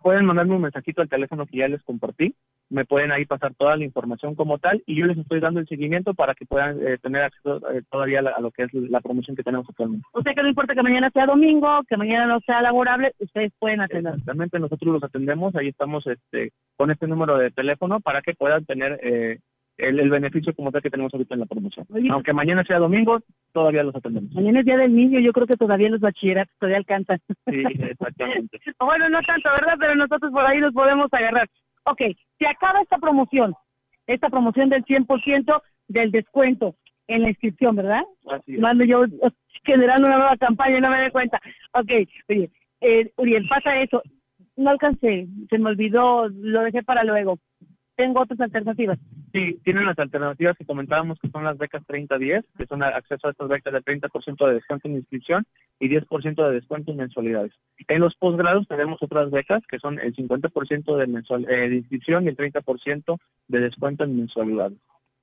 pueden 0.01 0.25
mandarme 0.25 0.55
un 0.55 0.61
mensajito 0.61 1.01
al 1.01 1.09
teléfono 1.09 1.45
que 1.45 1.57
ya 1.57 1.67
les 1.67 1.83
compartí, 1.83 2.35
me 2.69 2.85
pueden 2.85 3.11
ahí 3.11 3.25
pasar 3.25 3.53
toda 3.55 3.77
la 3.77 3.85
información 3.85 4.35
como 4.35 4.57
tal 4.57 4.83
y 4.85 4.95
yo 4.95 5.05
les 5.05 5.17
estoy 5.17 5.39
dando 5.39 5.59
el 5.59 5.67
seguimiento 5.67 6.13
para 6.13 6.35
que 6.35 6.45
puedan 6.45 6.77
eh, 6.85 6.97
tener 7.01 7.23
acceso 7.23 7.57
eh, 7.71 7.81
todavía 7.89 8.19
a, 8.19 8.41
lo 8.41 8.51
que 8.51 8.63
es 8.63 8.73
la 8.73 8.99
promoción 9.01 9.35
que 9.35 9.43
tenemos 9.43 9.67
actualmente. 9.69 10.05
O 10.11 10.21
sea 10.21 10.33
que 10.33 10.41
no 10.41 10.49
importa 10.49 10.75
que 10.75 10.83
mañana 10.83 11.09
sea 11.11 11.25
domingo, 11.25 11.81
que 11.87 11.97
mañana 11.97 12.27
no 12.27 12.39
sea 12.41 12.61
laborable, 12.61 13.13
ustedes 13.19 13.53
pueden 13.59 13.81
atender. 13.81 14.15
Realmente 14.25 14.59
nosotros 14.59 14.93
los 14.93 15.03
atendemos, 15.03 15.55
ahí 15.55 15.69
estamos 15.69 16.05
este 16.07 16.51
con 16.75 16.91
este 16.91 17.07
número 17.07 17.37
de 17.37 17.51
teléfono 17.51 17.99
para 18.01 18.21
que 18.21 18.33
puedan 18.33 18.65
tener 18.65 18.99
eh, 19.01 19.39
el, 19.77 20.09
beneficio 20.09 20.53
como 20.53 20.71
tal 20.71 20.81
que 20.81 20.89
tenemos 20.89 21.13
ahorita 21.13 21.35
en 21.35 21.39
la 21.41 21.45
promoción. 21.45 21.85
Aunque 22.11 22.33
mañana 22.33 22.63
sea 22.63 22.79
domingo, 22.79 23.19
todavía 23.53 23.83
los 23.83 23.95
atendemos. 23.95 24.33
Mañana 24.33 24.59
es 24.59 24.65
Día 24.65 24.77
del 24.77 24.95
Niño, 24.95 25.19
yo 25.19 25.31
creo 25.33 25.47
que 25.47 25.55
todavía 25.57 25.89
los 25.89 25.99
bachilleratos 25.99 26.53
todavía 26.57 26.77
alcanzan. 26.77 27.19
Sí, 27.45 27.63
exactamente. 27.79 28.59
bueno, 28.79 29.09
no 29.09 29.21
tanto, 29.21 29.49
¿verdad? 29.49 29.75
Pero 29.79 29.95
nosotros 29.95 30.31
por 30.31 30.45
ahí 30.45 30.59
nos 30.59 30.73
podemos 30.73 31.13
agarrar. 31.13 31.47
Ok, 31.85 32.01
se 32.39 32.47
acaba 32.47 32.81
esta 32.81 32.97
promoción, 32.97 33.53
esta 34.07 34.29
promoción 34.29 34.69
del 34.69 34.83
100% 34.83 35.61
del 35.87 36.11
descuento 36.11 36.75
en 37.07 37.21
la 37.21 37.29
inscripción, 37.29 37.75
¿verdad? 37.75 38.01
Así 38.29 38.55
es. 38.55 38.59
Mando 38.59 38.83
yo 38.83 39.05
generando 39.63 40.07
una 40.07 40.17
nueva 40.17 40.37
campaña 40.37 40.77
y 40.77 40.81
no 40.81 40.89
me 40.89 41.01
doy 41.01 41.11
cuenta. 41.11 41.39
Ok, 41.73 41.91
oye, 42.29 42.49
eh, 42.81 43.11
Uriel, 43.17 43.47
pasa 43.47 43.79
eso. 43.81 44.01
No 44.55 44.71
alcancé, 44.71 45.27
se 45.51 45.59
me 45.59 45.69
olvidó, 45.69 46.27
lo 46.29 46.61
dejé 46.61 46.81
para 46.81 47.03
luego 47.03 47.37
tengo 47.97 48.21
otras 48.21 48.39
alternativas. 48.39 48.99
Sí, 49.33 49.59
tienen 49.63 49.85
las 49.85 49.97
alternativas 49.97 50.55
que 50.55 50.65
comentábamos 50.65 51.19
que 51.19 51.29
son 51.29 51.43
las 51.43 51.57
becas 51.57 51.83
30-10, 51.87 52.45
que 52.57 52.65
son 52.67 52.83
acceso 52.83 53.27
a 53.27 53.31
estas 53.31 53.49
becas 53.49 53.73
de 53.73 53.81
30% 53.81 54.47
de 54.47 54.53
descuento 54.53 54.87
en 54.87 54.95
inscripción 54.95 55.45
y 55.79 55.89
10% 55.89 56.47
de 56.47 56.53
descuento 56.53 56.91
en 56.91 56.97
mensualidades. 56.97 57.51
En 57.87 57.99
los 57.99 58.15
posgrados 58.15 58.67
tenemos 58.67 59.01
otras 59.01 59.31
becas 59.31 59.63
que 59.67 59.79
son 59.79 59.99
el 59.99 60.15
50% 60.15 60.95
de, 60.95 61.07
mensual, 61.07 61.45
eh, 61.49 61.69
de 61.69 61.75
inscripción 61.77 62.25
y 62.25 62.27
el 62.29 62.37
30% 62.37 63.19
de 63.47 63.59
descuento 63.59 64.03
en 64.03 64.17
mensualidades 64.17 64.77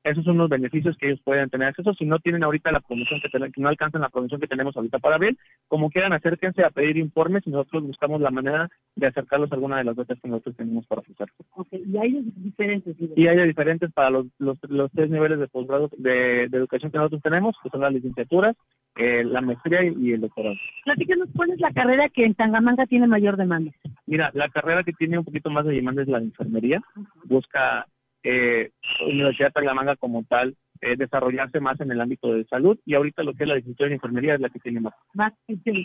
esos 0.05 0.25
son 0.25 0.37
los 0.37 0.51
beneficios 0.51 0.97
que 0.99 1.07
ellos 1.09 1.21
pueden 1.25 1.49
tener 1.49 1.69
acceso. 1.69 1.95
Si 1.95 2.05
no 2.05 2.19
tienen 2.19 2.45
ahorita 2.45 2.71
la 2.71 2.81
promoción 2.81 3.21
que, 3.21 3.31
que 3.31 3.61
no 3.61 3.69
alcanzan 3.69 4.03
la 4.03 4.11
promoción 4.11 4.41
que 4.41 4.47
tenemos 4.47 4.77
ahorita 4.77 4.99
para 4.99 5.17
abril, 5.17 5.39
como 5.67 5.91
quieran, 5.91 6.13
acérquense 6.13 6.63
a 6.63 6.71
pedir 6.71 6.99
informes 6.99 7.47
y 7.47 7.51
nosotros 7.51 7.85
buscamos 7.85 8.21
la 8.21 8.31
manera 8.31 8.69
de 8.97 9.07
acercarlos 9.07 9.51
a 9.51 9.55
alguna 9.55 9.79
de 9.79 9.85
las 9.85 9.97
becas 9.97 10.21
que 10.21 10.29
nosotros 10.29 10.57
tenemos 10.57 10.87
para 10.87 11.01
ofrecer. 11.01 11.29
y 11.73 11.97
hay 11.97 12.23
diferentes. 12.37 12.97
Y 13.17 13.27
hay 13.27 13.47
diferentes 13.47 13.91
para 13.93 14.11
los, 14.11 14.27
los, 14.39 14.59
los 14.69 14.93
tres 14.93 15.09
niveles 15.11 15.39
de 15.39 15.49
posgrado 15.49 15.91
de, 15.97 16.45
educación 16.45 16.93
que 16.93 16.99
nosotros 16.99 17.23
tenemos, 17.23 17.57
que 17.63 17.71
son 17.71 17.81
las 17.81 17.93
licenciaturas, 17.93 18.55
eh, 18.97 19.25
la 19.25 19.41
maestría 19.41 19.83
y 19.85 20.13
el 20.13 20.21
doctorado. 20.21 20.55
Platícanos, 20.85 21.29
¿cuál 21.35 21.51
es 21.51 21.61
la 21.61 21.73
carrera 21.73 22.09
que 22.11 22.25
en 22.25 22.35
Tangamanga 22.35 22.87
tiene 22.87 23.07
mayor 23.07 23.37
demanda? 23.37 23.73
Mira, 24.07 24.31
la 24.35 24.49
carrera 24.51 24.85
que 24.85 24.93
tiene 24.93 25.19
un 25.19 25.25
poquito 25.25 25.51
más 25.51 25.65
de 25.65 25.73
demanda 25.73 26.03
es 26.03 26.09
la 26.09 26.19
de 26.19 26.27
enfermería. 26.27 26.83
Busca 27.25 27.87
eh, 28.25 28.71
Universidad 29.07 29.53
de 29.55 29.97
como 29.99 30.25
tal 30.25 30.57
eh, 30.81 30.97
desarrollarse 30.97 31.61
más 31.61 31.81
en 31.81 31.91
el 31.91 32.01
ámbito 32.01 32.33
de 32.33 32.45
salud 32.45 32.79
y 32.85 32.95
ahorita 32.95 33.23
lo 33.23 33.33
que 33.35 33.45
es 33.45 33.49
la 33.49 33.55
licenciatura 33.55 33.89
de 33.89 33.95
enfermería 33.95 34.35
es 34.35 34.41
la 34.41 34.49
que 34.49 34.59
tiene 34.59 34.81
más. 34.81 34.95
Más, 35.15 35.33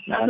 más 0.08 0.26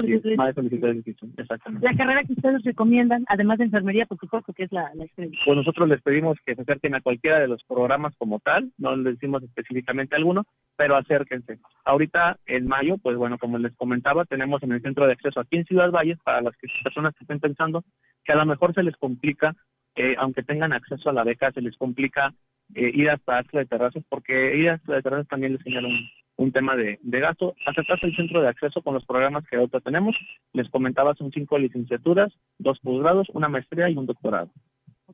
solicitudes 0.55 1.05
de 1.05 1.15
exactamente. 1.37 1.87
La 1.87 1.95
carrera 1.95 2.23
que 2.23 2.33
ustedes 2.33 2.63
recomiendan, 2.63 3.25
además 3.27 3.59
de 3.59 3.65
enfermería, 3.65 4.05
por 4.05 4.19
supuesto, 4.19 4.53
que 4.53 4.63
es 4.63 4.71
la, 4.71 4.91
la 4.95 5.05
Pues 5.15 5.55
nosotros 5.55 5.87
les 5.87 6.01
pedimos 6.01 6.37
que 6.45 6.55
se 6.55 6.61
acerquen 6.61 6.95
a 6.95 7.01
cualquiera 7.01 7.39
de 7.39 7.47
los 7.47 7.63
programas 7.63 8.15
como 8.17 8.39
tal, 8.39 8.71
no 8.77 8.95
les 8.95 9.15
decimos 9.15 9.41
específicamente 9.43 10.15
alguno, 10.15 10.43
pero 10.75 10.95
acérquense. 10.97 11.59
Ahorita 11.85 12.37
en 12.45 12.67
mayo, 12.67 12.97
pues 12.97 13.17
bueno, 13.17 13.37
como 13.37 13.57
les 13.57 13.75
comentaba, 13.75 14.25
tenemos 14.25 14.61
en 14.63 14.73
el 14.73 14.81
centro 14.81 15.05
de 15.05 15.13
acceso 15.13 15.39
aquí 15.39 15.57
en 15.57 15.65
Ciudad 15.65 15.91
Valles, 15.91 16.19
para 16.23 16.41
las 16.41 16.55
que, 16.57 16.67
personas 16.83 17.15
que 17.15 17.23
estén 17.23 17.39
pensando 17.39 17.83
que 18.23 18.33
a 18.33 18.35
lo 18.35 18.45
mejor 18.45 18.73
se 18.73 18.83
les 18.83 18.95
complica 18.97 19.55
eh, 19.99 20.15
aunque 20.17 20.43
tengan 20.43 20.71
acceso 20.71 21.09
a 21.09 21.13
la 21.13 21.25
beca, 21.25 21.51
se 21.51 21.59
les 21.59 21.75
complica 21.75 22.33
eh, 22.73 22.89
ir 22.93 23.09
hasta 23.09 23.39
Axla 23.39 23.59
de 23.59 23.65
Terrazas, 23.65 24.01
porque 24.07 24.55
ir 24.55 24.69
hasta 24.69 24.93
de 24.95 25.01
Terrazas 25.01 25.27
también 25.27 25.51
les 25.53 25.61
señala 25.61 25.89
un, 26.37 26.51
tema 26.53 26.77
de, 26.77 26.99
de 27.01 27.19
gasto. 27.19 27.53
Acercarse 27.67 28.05
el 28.05 28.15
centro 28.15 28.41
de 28.41 28.47
acceso 28.47 28.81
con 28.81 28.93
los 28.93 29.05
programas 29.05 29.45
que 29.45 29.57
ahorita 29.57 29.81
tenemos. 29.81 30.15
Les 30.53 30.69
comentaba, 30.69 31.15
son 31.15 31.33
cinco 31.33 31.59
licenciaturas, 31.59 32.31
dos 32.59 32.79
posgrados, 32.79 33.27
una 33.33 33.49
maestría 33.49 33.89
y 33.89 33.97
un 33.97 34.05
doctorado. 34.05 34.49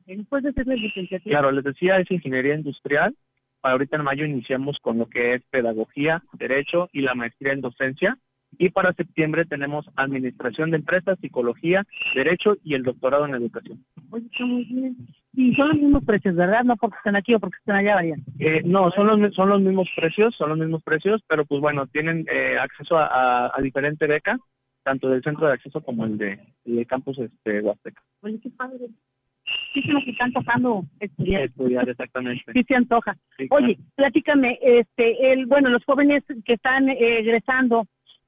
Después 0.06 0.44
de 0.44 0.50
hacer 0.50 0.68
la 0.68 0.76
licenciatura. 0.76 1.32
Claro, 1.32 1.50
les 1.50 1.64
decía, 1.64 1.98
es 1.98 2.08
ingeniería 2.08 2.54
industrial. 2.54 3.16
Ahorita 3.62 3.96
en 3.96 4.04
mayo 4.04 4.24
iniciamos 4.24 4.78
con 4.80 4.98
lo 4.98 5.06
que 5.06 5.34
es 5.34 5.42
pedagogía, 5.50 6.22
derecho 6.34 6.88
y 6.92 7.00
la 7.00 7.16
maestría 7.16 7.54
en 7.54 7.60
docencia. 7.60 8.16
Y 8.58 8.70
para 8.70 8.92
septiembre 8.94 9.44
tenemos 9.44 9.86
administración 9.96 10.70
de 10.70 10.78
empresas, 10.78 11.18
psicología, 11.20 11.84
derecho 12.14 12.56
y 12.64 12.74
el 12.74 12.82
doctorado 12.82 13.26
en 13.26 13.34
educación. 13.34 13.84
Oye, 14.10 14.26
está 14.26 14.44
muy 14.46 14.64
bien. 14.64 14.96
Y 15.34 15.54
son 15.54 15.68
los 15.68 15.76
mismos 15.78 16.04
precios, 16.04 16.34
¿verdad? 16.34 16.64
No 16.64 16.76
porque 16.76 16.96
están 16.96 17.16
aquí 17.16 17.34
o 17.34 17.40
porque 17.40 17.58
están 17.58 17.76
allá, 17.76 17.96
varían. 17.96 18.22
Eh, 18.38 18.62
no, 18.64 18.90
son 18.92 19.06
los, 19.06 19.34
son 19.34 19.50
los 19.50 19.60
mismos 19.60 19.88
precios, 19.94 20.34
son 20.36 20.48
los 20.50 20.58
mismos 20.58 20.82
precios, 20.82 21.22
pero 21.28 21.44
pues 21.44 21.60
bueno, 21.60 21.86
tienen 21.88 22.24
eh, 22.32 22.56
acceso 22.58 22.96
a, 22.96 23.06
a, 23.06 23.52
a 23.54 23.60
diferente 23.60 24.06
beca, 24.06 24.38
tanto 24.82 25.10
del 25.10 25.22
centro 25.22 25.46
de 25.46 25.52
acceso 25.54 25.80
como 25.82 26.06
el 26.06 26.16
de, 26.16 26.38
el 26.64 26.76
de 26.76 26.86
campus 26.86 27.18
este, 27.18 27.60
Huasteca. 27.60 28.00
Oye, 28.22 28.38
qué 28.42 28.50
padre. 28.50 28.86
Sí, 29.72 29.82
se 29.82 29.92
nos 29.92 30.06
está 30.06 30.24
antojando 30.24 30.84
estudiar. 30.98 31.42
Estudiar, 31.42 31.88
exactamente. 31.88 32.52
Sí, 32.52 32.64
se 32.64 32.74
antoja. 32.74 33.16
Sí, 33.36 33.48
claro. 33.48 33.64
Oye, 33.64 33.78
platícame, 33.94 34.58
este, 34.60 35.32
el, 35.32 35.46
bueno, 35.46 35.68
los 35.68 35.84
jóvenes 35.84 36.24
que 36.44 36.54
están 36.54 36.88
eh, 36.88 37.18
egresando, 37.20 37.86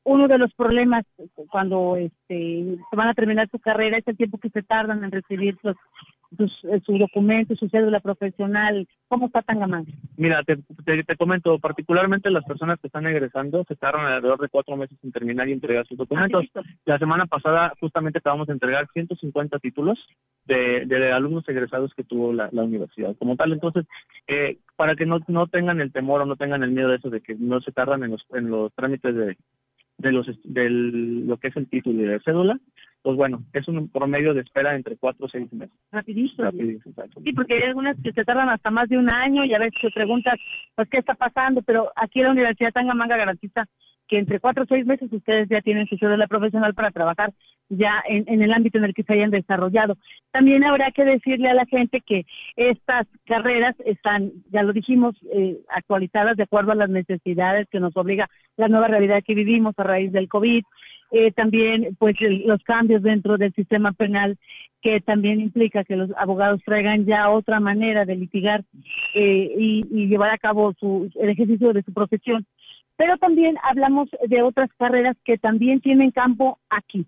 uno 0.08 0.26
de 0.26 0.38
los 0.38 0.52
problemas 0.54 1.04
cuando 1.50 1.96
este, 1.96 2.78
se 2.90 2.96
van 2.96 3.08
a 3.08 3.14
terminar 3.14 3.46
su 3.50 3.58
carrera 3.58 3.98
es 3.98 4.08
el 4.08 4.16
tiempo 4.16 4.38
que 4.38 4.48
se 4.48 4.62
tardan 4.62 5.04
en 5.04 5.10
recibir 5.10 5.58
sus, 5.60 5.76
sus, 6.34 6.64
eh, 6.64 6.80
su 6.86 6.96
documento, 6.96 7.54
su 7.56 7.68
cédula 7.68 8.00
profesional. 8.00 8.88
¿Cómo 9.08 9.26
está 9.26 9.42
Tangamanga? 9.42 9.92
Mira, 10.16 10.42
te, 10.44 10.56
te, 10.86 11.04
te 11.04 11.16
comento, 11.16 11.58
particularmente 11.58 12.30
las 12.30 12.44
personas 12.44 12.80
que 12.80 12.86
están 12.86 13.06
egresando 13.06 13.64
se 13.68 13.76
tardan 13.76 14.06
alrededor 14.06 14.40
de 14.40 14.48
cuatro 14.48 14.78
meses 14.78 14.98
en 15.02 15.12
terminar 15.12 15.46
y 15.46 15.52
entregar 15.52 15.86
sus 15.86 15.98
documentos. 15.98 16.46
Ah, 16.54 16.62
sí, 16.62 16.70
La 16.86 16.98
semana 16.98 17.26
pasada 17.26 17.74
justamente 17.78 18.20
acabamos 18.20 18.46
de 18.46 18.54
entregar 18.54 18.88
150 18.94 19.58
títulos 19.58 19.98
de, 20.46 20.86
de 20.86 21.12
alumnos 21.12 21.46
egresados 21.46 21.92
que 21.94 22.04
tuvo 22.04 22.32
la, 22.32 22.48
la 22.52 22.62
universidad 22.62 23.14
como 23.18 23.36
tal. 23.36 23.52
Entonces, 23.52 23.84
eh, 24.26 24.56
para 24.76 24.96
que 24.96 25.04
no, 25.04 25.18
no 25.28 25.48
tengan 25.48 25.82
el 25.82 25.92
temor 25.92 26.22
o 26.22 26.26
no 26.26 26.36
tengan 26.36 26.62
el 26.62 26.70
miedo 26.70 26.88
de 26.88 26.96
eso, 26.96 27.10
de 27.10 27.20
que 27.20 27.34
no 27.34 27.60
se 27.60 27.72
tardan 27.72 28.04
en 28.04 28.12
los, 28.12 28.24
en 28.32 28.50
los 28.50 28.72
trámites 28.74 29.14
de, 29.14 29.36
de 29.98 30.12
los 30.12 30.26
del 30.44 31.26
lo 31.26 31.36
que 31.36 31.48
es 31.48 31.56
el 31.56 31.68
título 31.68 32.02
y 32.02 32.06
de 32.06 32.20
cédula, 32.20 32.58
pues 33.02 33.16
bueno, 33.16 33.42
es 33.52 33.66
un 33.68 33.88
promedio 33.88 34.34
de 34.34 34.40
espera 34.40 34.74
entre 34.74 34.96
cuatro 34.96 35.26
o 35.26 35.28
seis 35.28 35.52
meses. 35.52 35.74
Rapidísimo. 35.92 36.44
Rapidísimo. 36.44 36.94
Sí, 37.24 37.32
porque 37.32 37.54
hay 37.54 37.62
algunas 37.62 37.96
que 38.02 38.12
se 38.12 38.24
tardan 38.24 38.48
hasta 38.48 38.70
más 38.70 38.88
de 38.88 38.98
un 38.98 39.08
año 39.08 39.44
y 39.44 39.54
a 39.54 39.58
veces 39.58 39.80
te 39.80 39.90
preguntas, 39.90 40.38
pues, 40.74 40.88
¿qué 40.88 40.98
está 40.98 41.14
pasando? 41.14 41.62
Pero 41.62 41.90
aquí 41.96 42.20
la 42.20 42.32
Universidad 42.32 42.72
Tangamanga 42.72 43.16
garantiza 43.16 43.66
que 44.08 44.18
entre 44.18 44.40
cuatro 44.40 44.64
o 44.64 44.66
seis 44.66 44.86
meses 44.86 45.12
ustedes 45.12 45.48
ya 45.48 45.60
tienen 45.60 45.86
su 45.86 45.96
cédula 45.96 46.26
profesional 46.26 46.74
para 46.74 46.90
trabajar 46.90 47.32
ya 47.68 48.02
en, 48.08 48.42
el 48.42 48.52
ámbito 48.52 48.78
en 48.78 48.84
el 48.84 48.94
que 48.94 49.02
se 49.02 49.12
hayan 49.12 49.30
desarrollado. 49.30 49.96
También 50.32 50.64
habrá 50.64 50.90
que 50.90 51.04
decirle 51.04 51.50
a 51.50 51.54
la 51.54 51.66
gente 51.66 52.00
que 52.00 52.24
estas 52.56 53.06
carreras 53.26 53.76
están, 53.84 54.32
ya 54.50 54.62
lo 54.62 54.72
dijimos, 54.72 55.14
eh, 55.32 55.58
actualizadas 55.68 56.36
de 56.36 56.44
acuerdo 56.44 56.72
a 56.72 56.76
las 56.76 56.88
necesidades 56.88 57.68
que 57.70 57.80
nos 57.80 57.96
obliga 57.96 58.28
la 58.56 58.68
nueva 58.68 58.88
realidad 58.88 59.22
que 59.24 59.34
vivimos 59.34 59.74
a 59.76 59.82
raíz 59.82 60.12
del 60.12 60.28
COVID. 60.28 60.62
Eh, 61.10 61.32
también, 61.32 61.96
pues, 61.98 62.16
los 62.20 62.62
cambios 62.64 63.02
dentro 63.02 63.38
del 63.38 63.52
sistema 63.54 63.92
penal 63.92 64.36
que 64.80 65.00
también 65.00 65.40
implica 65.40 65.82
que 65.84 65.96
los 65.96 66.10
abogados 66.16 66.60
traigan 66.64 67.04
ya 67.04 67.30
otra 67.30 67.60
manera 67.60 68.04
de 68.04 68.14
litigar 68.14 68.62
eh, 69.14 69.52
y, 69.58 69.84
y 69.90 70.06
llevar 70.06 70.30
a 70.30 70.38
cabo 70.38 70.72
su, 70.78 71.10
el 71.20 71.30
ejercicio 71.30 71.72
de 71.72 71.82
su 71.82 71.92
profesión 71.92 72.46
pero 72.98 73.16
también 73.16 73.56
hablamos 73.62 74.08
de 74.28 74.42
otras 74.42 74.68
carreras 74.76 75.16
que 75.24 75.38
también 75.38 75.80
tienen 75.80 76.10
campo 76.10 76.58
aquí, 76.68 77.06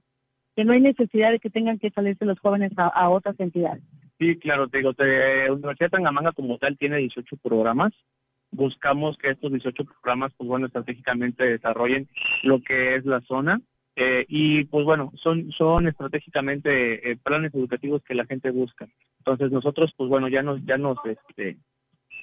que 0.56 0.64
no 0.64 0.72
hay 0.72 0.80
necesidad 0.80 1.32
de 1.32 1.40
que 1.40 1.50
tengan 1.50 1.78
que 1.78 1.90
salirse 1.90 2.24
los 2.24 2.38
jóvenes 2.38 2.72
a, 2.78 2.86
a 2.86 3.10
otras 3.10 3.38
entidades. 3.40 3.82
Sí, 4.18 4.36
claro, 4.38 4.68
te 4.68 4.78
digo, 4.78 4.94
te, 4.94 5.50
Universidad 5.50 5.90
Tangamanga 5.90 6.32
como 6.32 6.58
tal 6.58 6.78
tiene 6.78 6.98
18 6.98 7.36
programas. 7.42 7.92
Buscamos 8.52 9.16
que 9.18 9.30
estos 9.30 9.50
18 9.50 9.84
programas, 9.84 10.32
pues 10.36 10.46
bueno, 10.46 10.66
estratégicamente 10.66 11.44
desarrollen 11.44 12.08
lo 12.44 12.60
que 12.62 12.94
es 12.94 13.04
la 13.04 13.20
zona. 13.22 13.60
Eh, 13.96 14.24
y 14.28 14.64
pues 14.66 14.84
bueno, 14.84 15.10
son, 15.20 15.50
son 15.52 15.88
estratégicamente 15.88 17.10
eh, 17.10 17.16
planes 17.16 17.52
educativos 17.52 18.02
que 18.04 18.14
la 18.14 18.26
gente 18.26 18.50
busca. 18.50 18.86
Entonces 19.18 19.50
nosotros, 19.50 19.92
pues 19.96 20.08
bueno, 20.08 20.28
ya 20.28 20.42
nos, 20.42 20.64
ya 20.64 20.76
nos, 20.76 20.98
este, 21.04 21.56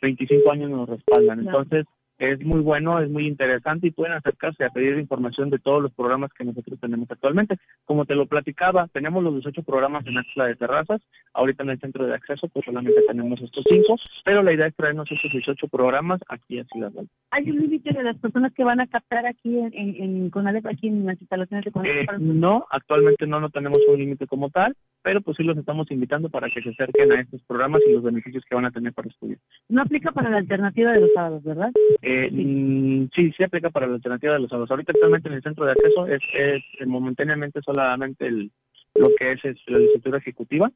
25 0.02 0.52
años 0.52 0.70
nos 0.70 0.88
respaldan. 0.88 1.40
Entonces, 1.40 1.86
es 2.18 2.44
muy 2.44 2.62
bueno, 2.62 3.00
es 3.00 3.10
muy 3.10 3.28
interesante 3.28 3.88
y 3.88 3.92
pueden 3.92 4.14
acercarse 4.14 4.64
a 4.64 4.70
pedir 4.70 4.98
información 4.98 5.50
de 5.50 5.60
todos 5.60 5.82
los 5.82 5.94
programas 5.94 6.32
que 6.34 6.44
nosotros 6.44 6.80
tenemos 6.80 7.10
actualmente. 7.12 7.58
Como 7.86 8.06
te 8.06 8.16
lo 8.16 8.26
platicaba, 8.26 8.88
tenemos 8.92 9.24
los 9.24 9.34
18 9.34 9.64
programas 9.64 10.06
en 10.08 10.18
Axla 10.18 10.46
de 10.46 10.56
Terrazas, 10.56 11.02
ahorita 11.34 11.64
en 11.64 11.70
el 11.72 11.80
centro 11.80 12.06
de 12.06 12.16
acceso 12.16 12.48
pues 12.48 12.66
solamente 12.66 13.02
tenemos 13.08 13.42
estos 13.42 13.64
cinco, 13.70 13.96
pero 14.26 14.42
la 14.42 14.54
idea 14.54 14.68
es 14.68 14.76
traernos 14.76 15.12
estos 15.12 15.32
18 15.32 15.68
programas 15.68 16.22
aquí 16.30 16.60
a 16.60 16.66
Ciudad 16.66 16.92
Valle. 16.92 17.10
¿Hay 17.32 17.50
un 17.50 17.60
límite 17.60 17.94
de 17.94 18.04
las 18.04 18.18
personas 18.18 18.54
que 18.54 18.64
van 18.64 18.80
a 18.80 18.88
captar 18.88 19.26
aquí 19.26 19.58
en, 19.58 19.74
en, 19.74 19.96
en 20.02 20.30
Conalep, 20.30 20.66
aquí 20.66 20.88
en 20.88 21.06
las 21.06 21.20
instalaciones 21.20 21.66
de 21.66 21.72
Conalep? 21.72 22.10
Eh, 22.10 22.18
no, 22.20 22.66
actualmente 22.72 23.28
no, 23.28 23.40
no 23.40 23.50
tenemos 23.50 23.80
un 23.88 24.00
límite 24.00 24.28
como 24.28 24.50
tal, 24.50 24.76
pero 25.08 25.22
pues 25.22 25.38
sí 25.38 25.44
los 25.44 25.58
estamos 25.58 25.90
invitando 25.90 26.28
para 26.28 26.50
que 26.50 26.62
se 26.62 26.68
acerquen 26.68 27.14
a 27.14 27.22
estos 27.22 27.42
programas 27.44 27.82
y 27.88 27.94
los 27.94 28.04
beneficios 28.04 28.44
que 28.44 28.56
van 28.56 28.66
a 28.66 28.72
tener 28.72 28.92
para 28.92 29.08
estudiar. 29.08 29.40
No 29.70 29.82
aplica 29.82 30.12
para 30.12 30.30
la 30.30 30.36
alternativa 30.36 30.92
de 30.92 31.00
los 31.00 31.14
sábados, 31.14 31.42
¿verdad? 31.46 31.72
Eh, 32.02 32.28
sí. 32.30 33.10
sí, 33.16 33.32
sí 33.38 33.44
aplica 33.46 33.70
para 33.70 33.88
la 33.88 33.94
alternativa 33.94 34.34
de 34.34 34.42
los 34.42 34.50
sábados. 34.50 34.70
Ahorita 34.70 34.92
actualmente 34.92 35.30
en 35.30 35.36
el 35.36 35.42
centro 35.42 35.64
de 35.64 35.72
acceso 35.72 36.08
es, 36.08 36.20
es 36.34 36.88
momentáneamente 36.88 37.62
solamente 37.62 38.28
el, 38.28 38.52
lo 38.96 39.10
que 39.18 39.32
es, 39.32 39.46
es 39.46 39.58
la 39.68 39.78
licenciatura 39.78 40.18
ejecutiva. 40.18 40.70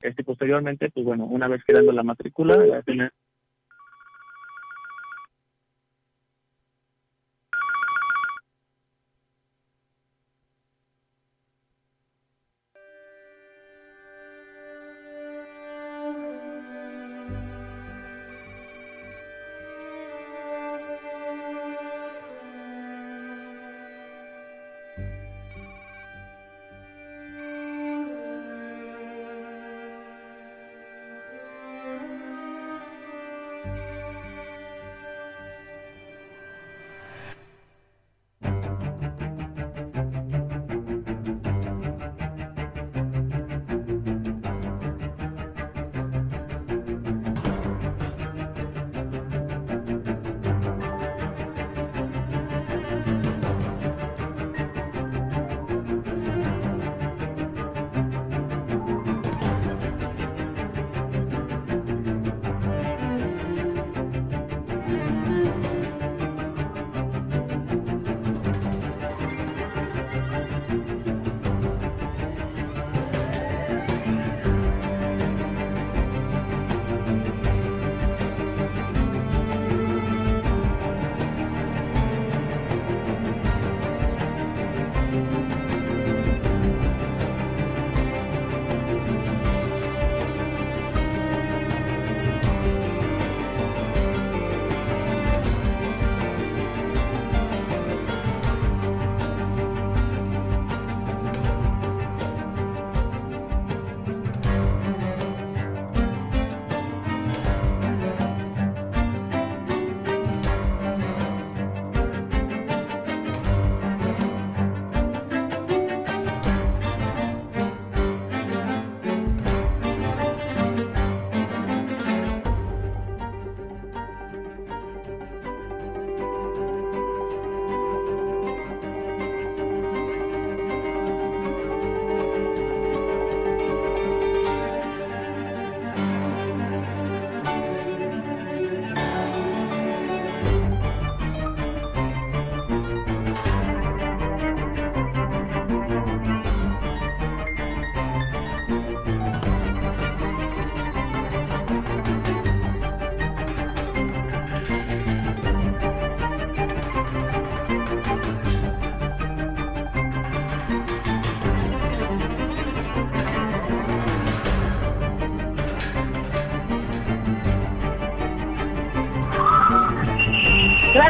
Este 0.00 0.22
posteriormente, 0.22 0.88
pues 0.90 1.04
bueno, 1.04 1.24
una 1.24 1.48
vez 1.48 1.64
quedando 1.64 1.90
la 1.90 2.04
matrícula, 2.04 2.82
tener 2.84 3.10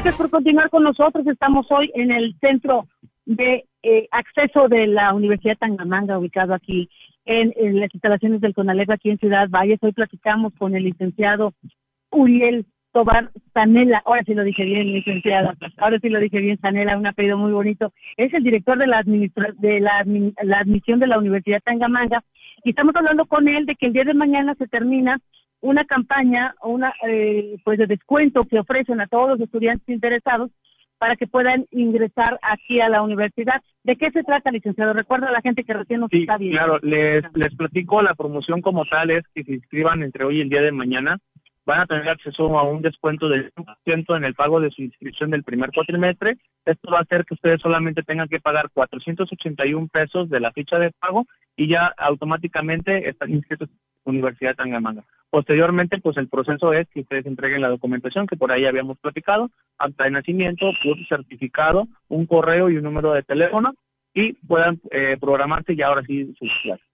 Gracias 0.03 0.21
por 0.21 0.31
continuar 0.31 0.69
con 0.69 0.83
nosotros. 0.83 1.25
Estamos 1.29 1.65
hoy 1.71 1.89
en 1.95 2.11
el 2.11 2.35
centro 2.41 2.89
de 3.25 3.67
eh, 3.85 4.09
acceso 4.11 4.67
de 4.67 4.89
la 4.89 5.15
Universidad 5.15 5.57
Tangamanga, 5.57 6.19
ubicado 6.19 6.55
aquí 6.55 6.91
en, 7.25 7.53
las 7.79 7.95
instalaciones 7.95 8.41
del 8.41 8.53
CONALEP 8.53 8.91
aquí 8.91 9.11
en 9.11 9.19
Ciudad 9.19 9.49
Valles. 9.49 9.79
Hoy 9.81 9.93
platicamos 9.93 10.55
con 10.59 10.75
el 10.75 10.83
licenciado 10.83 11.55
Uriel 12.11 12.67
Tobar 12.91 13.31
Sanela, 13.55 14.03
ahora 14.05 14.25
sí 14.27 14.35
lo 14.35 14.43
dije 14.43 14.65
bien, 14.65 14.93
licenciada, 14.93 15.55
ahora 15.77 16.01
sí 16.01 16.09
lo 16.09 16.19
dije 16.19 16.41
bien, 16.41 16.59
Sanela, 16.61 16.99
un 16.99 17.07
apellido 17.07 17.39
muy 17.39 17.53
bonito. 17.53 17.93
Es 18.17 18.35
el 18.35 18.43
director 18.43 18.79
de 18.79 18.89
la, 18.89 19.05
de 19.05 19.81
la, 19.81 20.05
la 20.43 20.59
admisión 20.59 20.99
de 20.99 21.07
la 21.07 21.19
Universidad 21.19 21.63
Tangamanga 21.63 22.25
y 22.65 22.71
estamos 22.71 22.97
hablando 22.97 23.27
con 23.27 23.47
él 23.47 23.67
de 23.67 23.77
que 23.77 23.87
el 23.87 23.93
día 23.93 24.03
de 24.03 24.15
mañana 24.15 24.57
se 24.57 24.67
termina 24.67 25.21
una 25.63 25.85
campaña, 25.85 26.55
una 26.63 26.93
eh, 27.09 27.57
pues 27.65 27.79
de 27.79 27.87
descuento 27.87 28.45
que 28.45 28.59
ofrecen 28.59 29.01
a 29.01 29.07
todos 29.07 29.31
los 29.31 29.41
estudiantes 29.41 29.89
interesados 29.89 30.51
para 30.99 31.17
que 31.17 31.27
puedan 31.27 31.67
ingresar 31.71 32.39
aquí 32.43 32.81
a 32.81 32.89
la 32.89 33.03
universidad. 33.03 33.63
¿De 33.83 33.97
qué 33.97 34.11
se 34.11 34.23
trata, 34.23 34.51
licenciado? 34.51 34.93
Recuerda 34.93 35.29
a 35.29 35.33
la 35.33 35.41
gente 35.41 35.65
que 35.65 35.73
recién 35.73 36.01
nos 36.01 36.13
está 36.13 36.37
viendo. 36.37 36.59
Claro, 36.59 36.79
les, 36.83 37.25
les 37.35 37.55
platico, 37.57 38.03
la 38.03 38.15
promoción 38.15 38.61
como 38.61 38.85
tal 38.85 39.11
es 39.11 39.25
que 39.35 39.43
se 39.43 39.55
inscriban 39.55 40.03
entre 40.03 40.25
hoy 40.25 40.39
y 40.39 40.41
el 40.43 40.49
día 40.49 40.63
de 40.63 40.73
mañana 40.73 41.19
van 41.65 41.81
a 41.81 41.87
tener 41.87 42.09
acceso 42.09 42.59
a 42.59 42.65
un 42.65 42.83
descuento 42.83 43.29
del 43.29 43.53
100% 43.85 44.17
en 44.17 44.25
el 44.25 44.35
pago 44.35 44.61
de 44.61 44.71
su 44.71 44.83
inscripción 44.83 45.31
del 45.31 45.45
primer 45.45 45.71
cuatrimestre. 45.73 46.37
Esto 46.65 46.91
va 46.91 46.99
a 46.99 47.03
hacer 47.03 47.25
que 47.25 47.35
ustedes 47.35 47.61
solamente 47.61 48.03
tengan 48.03 48.29
que 48.29 48.41
pagar 48.41 48.71
481 48.73 49.89
pesos 49.93 50.29
de 50.29 50.41
la 50.41 50.53
ficha 50.53 50.79
de 50.79 50.91
pago 50.91 51.27
y 51.57 51.69
ya 51.69 51.93
automáticamente 51.97 53.09
están 53.09 53.31
inscritos 53.31 53.69
Universidad 54.05 54.55
Tangamanga. 54.55 55.05
Posteriormente, 55.31 55.99
pues 55.99 56.17
el 56.19 56.29
proceso 56.29 56.75
es 56.75 56.87
que 56.91 57.01
ustedes 57.01 57.25
entreguen 57.25 57.63
la 57.63 57.71
documentación 57.71 58.27
que 58.27 58.37
por 58.37 58.53
ahí 58.53 58.67
habíamos 58.67 58.99
platicado, 58.99 59.51
acta 59.79 60.05
de 60.05 60.11
nacimiento, 60.11 60.67
curso 60.83 61.05
certificado, 61.09 61.89
un 62.09 62.27
correo 62.27 62.69
y 62.69 62.77
un 62.77 62.85
número 62.85 63.13
de 63.15 63.23
teléfono 63.23 63.73
y 64.15 64.35
puedan 64.35 64.79
eh, 64.91 65.17
programarse 65.19 65.75
ya 65.75 65.87
ahora 65.87 66.03
sí 66.03 66.35
sus 66.39 66.51
clases. 66.63 66.87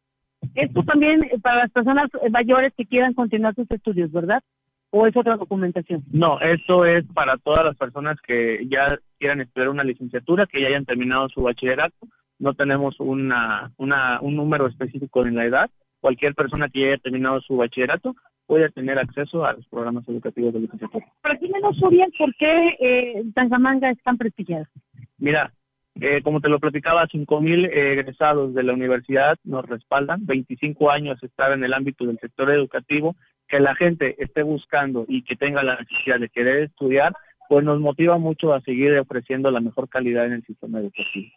Esto 0.54 0.82
también 0.84 1.24
eh, 1.24 1.38
para 1.42 1.62
las 1.62 1.70
personas 1.72 2.10
eh, 2.22 2.30
mayores 2.30 2.72
que 2.76 2.86
quieran 2.86 3.14
continuar 3.14 3.54
sus 3.54 3.70
estudios, 3.70 4.12
¿verdad? 4.12 4.42
¿O 4.90 5.06
es 5.06 5.16
otra 5.16 5.36
documentación? 5.36 6.04
No, 6.12 6.40
esto 6.40 6.86
es 6.86 7.04
para 7.12 7.36
todas 7.38 7.64
las 7.64 7.76
personas 7.76 8.18
que 8.20 8.66
ya 8.68 8.98
quieran 9.18 9.40
estudiar 9.40 9.68
una 9.68 9.84
licenciatura, 9.84 10.46
que 10.46 10.62
ya 10.62 10.68
hayan 10.68 10.86
terminado 10.86 11.28
su 11.28 11.42
bachillerato. 11.42 11.96
No 12.38 12.54
tenemos 12.54 12.98
una, 13.00 13.72
una, 13.76 14.20
un 14.20 14.36
número 14.36 14.66
específico 14.66 15.26
en 15.26 15.34
la 15.34 15.44
edad. 15.44 15.70
Cualquier 16.00 16.34
persona 16.34 16.68
que 16.68 16.80
ya 16.80 16.86
haya 16.88 16.98
terminado 16.98 17.40
su 17.40 17.56
bachillerato 17.56 18.14
puede 18.46 18.70
tener 18.70 18.98
acceso 18.98 19.44
a 19.44 19.52
los 19.52 19.66
programas 19.66 20.08
educativos 20.08 20.54
de 20.54 20.60
licenciatura. 20.60 21.06
Pero 21.22 21.34
aquí 21.34 21.48
menos 21.48 21.76
bien, 21.90 22.10
¿por 22.18 22.34
qué 22.36 22.76
eh, 22.80 23.24
Tangamanga 23.34 23.90
es 23.90 24.02
tan 24.02 24.16
prestigiada? 24.16 24.66
Mira, 25.18 25.52
eh, 26.00 26.22
como 26.22 26.40
te 26.40 26.48
lo 26.48 26.60
platicaba, 26.60 27.06
5.000 27.08 27.66
eh, 27.66 27.92
egresados 27.92 28.54
de 28.54 28.62
la 28.62 28.72
universidad 28.72 29.36
nos 29.44 29.66
respaldan, 29.66 30.24
25 30.24 30.90
años 30.90 31.22
estar 31.22 31.52
en 31.52 31.64
el 31.64 31.74
ámbito 31.74 32.06
del 32.06 32.18
sector 32.18 32.50
educativo, 32.50 33.16
que 33.48 33.58
la 33.58 33.74
gente 33.74 34.14
esté 34.22 34.42
buscando 34.42 35.04
y 35.08 35.24
que 35.24 35.34
tenga 35.34 35.62
la 35.62 35.76
necesidad 35.76 36.20
de 36.20 36.28
querer 36.28 36.64
estudiar, 36.64 37.14
pues 37.48 37.64
nos 37.64 37.80
motiva 37.80 38.16
mucho 38.16 38.54
a 38.54 38.60
seguir 38.60 38.96
ofreciendo 38.98 39.50
la 39.50 39.60
mejor 39.60 39.88
calidad 39.88 40.26
en 40.26 40.34
el 40.34 40.42
sistema 40.44 40.78
educativo. 40.78 41.32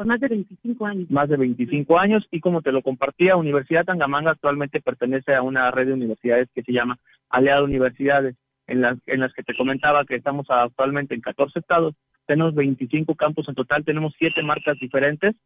Por 0.00 0.06
más 0.06 0.20
de 0.20 0.28
25 0.28 0.86
años. 0.86 1.10
Más 1.10 1.28
de 1.28 1.36
25 1.36 1.98
años 1.98 2.26
y 2.30 2.40
como 2.40 2.62
te 2.62 2.72
lo 2.72 2.80
compartía, 2.80 3.36
Universidad 3.36 3.84
Tangamanga 3.84 4.30
actualmente 4.30 4.80
pertenece 4.80 5.34
a 5.34 5.42
una 5.42 5.70
red 5.70 5.88
de 5.88 5.92
universidades 5.92 6.48
que 6.54 6.62
se 6.62 6.72
llama 6.72 6.98
Aliada 7.28 7.62
Universidades, 7.62 8.34
en 8.66 8.80
las, 8.80 8.96
en 9.04 9.20
las 9.20 9.34
que 9.34 9.42
te 9.42 9.54
comentaba 9.54 10.06
que 10.06 10.14
estamos 10.14 10.46
actualmente 10.48 11.14
en 11.14 11.20
14 11.20 11.58
estados 11.58 11.94
tenemos 12.24 12.54
25 12.54 13.14
campos 13.14 13.46
en 13.46 13.54
total, 13.54 13.84
tenemos 13.84 14.14
siete 14.16 14.42
marcas 14.42 14.78
diferentes 14.80 15.36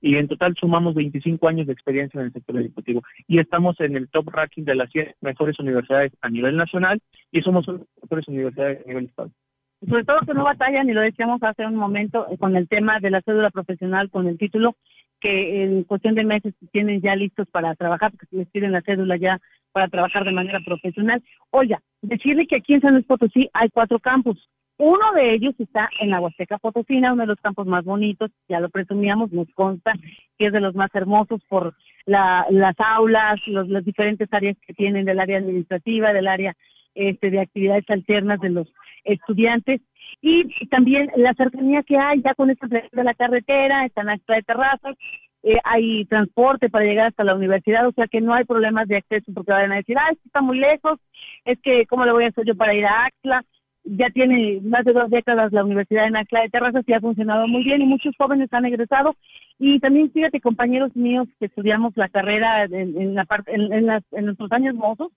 y 0.00 0.14
en 0.14 0.28
total 0.28 0.54
sumamos 0.54 0.94
25 0.94 1.48
años 1.48 1.66
de 1.66 1.72
experiencia 1.72 2.20
en 2.20 2.26
el 2.26 2.32
sector 2.32 2.60
educativo 2.60 3.02
y 3.26 3.40
estamos 3.40 3.80
en 3.80 3.96
el 3.96 4.08
top 4.08 4.28
ranking 4.28 4.62
de 4.62 4.76
las 4.76 4.88
100 4.92 5.16
mejores 5.20 5.58
universidades 5.58 6.12
a 6.20 6.30
nivel 6.30 6.56
nacional 6.56 7.00
y 7.32 7.42
somos 7.42 7.66
las 7.66 7.80
mejores 8.02 8.28
universidades 8.28 8.84
a 8.84 8.88
nivel 8.88 9.06
estado. 9.06 9.32
Sobre 9.88 10.04
todo 10.04 10.20
que 10.26 10.34
no 10.34 10.44
batallan, 10.44 10.88
y 10.88 10.92
lo 10.92 11.00
decíamos 11.02 11.42
hace 11.42 11.66
un 11.66 11.76
momento, 11.76 12.26
eh, 12.30 12.38
con 12.38 12.56
el 12.56 12.68
tema 12.68 12.98
de 13.00 13.10
la 13.10 13.20
cédula 13.22 13.50
profesional, 13.50 14.10
con 14.10 14.26
el 14.26 14.38
título, 14.38 14.74
que 15.20 15.64
en 15.64 15.84
cuestión 15.84 16.14
de 16.14 16.24
meses 16.24 16.54
tienen 16.72 17.00
ya 17.00 17.14
listos 17.14 17.48
para 17.50 17.74
trabajar, 17.74 18.12
porque 18.12 18.36
les 18.36 18.48
piden 18.48 18.72
la 18.72 18.82
cédula 18.82 19.16
ya 19.16 19.40
para 19.72 19.88
trabajar 19.88 20.24
de 20.24 20.32
manera 20.32 20.60
profesional. 20.64 21.22
Oiga, 21.50 21.80
decirle 22.02 22.46
que 22.46 22.56
aquí 22.56 22.74
en 22.74 22.80
San 22.80 22.94
Luis 22.94 23.06
Potosí 23.06 23.48
hay 23.52 23.68
cuatro 23.70 23.98
campus, 23.98 24.48
uno 24.78 25.12
de 25.14 25.34
ellos 25.34 25.54
está 25.58 25.88
en 26.00 26.10
la 26.10 26.20
Huasteca 26.20 26.58
Potosina, 26.58 27.12
uno 27.12 27.22
de 27.22 27.28
los 27.28 27.40
campos 27.40 27.66
más 27.66 27.84
bonitos, 27.84 28.30
ya 28.46 28.60
lo 28.60 28.68
presumíamos, 28.68 29.32
nos 29.32 29.48
consta 29.54 29.92
que 30.38 30.46
es 30.46 30.52
de 30.52 30.60
los 30.60 30.74
más 30.74 30.94
hermosos 30.94 31.40
por 31.48 31.74
la, 32.04 32.46
las 32.50 32.74
aulas, 32.78 33.40
los, 33.46 33.68
las 33.68 33.84
diferentes 33.84 34.28
áreas 34.32 34.56
que 34.66 34.74
tienen 34.74 35.06
del 35.06 35.18
área 35.18 35.38
administrativa, 35.38 36.12
del 36.12 36.28
área 36.28 36.54
este, 36.96 37.30
de 37.30 37.40
actividades 37.40 37.88
alternas 37.88 38.40
de 38.40 38.50
los 38.50 38.72
estudiantes. 39.04 39.80
Y 40.20 40.66
también 40.68 41.10
la 41.16 41.34
cercanía 41.34 41.82
que 41.82 41.96
hay 41.96 42.22
ya 42.22 42.34
con 42.34 42.50
esta 42.50 42.66
de 42.66 43.04
la 43.04 43.14
carretera, 43.14 43.84
están 43.84 44.08
extra 44.08 44.36
de 44.36 44.42
terrazas, 44.42 44.96
eh, 45.42 45.58
hay 45.62 46.04
transporte 46.06 46.68
para 46.68 46.86
llegar 46.86 47.08
hasta 47.08 47.22
la 47.22 47.34
universidad, 47.34 47.86
o 47.86 47.92
sea 47.92 48.06
que 48.08 48.20
no 48.20 48.34
hay 48.34 48.44
problemas 48.44 48.88
de 48.88 48.96
acceso 48.96 49.30
porque 49.32 49.52
vayan 49.52 49.72
a 49.72 49.76
decir, 49.76 49.96
ah, 49.98 50.08
esto 50.10 50.22
está 50.24 50.40
muy 50.40 50.58
lejos, 50.58 50.98
es 51.44 51.60
que 51.60 51.86
cómo 51.86 52.04
le 52.04 52.12
voy 52.12 52.24
a 52.24 52.28
hacer 52.28 52.44
yo 52.46 52.56
para 52.56 52.74
ir 52.74 52.84
a 52.84 53.04
Axla, 53.04 53.44
ya 53.84 54.10
tiene 54.10 54.60
más 54.62 54.84
de 54.84 54.92
dos 54.92 55.08
décadas 55.10 55.52
la 55.52 55.64
Universidad 55.64 56.08
en 56.08 56.16
Acla 56.16 56.42
de 56.42 56.48
Terrazas 56.48 56.82
y 56.88 56.92
ha 56.92 57.00
funcionado 57.00 57.46
muy 57.46 57.62
bien 57.62 57.80
y 57.80 57.86
muchos 57.86 58.14
jóvenes 58.18 58.52
han 58.52 58.66
egresado. 58.66 59.14
Y 59.58 59.78
también 59.78 60.10
fíjate 60.10 60.40
compañeros 60.40 60.96
míos 60.96 61.28
que 61.38 61.46
estudiamos 61.46 61.96
la 61.96 62.08
carrera 62.08 62.64
en, 62.64 63.14
la 63.14 63.24
parte 63.24 63.54
en, 63.54 63.86
las, 63.86 64.02
en 64.12 64.26
nuestros 64.26 64.50
años 64.50 64.74
mozos 64.74 65.12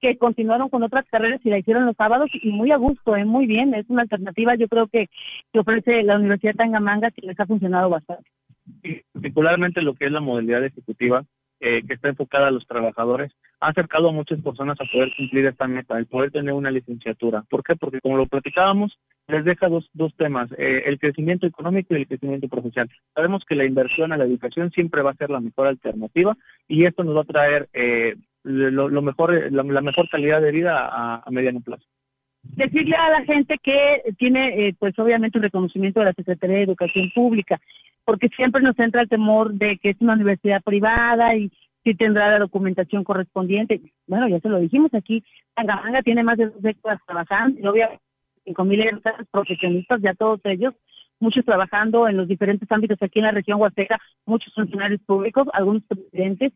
que 0.00 0.18
continuaron 0.18 0.68
con 0.68 0.82
otras 0.82 1.06
carreras 1.10 1.40
y 1.44 1.50
la 1.50 1.58
hicieron 1.58 1.86
los 1.86 1.96
sábados 1.96 2.30
y 2.32 2.50
muy 2.50 2.70
a 2.72 2.76
gusto, 2.76 3.16
¿eh? 3.16 3.24
muy 3.24 3.46
bien, 3.46 3.74
es 3.74 3.88
una 3.88 4.02
alternativa 4.02 4.54
yo 4.54 4.68
creo 4.68 4.86
que, 4.88 5.08
que 5.52 5.58
ofrece 5.58 6.02
la 6.02 6.16
Universidad 6.16 6.54
Tangamanga 6.54 7.10
que 7.10 7.26
les 7.26 7.38
ha 7.38 7.46
funcionado 7.46 7.90
bastante. 7.90 8.28
particularmente 9.12 9.82
lo 9.82 9.94
que 9.94 10.06
es 10.06 10.12
la 10.12 10.20
modalidad 10.20 10.64
ejecutiva, 10.64 11.24
eh, 11.60 11.82
que 11.86 11.94
está 11.94 12.08
enfocada 12.08 12.48
a 12.48 12.50
los 12.50 12.66
trabajadores, 12.66 13.32
ha 13.60 13.68
acercado 13.68 14.10
a 14.10 14.12
muchas 14.12 14.40
personas 14.42 14.78
a 14.78 14.84
poder 14.84 15.10
cumplir 15.16 15.46
esta 15.46 15.66
meta, 15.66 15.96
el 15.96 16.06
poder 16.06 16.30
tener 16.30 16.52
una 16.52 16.70
licenciatura. 16.70 17.44
¿Por 17.48 17.62
qué? 17.62 17.74
Porque 17.76 18.00
como 18.02 18.18
lo 18.18 18.26
platicábamos, 18.26 18.98
les 19.28 19.44
deja 19.44 19.68
dos, 19.68 19.88
dos 19.94 20.14
temas, 20.16 20.50
eh, 20.58 20.82
el 20.84 20.98
crecimiento 20.98 21.46
económico 21.46 21.94
y 21.94 21.98
el 22.00 22.06
crecimiento 22.06 22.48
profesional. 22.48 22.90
Sabemos 23.14 23.42
que 23.48 23.54
la 23.54 23.64
inversión 23.64 24.12
a 24.12 24.18
la 24.18 24.24
educación 24.24 24.70
siempre 24.70 25.00
va 25.00 25.12
a 25.12 25.16
ser 25.16 25.30
la 25.30 25.40
mejor 25.40 25.66
alternativa 25.66 26.36
y 26.68 26.84
esto 26.84 27.02
nos 27.04 27.16
va 27.16 27.22
a 27.22 27.24
traer 27.24 27.68
eh, 27.72 28.16
lo, 28.46 29.02
mejor, 29.02 29.52
la, 29.52 29.62
mejor 29.82 30.08
calidad 30.08 30.40
de 30.40 30.52
vida 30.52 30.88
a, 30.90 31.30
mediano 31.30 31.60
plazo 31.60 31.84
decirle 32.42 32.94
a 32.94 33.10
la 33.10 33.24
gente 33.24 33.56
que 33.60 34.14
tiene, 34.18 34.72
pues 34.78 34.96
obviamente, 35.00 35.36
un 35.36 35.42
reconocimiento 35.42 35.98
de 35.98 36.06
la 36.06 36.12
Secretaría 36.12 36.58
de 36.58 36.62
Educación 36.62 37.10
Pública 37.12 37.60
porque 38.06 38.28
siempre 38.28 38.62
nos 38.62 38.78
entra 38.78 39.02
el 39.02 39.08
temor 39.08 39.52
de 39.52 39.78
que 39.78 39.90
es 39.90 40.00
una 40.00 40.14
universidad 40.14 40.62
privada 40.62 41.34
y 41.34 41.50
si 41.82 41.94
tendrá 41.94 42.30
la 42.30 42.38
documentación 42.38 43.02
correspondiente. 43.04 43.80
Bueno, 44.06 44.28
ya 44.28 44.38
se 44.40 44.48
lo 44.48 44.60
dijimos 44.60 44.94
aquí, 44.94 45.24
Tangamanga 45.54 46.02
tiene 46.02 46.22
más 46.22 46.38
de 46.38 46.46
dos 46.46 46.62
décadas 46.62 47.00
trabajando 47.04 47.60
y 47.60 47.66
obviamente 47.66 48.02
cinco 48.44 48.64
mil 48.64 48.80
profesionistas, 49.32 50.00
ya 50.00 50.14
todos 50.14 50.40
ellos, 50.44 50.72
muchos 51.20 51.44
trabajando 51.44 52.08
en 52.08 52.16
los 52.16 52.28
diferentes 52.28 52.70
ámbitos 52.70 52.98
aquí 53.02 53.18
en 53.18 53.26
la 53.26 53.30
región 53.32 53.60
Huasteca, 53.60 53.98
muchos 54.24 54.52
funcionarios 54.54 55.00
públicos, 55.02 55.48
algunos 55.52 55.82
presidentes 55.84 56.52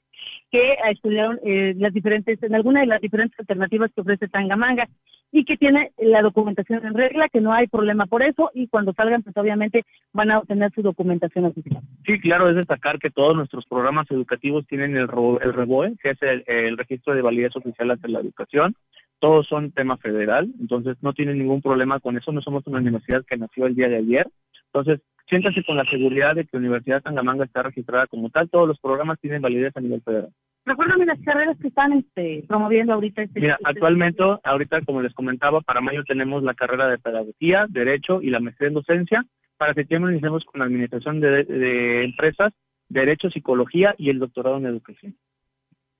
que 0.51 0.75
estudiaron 0.91 1.39
eh, 1.45 1.75
las 1.77 1.93
diferentes, 1.93 2.43
en 2.43 2.55
alguna 2.55 2.81
de 2.81 2.87
las 2.87 3.01
diferentes 3.01 3.39
alternativas 3.39 3.91
que 3.95 4.01
ofrece 4.01 4.29
Tangamanga 4.29 4.89
y 5.33 5.45
que 5.45 5.57
tiene 5.57 5.93
la 5.99 6.23
documentación 6.23 6.85
en 6.85 6.95
regla, 6.95 7.29
que 7.29 7.41
no 7.41 7.53
hay 7.53 7.69
problema 7.69 8.07
por 8.07 8.23
eso 8.23 8.51
y 8.55 8.67
cuando 8.69 8.93
salgan 8.93 9.23
pues 9.23 9.37
obviamente 9.37 9.85
van 10.13 10.31
a 10.31 10.39
obtener 10.39 10.73
su 10.73 10.83
documentación 10.83 11.45
oficial. 11.45 11.83
Sí, 12.05 12.19
claro, 12.21 12.49
es 12.51 12.57
destacar 12.57 12.99
que 12.99 13.11
todos 13.11 13.37
nuestros 13.37 13.65
programas 13.67 14.11
educativos 14.11 14.67
tienen 14.67 14.97
el, 14.97 15.09
el 15.43 15.53
REBOE, 15.55 15.97
que 16.03 16.11
es 16.11 16.19
el, 16.23 16.77
registro 16.77 17.15
de 17.15 17.23
validez 17.23 17.55
oficial 17.57 17.91
ante 17.91 18.09
la 18.09 18.21
educación. 18.21 18.75
Todos 19.21 19.47
son 19.47 19.71
tema 19.73 19.99
federal, 19.99 20.51
entonces 20.59 20.97
no 21.03 21.13
tienen 21.13 21.39
ningún 21.39 21.61
problema 21.61 22.01
con 22.01 22.17
eso. 22.17 22.33
No 22.33 22.41
somos 22.41 22.67
una 22.67 22.79
universidad 22.79 23.25
que 23.27 23.37
nació 23.37 23.67
el 23.67 23.75
día 23.75 23.89
de 23.89 23.99
ayer. 23.99 24.27
Entonces, 24.73 25.01
siéntase 25.29 25.65
con 25.65 25.77
la 25.77 25.85
seguridad 25.85 26.35
de 26.35 26.45
que 26.45 26.51
la 26.53 26.61
Universidad 26.61 27.03
Tangamanga 27.03 27.45
está 27.45 27.63
registrada 27.63 28.07
como 28.07 28.31
tal. 28.31 28.49
Todos 28.51 28.69
los 28.69 28.79
programas 28.81 29.19
tienen 29.21 29.43
validez 29.43 29.77
a 29.77 29.81
nivel 29.81 30.03
federal. 30.03 30.31
Recuérdame 30.67 31.07
las 31.07 31.21
carreras 31.21 31.57
que 31.59 31.69
están 31.69 31.93
este, 31.95 32.45
promoviendo 32.47 32.93
ahorita. 32.93 33.23
Este, 33.23 33.41
Mira, 33.41 33.55
este 33.55 33.69
actualmente, 33.69 34.23
ahorita 34.45 34.83
como 34.83 35.01
les 35.01 35.15
comentaba, 35.15 35.61
para 35.63 35.81
mayo 35.81 36.05
tenemos 36.05 36.43
la 36.43 36.55
carrera 36.55 36.89
de 36.89 36.99
Pedagogía, 36.99 37.67
Derecho 37.69 38.21
y 38.21 38.31
la 38.31 38.41
maestría 38.41 38.69
en 38.69 38.75
Docencia. 38.75 39.25
Para 39.57 39.75
septiembre 39.75 40.13
iniciamos 40.13 40.45
con 40.45 40.61
la 40.61 40.67
Administración 40.67 41.21
de, 41.21 42.05
Empresas, 42.05 42.53
Derecho, 42.89 43.31
Psicología 43.31 43.95
y 43.99 44.11
el 44.11 44.19
doctorado 44.19 44.59
en 44.59 44.67
Educación. 44.67 45.17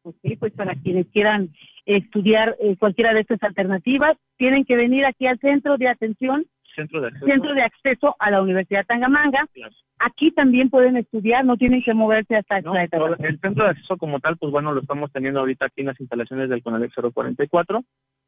Ok, 0.03 0.17
pues 0.39 0.53
para 0.55 0.75
quienes 0.77 1.07
quieran 1.09 1.51
estudiar 1.85 2.57
eh, 2.59 2.77
cualquiera 2.79 3.13
de 3.13 3.21
estas 3.21 3.43
alternativas, 3.43 4.17
tienen 4.39 4.65
que 4.65 4.77
venir 4.77 5.05
aquí 5.05 5.27
al 5.27 5.39
centro 5.41 5.77
de 5.77 5.89
atención 5.89 6.47
centro 6.81 7.01
de 7.01 7.09
acceso. 7.09 7.27
Centro 7.27 7.55
de 7.55 7.63
acceso 7.63 8.17
a 8.19 8.31
la 8.31 8.43
Universidad 8.43 8.87
Tangamanga. 8.87 9.47
Aquí 9.99 10.31
también 10.31 10.71
pueden 10.71 10.97
estudiar, 10.97 11.45
no 11.45 11.57
tienen 11.57 11.83
que 11.83 11.93
moverse 11.93 12.37
hasta 12.37 12.61
no, 12.63 12.75
El 12.77 13.39
centro 13.41 13.65
de 13.65 13.71
acceso 13.71 13.99
como 13.99 14.19
tal, 14.21 14.37
pues 14.39 14.51
bueno, 14.51 14.73
lo 14.73 14.81
estamos 14.81 15.13
teniendo 15.13 15.41
ahorita 15.41 15.67
aquí 15.67 15.83
en 15.83 15.89
las 15.89 16.01
instalaciones 16.01 16.49
del 16.49 16.63
CONALEP 16.63 16.91
044. 16.93 17.83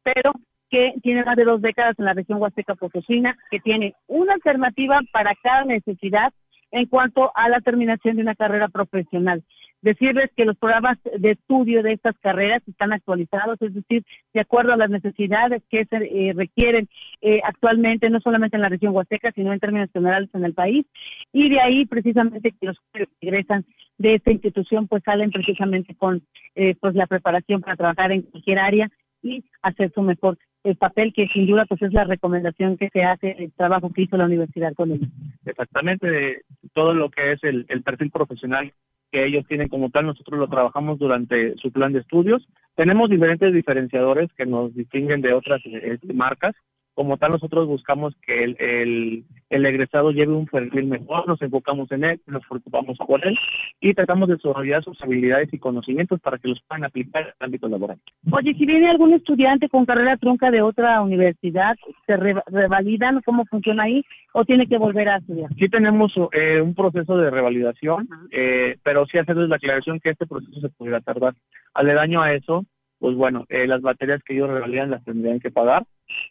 pero 0.05 0.33
que 0.71 0.95
tiene 1.03 1.25
más 1.25 1.37
de 1.37 1.45
dos 1.45 1.61
décadas 1.61 1.99
en 1.99 2.07
la 2.07 2.15
región 2.15 2.41
Huasteca 2.41 2.77
Potosina, 2.77 3.37
que 3.51 3.61
tiene 3.61 3.95
una 4.07 4.35
alternativa 4.35 5.01
para 5.13 5.35
cada 5.43 5.65
necesidad 5.65 6.33
en 6.71 6.87
cuanto 6.87 7.37
a 7.37 7.49
la 7.49 7.61
terminación 7.61 8.17
de 8.17 8.23
una 8.23 8.35
carrera 8.35 8.69
profesional 8.69 9.43
decirles 9.83 10.31
que 10.37 10.45
los 10.45 10.57
programas 10.57 10.99
de 11.05 11.33
estudio 11.33 11.83
de 11.83 11.93
estas 11.93 12.17
carreras 12.21 12.63
están 12.67 12.93
actualizados, 12.93 13.61
es 13.61 13.75
decir, 13.75 14.05
de 14.33 14.41
acuerdo 14.41 14.73
a 14.73 14.77
las 14.77 14.91
necesidades 14.91 15.63
que 15.69 15.85
se 15.87 15.97
eh, 15.97 16.33
requieren 16.35 16.89
eh, 17.21 17.41
actualmente, 17.45 18.09
no 18.09 18.21
solamente 18.21 18.57
en 18.57 18.63
la 18.63 18.69
región 18.69 18.95
huasteca, 18.95 19.33
sino 19.33 19.53
en 19.53 19.61
términos 19.61 19.91
generales 19.93 20.31
en 20.33 20.45
el 20.45 20.55
país, 20.55 20.87
y 21.33 21.51
de 21.51 21.61
ahí 21.61 21.85
precisamente 21.85 22.53
que 22.53 22.67
los 22.67 22.79
que 22.93 23.07
regresan 23.21 23.67
de 23.99 24.15
esta 24.15 24.33
institución 24.33 24.89
pues 24.89 25.03
salen 25.05 25.31
precisamente 25.31 25.95
con 25.95 26.23
eh, 26.55 26.75
pues 26.81 26.95
la 26.95 27.07
preparación 27.07 27.61
para 27.61 27.77
trabajar 27.77 28.13
en 28.13 28.23
cualquier 28.23 28.59
área 28.59 28.91
y 29.23 29.45
hacer 29.63 29.93
su 29.95 30.03
mejor 30.03 30.39
papel 30.79 31.13
que 31.13 31.29
sin 31.29 31.47
duda 31.47 31.65
pues 31.69 31.83
es 31.83 31.93
la 31.93 32.05
recomendación 32.05 32.77
que 32.77 32.89
se 32.91 33.03
hace 33.03 33.37
el 33.39 33.53
trabajo 33.53 33.93
que 33.93 34.03
hizo 34.03 34.17
la 34.17 34.27
universidad 34.27 34.75
con 34.75 34.93
ellos. 34.93 35.09
Exactamente, 35.45 36.43
todo 36.73 36.95
lo 36.95 37.11
que 37.11 37.33
es 37.33 37.45
el, 37.45 37.67
el 37.69 37.83
perfil 37.83 38.11
profesional 38.11 38.73
que 39.11 39.27
ellos 39.27 39.45
tienen 39.47 39.69
como 39.69 39.91
tal, 39.91 40.07
nosotros 40.07 40.41
lo 40.41 40.49
trabajamos 40.49 40.99
durante 40.99 41.55
su 41.57 41.71
plan 41.71 41.93
de 41.93 42.01
estudios. 42.01 42.47
Tenemos 42.75 43.11
diferentes 43.11 43.53
diferenciadores 43.53 44.33
que 44.33 44.47
nos 44.47 44.75
distinguen 44.75 45.21
de 45.21 45.35
otras 45.35 45.61
este, 45.65 46.13
marcas 46.15 46.55
como 46.95 47.17
tal 47.17 47.33
nosotros 47.33 47.67
buscamos 47.67 48.15
que 48.25 48.45
el, 48.45 48.57
el, 48.59 49.25
el, 49.49 49.67
egresado 49.67 50.11
lleve 50.11 50.33
un 50.33 50.47
perfil 50.47 50.87
mejor, 50.87 51.27
nos 51.27 51.41
enfocamos 51.41 51.91
en 51.93 52.05
él, 52.05 52.21
nos 52.27 52.47
preocupamos 52.47 52.99
por 52.99 53.27
él 53.27 53.37
y 53.81 53.95
tratamos 53.95 54.29
de 54.29 54.37
desarrollar 54.37 54.85
sus 54.85 55.01
habilidades 55.03 55.53
y 55.53 55.59
conocimientos 55.59 56.21
para 56.21 56.39
que 56.39 56.49
los 56.49 56.61
puedan 56.69 56.85
aplicar 56.85 57.23
en 57.23 57.29
el 57.29 57.35
ámbito 57.47 57.69
laboral. 57.69 57.99
Oye, 58.31 58.55
si 58.55 58.67
viene 58.67 58.91
algún 58.91 59.15
estudiante 59.15 59.69
con 59.69 59.87
carrera 59.87 60.17
trunca 60.19 60.51
de 60.51 60.63
otra 60.63 61.01
universidad, 61.01 61.77
¿se 62.07 62.17
revalidan? 62.17 63.23
¿Cómo 63.25 63.45
funciona 63.47 63.85
ahí? 63.85 64.05
¿O 64.35 64.45
tiene 64.45 64.67
que 64.67 64.79
volver 64.79 65.09
a 65.09 65.17
estudiar? 65.17 65.51
Sí 65.59 65.69
tenemos 65.69 66.13
eh, 66.33 66.61
un 66.61 66.75
proceso 66.75 67.17
de 67.17 67.31
revalidación, 67.31 68.09
eh, 68.31 68.77
pero 68.83 69.07
sí 69.07 69.19
hacerles 69.19 69.49
la 69.49 69.57
aclaración 69.57 70.01
que 70.01 70.11
este 70.11 70.27
proceso 70.27 70.61
se 70.61 70.69
pudiera 70.71 71.01
tardar. 71.01 71.35
Aledaño 71.75 72.21
a 72.21 72.35
eso, 72.35 72.65
pues 73.03 73.17
bueno, 73.17 73.47
eh, 73.49 73.67
las 73.67 73.83
baterías 73.83 74.23
que 74.23 74.35
ellos 74.35 74.49
revalidan 74.49 74.91
las 74.91 75.05
tendrían 75.05 75.41
que 75.41 75.51
pagar, 75.51 75.85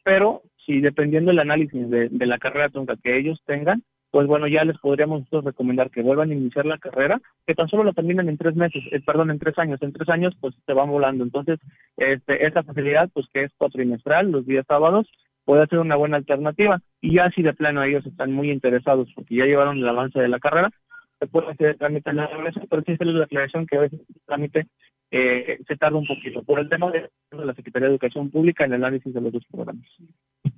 pero 0.05 0.41
si 0.66 0.82
dependiendo 0.82 1.32
del 1.32 1.39
análisis 1.39 1.89
de, 1.89 2.09
la 2.26 2.39
carrera 2.39 2.70
trunca 2.70 2.95
que 3.01 3.18
ellos 3.18 3.41
tengan, 3.45 3.84
pues 4.12 4.28
bueno, 4.28 4.47
ya 4.47 4.66
les 4.66 4.78
podríamos 4.78 5.22
nosotros 5.22 5.45
recomendar 5.45 5.89
que 5.89 6.01
vuelvan 6.01 6.32
a 6.32 6.34
iniciar 6.34 6.66
la 6.66 6.78
carrera, 6.78 7.22
que 7.47 7.55
tan 7.55 7.70
solo 7.70 7.84
la 7.84 7.93
terminen 7.93 8.28
en 8.28 8.38
tres 8.38 8.55
meses, 8.55 8.84
eh, 8.91 8.99
perdón, 9.05 9.32
en 9.32 9.39
tres 9.39 9.57
años. 9.57 9.82
En 9.82 9.93
tres 9.93 10.09
años, 10.09 10.36
pues 10.41 10.53
se 10.66 10.74
van 10.74 10.89
volando. 10.89 11.24
Entonces, 11.24 11.59
este, 11.95 12.45
esa 12.45 12.64
facilidad, 12.64 13.09
pues 13.14 13.26
que 13.34 13.43
es 13.43 13.51
cuatrimestral, 13.57 14.30
los 14.30 14.45
días 14.45 14.66
sábados, 14.68 15.09
puede 15.45 15.66
ser 15.68 15.80
una 15.80 15.95
buena 15.95 16.18
alternativa. 16.18 16.82
Y 16.99 17.16
ya 17.16 17.30
si 17.32 17.41
de 17.41 17.53
plano 17.53 17.84
ellos 17.84 18.05
están 18.05 18.34
muy 18.34 18.51
interesados 18.51 19.09
porque 19.16 19.36
ya 19.36 19.45
llevaron 19.45 19.78
el 19.78 19.88
avance 19.88 20.20
de 20.20 20.28
la 20.28 20.39
carrera, 20.39 20.72
se 21.20 21.28
puede 21.28 21.51
hacer 21.51 21.68
el 21.70 21.78
trámite 21.78 22.09
en 22.09 22.18
la 22.18 22.30
pero 22.70 22.82
sí 22.84 22.95
la 22.99 23.24
aclaración 23.26 23.68
que 23.68 23.78
a 23.78 23.82
veces 23.82 23.99
el 23.99 24.22
trámite 24.26 24.68
eh, 25.12 25.59
se 25.68 25.76
tarda 25.76 25.97
un 25.97 26.07
poquito 26.07 26.41
por 26.43 26.59
el 26.59 26.70
tema 26.70 26.89
de 26.89 27.09
la 27.32 27.53
Secretaría 27.53 27.89
de 27.89 27.95
Educación 27.95 28.30
Pública 28.30 28.64
en 28.64 28.74
el 28.74 28.84
análisis 28.84 29.14
de 29.14 29.22
los 29.22 29.34
dos 29.34 29.43
programas. 29.51 29.86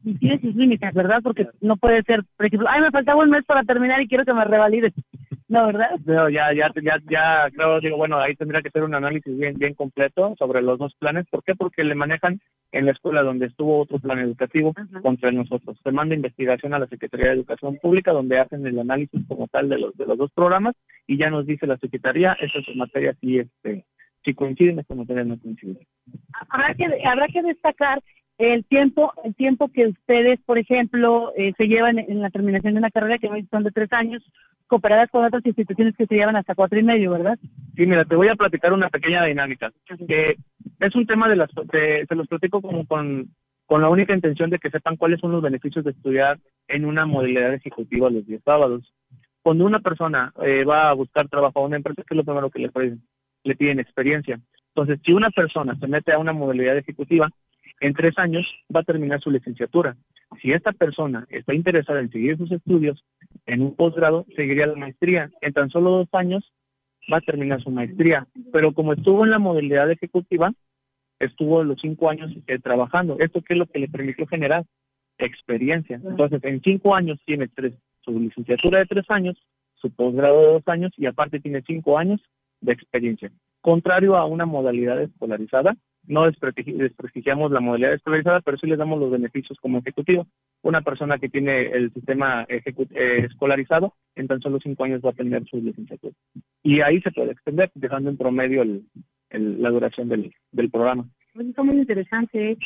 Y 0.03 0.13
tiene 0.19 0.39
sus 0.39 0.55
límites, 0.55 0.93
¿verdad? 0.93 1.21
Porque 1.23 1.47
no 1.61 1.75
puede 1.77 2.03
ser, 2.03 2.21
por 2.37 2.45
ejemplo, 2.45 2.67
ay, 2.69 2.81
me 2.81 2.91
faltaba 2.91 3.23
un 3.23 3.31
mes 3.31 3.43
para 3.45 3.63
terminar 3.63 3.99
y 4.01 4.07
quiero 4.07 4.25
que 4.25 4.33
me 4.33 4.45
revalide. 4.45 4.93
No, 5.47 5.67
¿verdad? 5.67 5.89
No, 6.05 6.29
ya, 6.29 6.53
ya, 6.53 6.71
ya, 6.81 6.97
ya, 7.09 7.49
creo, 7.53 7.79
digo, 7.79 7.97
bueno, 7.97 8.19
ahí 8.19 8.35
tendría 8.35 8.61
que 8.61 8.69
ser 8.69 8.83
un 8.83 8.95
análisis 8.95 9.37
bien, 9.37 9.55
bien 9.55 9.73
completo 9.73 10.35
sobre 10.37 10.61
los 10.61 10.79
dos 10.79 10.95
planes. 10.99 11.25
¿Por 11.29 11.43
qué? 11.43 11.53
Porque 11.55 11.83
le 11.83 11.95
manejan 11.95 12.39
en 12.71 12.85
la 12.85 12.91
escuela 12.91 13.21
donde 13.23 13.47
estuvo 13.47 13.79
otro 13.79 13.99
plan 13.99 14.19
educativo 14.19 14.73
contra 15.01 15.31
nosotros. 15.31 15.77
Se 15.83 15.91
manda 15.91 16.15
investigación 16.15 16.73
a 16.73 16.79
la 16.79 16.87
Secretaría 16.87 17.27
de 17.27 17.33
Educación 17.33 17.77
Pública 17.77 18.11
donde 18.11 18.39
hacen 18.39 18.65
el 18.65 18.79
análisis 18.79 19.21
como 19.27 19.47
tal 19.47 19.69
de 19.69 19.77
los, 19.77 19.95
de 19.95 20.05
los 20.05 20.17
dos 20.17 20.31
programas 20.31 20.75
y 21.07 21.17
ya 21.17 21.29
nos 21.29 21.45
dice 21.45 21.67
la 21.67 21.77
Secretaría, 21.77 22.33
esas 22.33 22.63
materias 22.75 23.15
sí, 23.21 23.39
este, 23.39 23.85
si 24.23 24.33
coinciden, 24.33 24.79
estas 24.79 24.97
materias 24.97 25.27
no 25.27 25.39
coinciden. 25.39 25.79
Habrá 26.49 26.73
que, 26.75 26.85
habrá 27.05 27.27
que 27.27 27.41
destacar 27.41 28.01
el 28.37 28.65
tiempo 28.65 29.13
el 29.23 29.35
tiempo 29.35 29.69
que 29.69 29.87
ustedes, 29.87 30.39
por 30.41 30.57
ejemplo, 30.57 31.31
eh, 31.37 31.53
se 31.57 31.67
llevan 31.67 31.99
en 31.99 32.21
la 32.21 32.29
terminación 32.29 32.73
de 32.73 32.79
una 32.79 32.89
carrera 32.89 33.17
que 33.19 33.29
son 33.51 33.63
de 33.63 33.71
tres 33.71 33.91
años, 33.93 34.23
cooperadas 34.67 35.09
con 35.11 35.23
otras 35.23 35.45
instituciones 35.45 35.95
que 35.95 36.07
se 36.07 36.15
llevan 36.15 36.35
hasta 36.35 36.55
cuatro 36.55 36.79
y 36.79 36.83
medio, 36.83 37.11
¿verdad? 37.11 37.37
Sí, 37.75 37.85
mira, 37.85 38.05
te 38.05 38.15
voy 38.15 38.29
a 38.29 38.35
platicar 38.35 38.73
una 38.73 38.89
pequeña 38.89 39.23
dinámica. 39.23 39.71
Que 40.07 40.35
es 40.79 40.95
un 40.95 41.05
tema 41.05 41.29
de 41.29 41.35
las, 41.35 41.49
se 41.71 42.15
los 42.15 42.27
platico 42.27 42.61
como 42.61 42.85
con, 42.87 43.29
con 43.65 43.81
la 43.81 43.89
única 43.89 44.15
intención 44.15 44.49
de 44.49 44.59
que 44.59 44.71
sepan 44.71 44.97
cuáles 44.97 45.19
son 45.19 45.31
los 45.31 45.41
beneficios 45.41 45.85
de 45.85 45.91
estudiar 45.91 46.39
en 46.67 46.85
una 46.85 47.05
modalidad 47.05 47.53
ejecutiva 47.53 48.09
los 48.09 48.25
días 48.25 48.41
sábados. 48.43 48.91
Cuando 49.43 49.65
una 49.65 49.79
persona 49.79 50.33
eh, 50.41 50.63
va 50.63 50.89
a 50.89 50.93
buscar 50.93 51.27
trabajo 51.27 51.59
a 51.59 51.65
una 51.65 51.75
empresa, 51.75 52.01
¿qué 52.07 52.13
es 52.13 52.17
lo 52.17 52.23
primero 52.23 52.49
que 52.49 52.59
le 52.59 52.69
piden? 52.69 53.01
Le 53.43 53.55
piden 53.55 53.79
experiencia. 53.79 54.39
Entonces, 54.75 54.99
si 55.05 55.13
una 55.13 55.29
persona 55.29 55.75
se 55.79 55.87
mete 55.87 56.13
a 56.13 56.17
una 56.17 56.33
modalidad 56.33 56.77
ejecutiva, 56.77 57.29
en 57.79 57.93
tres 57.93 58.17
años 58.17 58.45
va 58.73 58.79
a 58.79 58.83
terminar 58.83 59.19
su 59.21 59.29
licenciatura. 59.29 59.95
Si 60.41 60.51
esta 60.51 60.71
persona 60.71 61.27
está 61.29 61.53
interesada 61.53 61.99
en 61.99 62.11
seguir 62.11 62.37
sus 62.37 62.51
estudios 62.51 63.03
en 63.45 63.61
un 63.61 63.75
posgrado, 63.75 64.25
seguiría 64.35 64.67
la 64.67 64.75
maestría. 64.75 65.29
En 65.41 65.53
tan 65.53 65.69
solo 65.69 65.91
dos 65.91 66.07
años 66.13 66.51
va 67.11 67.17
a 67.17 67.21
terminar 67.21 67.61
su 67.61 67.69
maestría. 67.69 68.27
Pero 68.51 68.73
como 68.73 68.93
estuvo 68.93 69.23
en 69.25 69.31
la 69.31 69.39
modalidad 69.39 69.91
ejecutiva, 69.91 70.53
estuvo 71.19 71.63
los 71.63 71.79
cinco 71.81 72.09
años 72.09 72.31
eh, 72.47 72.59
trabajando. 72.59 73.17
¿Esto 73.19 73.41
qué 73.41 73.53
es 73.53 73.59
lo 73.59 73.67
que 73.67 73.79
le 73.79 73.87
permitió 73.87 74.25
generar? 74.27 74.65
Experiencia. 75.17 75.99
Entonces, 76.03 76.43
en 76.43 76.61
cinco 76.61 76.95
años 76.95 77.19
tiene 77.25 77.47
tres, 77.47 77.73
su 78.01 78.19
licenciatura 78.19 78.79
de 78.79 78.85
tres 78.85 79.05
años, 79.09 79.37
su 79.75 79.91
posgrado 79.91 80.39
de 80.39 80.47
dos 80.53 80.67
años 80.67 80.91
y 80.97 81.05
aparte 81.05 81.39
tiene 81.39 81.61
cinco 81.61 81.97
años 81.97 82.21
de 82.63 82.73
experiencia. 82.73 83.31
Contrario 83.61 84.17
a 84.17 84.25
una 84.25 84.45
modalidad 84.45 85.01
escolarizada, 85.01 85.75
no 86.05 86.25
desprestigiamos 86.25 87.51
la 87.51 87.61
modalidad 87.61 87.93
escolarizada, 87.93 88.41
pero 88.41 88.57
sí 88.57 88.67
les 88.67 88.77
damos 88.77 88.99
los 88.99 89.11
beneficios 89.11 89.57
como 89.61 89.79
ejecutivo. 89.79 90.27
Una 90.61 90.81
persona 90.81 91.17
que 91.17 91.29
tiene 91.29 91.67
el 91.67 91.93
sistema 91.93 92.45
eh, 92.49 92.61
escolarizado, 93.23 93.93
en 94.15 94.27
tan 94.27 94.41
solo 94.41 94.59
cinco 94.61 94.83
años 94.83 95.01
va 95.03 95.11
a 95.11 95.13
tener 95.13 95.45
su 95.45 95.57
licenciatura. 95.57 96.13
Y 96.61 96.81
ahí 96.81 97.01
se 97.01 97.11
puede 97.11 97.31
extender, 97.31 97.71
dejando 97.75 98.09
en 98.09 98.17
promedio 98.17 98.65
la 99.31 99.69
duración 99.69 100.09
del, 100.09 100.33
programa. 100.71 101.07
Pues 101.33 101.47
está 101.47 101.63
muy 101.63 101.77
interesante 101.77 102.51
¿eh? 102.51 102.57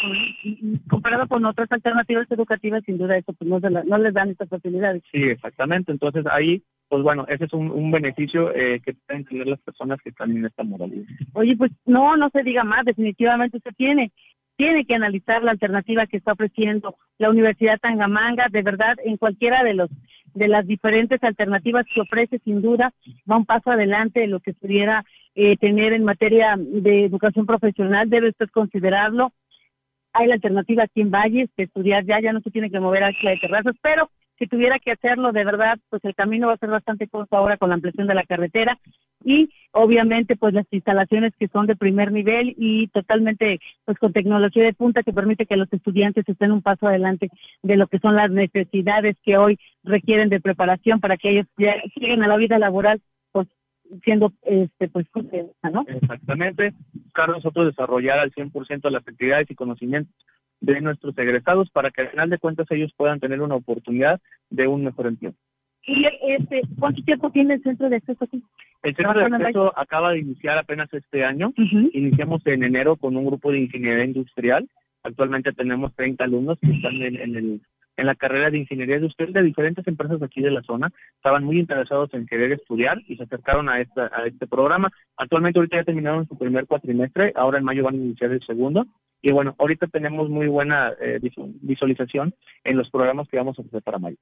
comparado 0.90 1.28
con 1.28 1.46
otras 1.46 1.72
alternativas 1.72 2.30
educativas, 2.30 2.84
sin 2.86 2.98
duda 2.98 3.18
eso 3.18 3.34
pues 3.34 3.50
no, 3.50 3.60
no 3.60 3.98
les 3.98 4.14
dan 4.14 4.30
estas 4.30 4.50
facilidades. 4.50 5.04
Sí, 5.12 5.24
exactamente. 5.24 5.92
Entonces 5.92 6.26
ahí 6.30 6.62
pues 6.90 7.04
bueno, 7.04 7.26
ese 7.28 7.46
es 7.46 7.54
un, 7.54 7.92
beneficio 7.92 8.54
eh, 8.56 8.82
que 8.84 8.94
pueden 8.94 9.26
tener 9.26 9.48
las 9.48 9.60
personas 9.60 10.00
que 10.02 10.10
están 10.10 10.32
en 10.32 10.46
esta 10.46 10.64
modalidad. 10.64 11.06
Oye, 11.34 11.56
pues 11.58 11.72
no, 11.86 12.16
no 12.18 12.30
se 12.30 12.44
diga 12.44 12.64
más, 12.64 12.86
definitivamente 12.86 13.58
usted 13.58 13.74
tiene, 13.76 14.12
tiene 14.56 14.86
que 14.86 14.96
analizar 14.96 15.44
la 15.44 15.52
alternativa 15.52 16.08
que 16.08 16.18
está 16.18 16.34
ofreciendo 16.34 16.96
la 17.18 17.30
Universidad 17.30 17.80
Tangamanga, 17.80 18.48
de 18.50 18.62
verdad, 18.62 18.96
en 19.04 19.18
cualquiera 19.18 19.64
de 19.64 19.74
los 19.74 19.90
de 20.38 20.48
las 20.48 20.66
diferentes 20.66 21.24
alternativas 21.24 21.86
que 21.94 22.02
ofrece, 22.02 22.40
sin 22.40 22.62
duda, 22.62 22.94
va 23.30 23.38
un 23.38 23.46
paso 23.46 23.72
adelante 23.72 24.20
de 24.20 24.28
lo 24.28 24.40
que 24.40 24.54
pudiera 24.54 25.04
eh, 25.36 25.58
tener 25.58 25.94
en 25.94 26.04
materia 26.04 26.56
de 26.58 27.06
educación 27.06 27.46
profesional, 27.46 28.10
debe 28.10 28.30
usted 28.30 28.50
considerarlo. 28.52 29.32
Hay 30.14 30.28
la 30.28 30.36
alternativa 30.36 30.84
aquí 30.84 31.02
en 31.02 31.12
Valles, 31.12 31.50
que 31.56 31.64
estudiar 31.64 32.06
ya, 32.06 32.20
ya 32.20 32.34
no 32.34 32.42
se 32.42 32.52
tiene 32.52 32.72
que 32.72 32.80
mover 32.80 33.04
a 33.04 33.12
la 33.12 33.32
de 33.32 33.38
terrazas, 33.38 33.76
pero 33.82 34.10
si 34.38 34.48
tuviera 34.48 34.80
que 34.80 34.92
hacerlo 34.92 35.32
de 35.32 35.44
verdad, 35.44 35.80
pues 35.90 36.04
el 36.06 36.16
camino 36.16 36.48
va 36.48 36.54
a 36.54 36.58
ser 36.58 36.70
bastante 36.70 37.08
corto 37.08 37.36
ahora 37.36 37.58
con 37.58 37.70
la 37.70 37.76
ampliación 37.76 38.08
de 38.08 38.16
la 38.16 38.24
carretera 38.24 38.80
y 39.24 39.50
obviamente 39.72 40.36
pues 40.36 40.54
las 40.54 40.66
instalaciones 40.72 41.34
que 41.40 41.48
son 41.48 41.66
de 41.66 41.76
primer 41.76 42.12
nivel 42.12 42.54
y 42.58 42.88
totalmente 42.90 43.60
pues 43.86 43.98
con 43.98 44.14
tecnología 44.14 44.64
de 44.64 44.74
punta 44.74 45.04
que 45.04 45.14
permite 45.14 45.46
que 45.46 45.58
los 45.58 45.72
estudiantes 45.74 46.28
estén 46.28 46.52
un 46.52 46.62
paso 46.62 46.88
adelante 46.88 47.30
de 47.64 47.78
lo 47.78 47.88
que 47.88 48.00
son 48.00 48.16
las 48.16 48.30
necesidades 48.30 49.18
que 49.24 49.38
hoy 49.38 49.60
requieren 49.84 50.30
de 50.30 50.40
preparación 50.40 51.00
para 51.00 51.18
que 51.18 51.32
ellos 51.32 51.48
lleguen 51.58 52.24
a 52.24 52.28
la 52.28 52.38
vida 52.38 52.60
laboral 52.60 53.02
pues 53.32 53.48
siendo 54.04 54.34
este 54.44 54.88
pues 54.90 55.08
¿no? 55.72 55.84
Exactamente, 55.88 56.74
buscar 56.94 57.30
nosotros 57.30 57.68
desarrollar 57.68 58.20
al 58.20 58.32
100% 58.32 58.90
las 58.92 59.08
actividades 59.08 59.50
y 59.50 59.56
conocimientos 59.56 60.14
de 60.62 60.82
nuestros 60.82 61.18
egresados 61.18 61.70
para 61.70 61.92
que 61.92 62.02
al 62.02 62.10
final 62.10 62.30
de 62.30 62.40
cuentas 62.40 62.68
ellos 62.72 62.92
puedan 62.96 63.20
tener 63.20 63.42
una 63.42 63.56
oportunidad 63.56 64.20
de 64.50 64.68
un 64.68 64.84
mejor 64.84 65.08
empleo. 65.08 65.34
¿Y 65.86 66.06
este, 66.28 66.62
cuánto 66.78 67.02
tiempo 67.04 67.32
tiene 67.32 67.56
el 67.56 67.64
centro 67.64 67.90
de 67.90 67.96
acceso 67.96 68.26
aquí? 68.26 68.44
El 68.84 68.96
centro 68.96 69.20
de 69.20 69.36
acceso 69.36 69.78
acaba 69.78 70.12
de 70.12 70.20
iniciar 70.20 70.58
apenas 70.58 70.94
este 70.94 71.24
año. 71.24 71.54
Iniciamos 71.56 72.46
en 72.46 72.64
enero 72.64 72.98
con 72.98 73.16
un 73.16 73.26
grupo 73.26 73.52
de 73.52 73.62
ingeniería 73.62 74.04
industrial. 74.04 74.68
Actualmente 75.04 75.54
tenemos 75.54 75.96
30 75.96 76.26
alumnos 76.26 76.60
que 76.60 76.72
están 76.72 77.02
en, 77.02 77.36
el, 77.36 77.62
en 77.98 78.06
la 78.06 78.16
carrera 78.16 78.50
de 78.50 78.60
ingeniería 78.60 78.96
industrial 78.96 79.34
de 79.34 79.44
diferentes 79.44 79.86
empresas 79.88 80.22
aquí 80.22 80.42
de 80.42 80.52
la 80.52 80.62
zona. 80.62 80.92
Estaban 81.16 81.44
muy 81.44 81.60
interesados 81.60 82.14
en 82.14 82.26
querer 82.26 82.54
estudiar 82.54 83.00
y 83.08 83.18
se 83.18 83.24
acercaron 83.24 83.68
a, 83.68 83.82
esta, 83.82 84.10
a 84.14 84.26
este 84.26 84.48
programa. 84.48 84.90
Actualmente 85.18 85.60
ahorita 85.60 85.78
ya 85.78 85.84
terminaron 85.84 86.28
su 86.28 86.38
primer 86.38 86.68
cuatrimestre, 86.68 87.34
ahora 87.36 87.58
en 87.58 87.66
mayo 87.66 87.84
van 87.84 87.96
a 87.96 87.98
iniciar 87.98 88.32
el 88.32 88.46
segundo. 88.46 88.86
Y 89.22 89.34
bueno, 89.34 89.56
ahorita 89.58 89.88
tenemos 89.88 90.30
muy 90.30 90.48
buena 90.48 90.94
eh, 91.02 91.20
visualización 91.62 92.34
en 92.64 92.78
los 92.78 92.90
programas 92.92 93.28
que 93.28 93.38
vamos 93.38 93.58
a 93.58 93.64
hacer 93.64 93.82
para 93.82 93.98
mayo. 93.98 94.18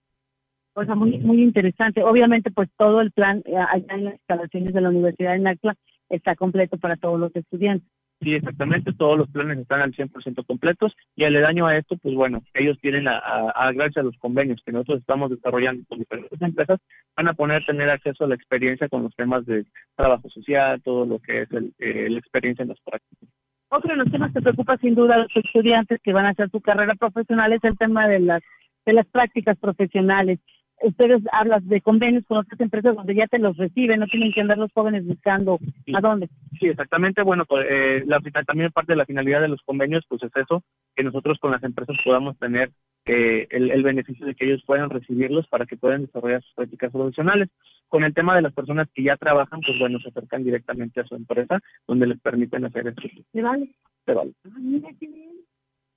Cosa 0.73 0.95
muy, 0.95 1.17
muy 1.19 1.41
interesante. 1.41 2.03
Obviamente, 2.03 2.51
pues 2.51 2.69
todo 2.77 3.01
el 3.01 3.11
plan 3.11 3.41
eh, 3.45 3.55
allá 3.55 3.93
en 3.93 4.05
las 4.05 4.13
instalaciones 4.15 4.73
de 4.73 4.81
la 4.81 4.89
Universidad 4.89 5.33
de 5.33 5.39
Nacla 5.39 5.75
está 6.09 6.35
completo 6.35 6.77
para 6.77 6.95
todos 6.95 7.19
los 7.19 7.35
estudiantes. 7.35 7.89
Sí, 8.21 8.33
exactamente, 8.33 8.93
todos 8.93 9.17
los 9.17 9.29
planes 9.29 9.57
están 9.57 9.81
al 9.81 9.93
100% 9.93 10.45
completos 10.45 10.95
y 11.15 11.25
aledaño 11.25 11.67
a 11.67 11.77
esto, 11.77 11.97
pues 11.97 12.15
bueno, 12.15 12.41
ellos 12.53 12.77
tienen, 12.81 13.07
a, 13.09 13.17
a, 13.17 13.71
gracias 13.73 13.97
a 13.97 14.05
los 14.05 14.17
convenios 14.17 14.61
que 14.65 14.71
nosotros 14.71 14.99
estamos 14.99 15.29
desarrollando 15.29 15.83
con 15.87 15.99
diferentes 15.99 16.41
empresas, 16.41 16.79
van 17.17 17.27
a 17.27 17.33
poner 17.33 17.65
tener 17.65 17.89
acceso 17.89 18.23
a 18.23 18.27
la 18.27 18.35
experiencia 18.35 18.87
con 18.87 19.03
los 19.03 19.15
temas 19.15 19.45
de 19.45 19.65
trabajo 19.95 20.29
social, 20.29 20.81
todo 20.81 21.05
lo 21.05 21.19
que 21.19 21.41
es 21.41 21.51
el, 21.51 21.73
eh, 21.79 22.09
la 22.09 22.19
experiencia 22.19 22.63
en 22.63 22.69
las 22.69 22.79
prácticas. 22.79 23.29
Otro 23.69 23.91
de 23.91 23.97
los 23.97 24.11
temas 24.11 24.31
que 24.31 24.41
preocupa 24.41 24.77
sin 24.77 24.95
duda 24.95 25.15
a 25.15 25.19
los 25.19 25.35
estudiantes 25.35 25.99
que 26.01 26.13
van 26.13 26.25
a 26.25 26.29
hacer 26.29 26.49
su 26.49 26.61
carrera 26.61 26.95
profesional 26.95 27.51
es 27.51 27.63
el 27.63 27.77
tema 27.77 28.07
de 28.07 28.19
las 28.21 28.41
de 28.85 28.93
las 28.93 29.07
prácticas 29.07 29.57
profesionales. 29.57 30.39
Ustedes 30.81 31.23
hablan 31.31 31.67
de 31.67 31.81
convenios 31.81 32.25
con 32.27 32.37
otras 32.37 32.59
empresas 32.59 32.95
donde 32.95 33.15
ya 33.15 33.27
te 33.27 33.39
los 33.39 33.55
reciben, 33.57 33.99
no 33.99 34.07
tienen 34.07 34.33
que 34.33 34.41
andar 34.41 34.57
los 34.57 34.71
jóvenes 34.73 35.05
buscando 35.05 35.57
a 35.93 36.01
dónde. 36.01 36.29
Sí, 36.59 36.67
exactamente. 36.67 37.21
Bueno, 37.21 37.45
pues, 37.45 37.65
eh, 37.69 38.03
la, 38.05 38.19
también 38.45 38.71
parte 38.71 38.91
de 38.91 38.97
la 38.97 39.05
finalidad 39.05 39.41
de 39.41 39.47
los 39.47 39.61
convenios, 39.61 40.05
pues 40.07 40.21
es 40.23 40.35
eso, 40.35 40.63
que 40.95 41.03
nosotros 41.03 41.39
con 41.39 41.51
las 41.51 41.63
empresas 41.63 41.95
podamos 42.03 42.37
tener 42.37 42.71
eh, 43.05 43.47
el, 43.51 43.71
el 43.71 43.83
beneficio 43.83 44.25
de 44.25 44.35
que 44.35 44.45
ellos 44.45 44.63
puedan 44.65 44.89
recibirlos 44.89 45.47
para 45.47 45.65
que 45.65 45.77
puedan 45.77 46.05
desarrollar 46.05 46.41
sus 46.41 46.53
prácticas 46.55 46.91
profesionales. 46.91 47.49
Con 47.87 48.03
el 48.03 48.13
tema 48.13 48.35
de 48.35 48.41
las 48.41 48.53
personas 48.53 48.89
que 48.93 49.03
ya 49.03 49.15
trabajan, 49.15 49.61
pues 49.61 49.77
bueno, 49.79 49.99
se 49.99 50.09
acercan 50.09 50.43
directamente 50.43 50.99
a 50.99 51.05
su 51.05 51.15
empresa 51.15 51.59
donde 51.87 52.07
les 52.07 52.19
permiten 52.19 52.65
hacer 52.65 52.87
esto. 52.87 53.03
¿Se 53.31 53.41
vale? 53.41 53.69
Se 54.05 54.13
vale. 54.13 54.33
Ah, 54.45 54.57
mira 54.59 54.89
qué 54.99 55.07
bien. 55.07 55.34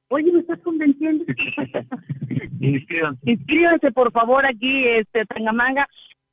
Oye, 0.08 0.32
¿me 0.32 0.40
estás 0.40 0.60
convenciendo? 0.60 1.24
Inscríbanse. 2.60 3.30
Inscríbanse, 3.30 3.92
por 3.92 4.10
favor, 4.12 4.46
aquí, 4.46 4.86
este, 4.86 5.24
Tangamanga. 5.26 5.86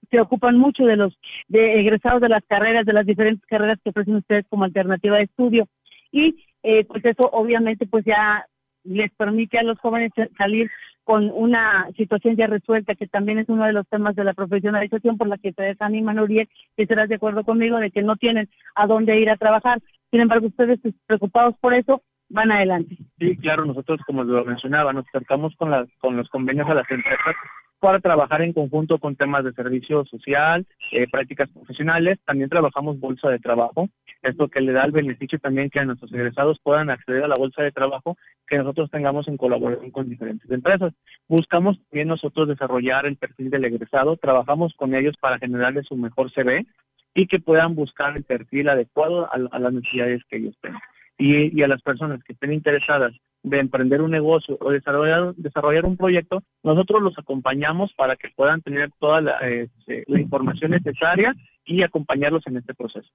se 0.10 0.20
ocupan 0.22 0.58
mucho 0.58 0.86
de 0.86 0.96
los 0.96 1.18
de 1.50 1.82
egresados 1.82 2.22
de 2.22 2.30
las 2.30 2.44
carreras, 2.46 2.86
de 2.86 2.94
las 2.94 3.06
diferentes 3.06 3.46
carreras 3.48 3.78
que 3.84 3.90
ofrecen 3.90 4.16
ustedes 4.16 4.46
como 4.50 4.64
alternativa 4.64 5.18
de 5.18 5.24
estudio. 5.24 5.68
Y 6.14 6.36
eh, 6.64 6.86
pues 6.86 7.04
eso 7.04 7.30
obviamente 7.32 7.88
pues 7.88 8.06
ya 8.06 8.46
les 8.84 9.12
permite 9.14 9.58
a 9.58 9.64
los 9.64 9.80
jóvenes 9.80 10.12
salir 10.38 10.70
con 11.04 11.32
una 11.34 11.90
situación 11.98 12.36
ya 12.36 12.48
resuelta, 12.48 12.96
que 12.96 13.08
también 13.08 13.40
es 13.40 13.50
uno 13.50 13.66
de 13.66 13.74
los 13.74 13.88
temas 13.88 14.16
de 14.16 14.24
la 14.24 14.34
profesionalización 14.34 15.18
por 15.18 15.28
la 15.28 15.38
que 15.38 15.52
te 15.52 15.64
desaniman, 15.64 16.20
Uriel, 16.20 16.48
y 16.78 16.84
estarás 16.84 17.10
de 17.10 17.16
acuerdo 17.16 17.44
conmigo 17.44 17.78
de 17.78 17.92
que 17.92 18.02
no 18.02 18.16
tienen 18.16 18.50
a 18.76 18.88
dónde 18.88 19.20
ir 19.20 19.30
a 19.30 19.38
trabajar. 19.38 19.80
Sin 20.12 20.22
embargo, 20.22 20.48
ustedes 20.48 20.80
pues, 20.82 20.94
preocupados 21.08 21.56
por 21.60 21.74
eso, 21.74 22.02
van 22.30 22.52
adelante. 22.52 22.98
Sí, 23.20 23.36
claro, 23.38 23.66
nosotros, 23.66 24.00
como 24.06 24.24
lo 24.24 24.46
mencionaba, 24.46 24.94
nos 24.94 25.08
acercamos 25.08 25.56
con, 25.56 25.72
las, 25.72 25.90
con 26.00 26.16
los 26.16 26.30
convenios 26.30 26.70
a 26.70 26.76
las 26.76 26.90
empresas 26.90 27.36
para 27.82 28.00
trabajar 28.00 28.44
en 28.44 28.54
conjunto 28.54 29.00
con 29.00 29.16
temas 29.16 29.44
de 29.44 29.54
servicio 29.54 30.06
social, 30.06 30.68
eh, 30.92 31.08
prácticas 31.12 31.50
profesionales. 31.50 32.20
También 32.26 32.48
trabajamos 32.48 33.00
bolsa 33.00 33.28
de 33.30 33.40
trabajo, 33.40 33.90
esto 34.22 34.48
que 34.50 34.62
le 34.62 34.72
da 34.72 34.86
el 34.86 34.92
beneficio 34.92 35.40
también 35.40 35.72
que 35.72 35.80
a 35.80 35.86
nuestros 35.86 36.14
egresados 36.14 36.60
puedan 36.62 36.92
acceder 36.92 37.24
a 37.24 37.28
la 37.28 37.38
bolsa 37.38 37.64
de 37.64 37.72
trabajo 37.72 38.18
que 38.48 38.58
nosotros 38.58 38.92
tengamos 38.92 39.28
en 39.28 39.36
colaboración 39.36 39.90
con 39.90 40.08
diferentes 40.08 40.50
empresas. 40.52 40.94
Buscamos 41.28 41.82
también 41.90 42.08
nosotros 42.08 42.48
desarrollar 42.48 43.08
el 43.08 43.18
perfil 43.18 43.50
del 43.50 43.66
egresado, 43.66 44.16
trabajamos 44.16 44.74
con 44.76 44.94
ellos 44.94 45.16
para 45.20 45.40
generarles 45.40 45.90
un 45.90 46.02
mejor 46.02 46.32
CV 46.32 46.68
y 47.16 47.26
que 47.26 47.40
puedan 47.40 47.74
buscar 47.74 48.16
el 48.16 48.24
perfil 48.24 48.70
adecuado 48.70 49.28
a, 49.34 49.38
las 49.38 49.74
necesidades 49.74 50.22
que 50.30 50.38
ellos 50.38 50.56
tengan. 50.62 50.82
Y, 51.18 51.60
y 51.60 51.64
a 51.64 51.68
las 51.68 51.82
personas 51.82 52.24
que 52.24 52.34
estén 52.34 52.54
interesadas 52.54 53.14
de 53.44 53.60
emprender 53.60 54.02
un 54.02 54.12
negocio 54.12 54.58
o 54.60 54.72
desarrollar, 54.72 55.34
desarrollar 55.36 55.86
un 55.86 55.98
proyecto, 55.98 56.44
nosotros 56.64 57.02
los 57.02 57.18
acompañamos 57.18 57.92
para 57.94 58.16
que 58.16 58.30
puedan 58.36 58.62
tener 58.62 58.92
toda 59.00 59.22
la, 59.22 59.38
este, 59.40 60.04
la 60.08 60.22
información 60.22 60.72
necesaria 60.72 61.34
y 61.66 61.82
acompañarlos 61.82 62.46
en 62.48 62.58
este 62.58 62.74
proceso. 62.74 63.10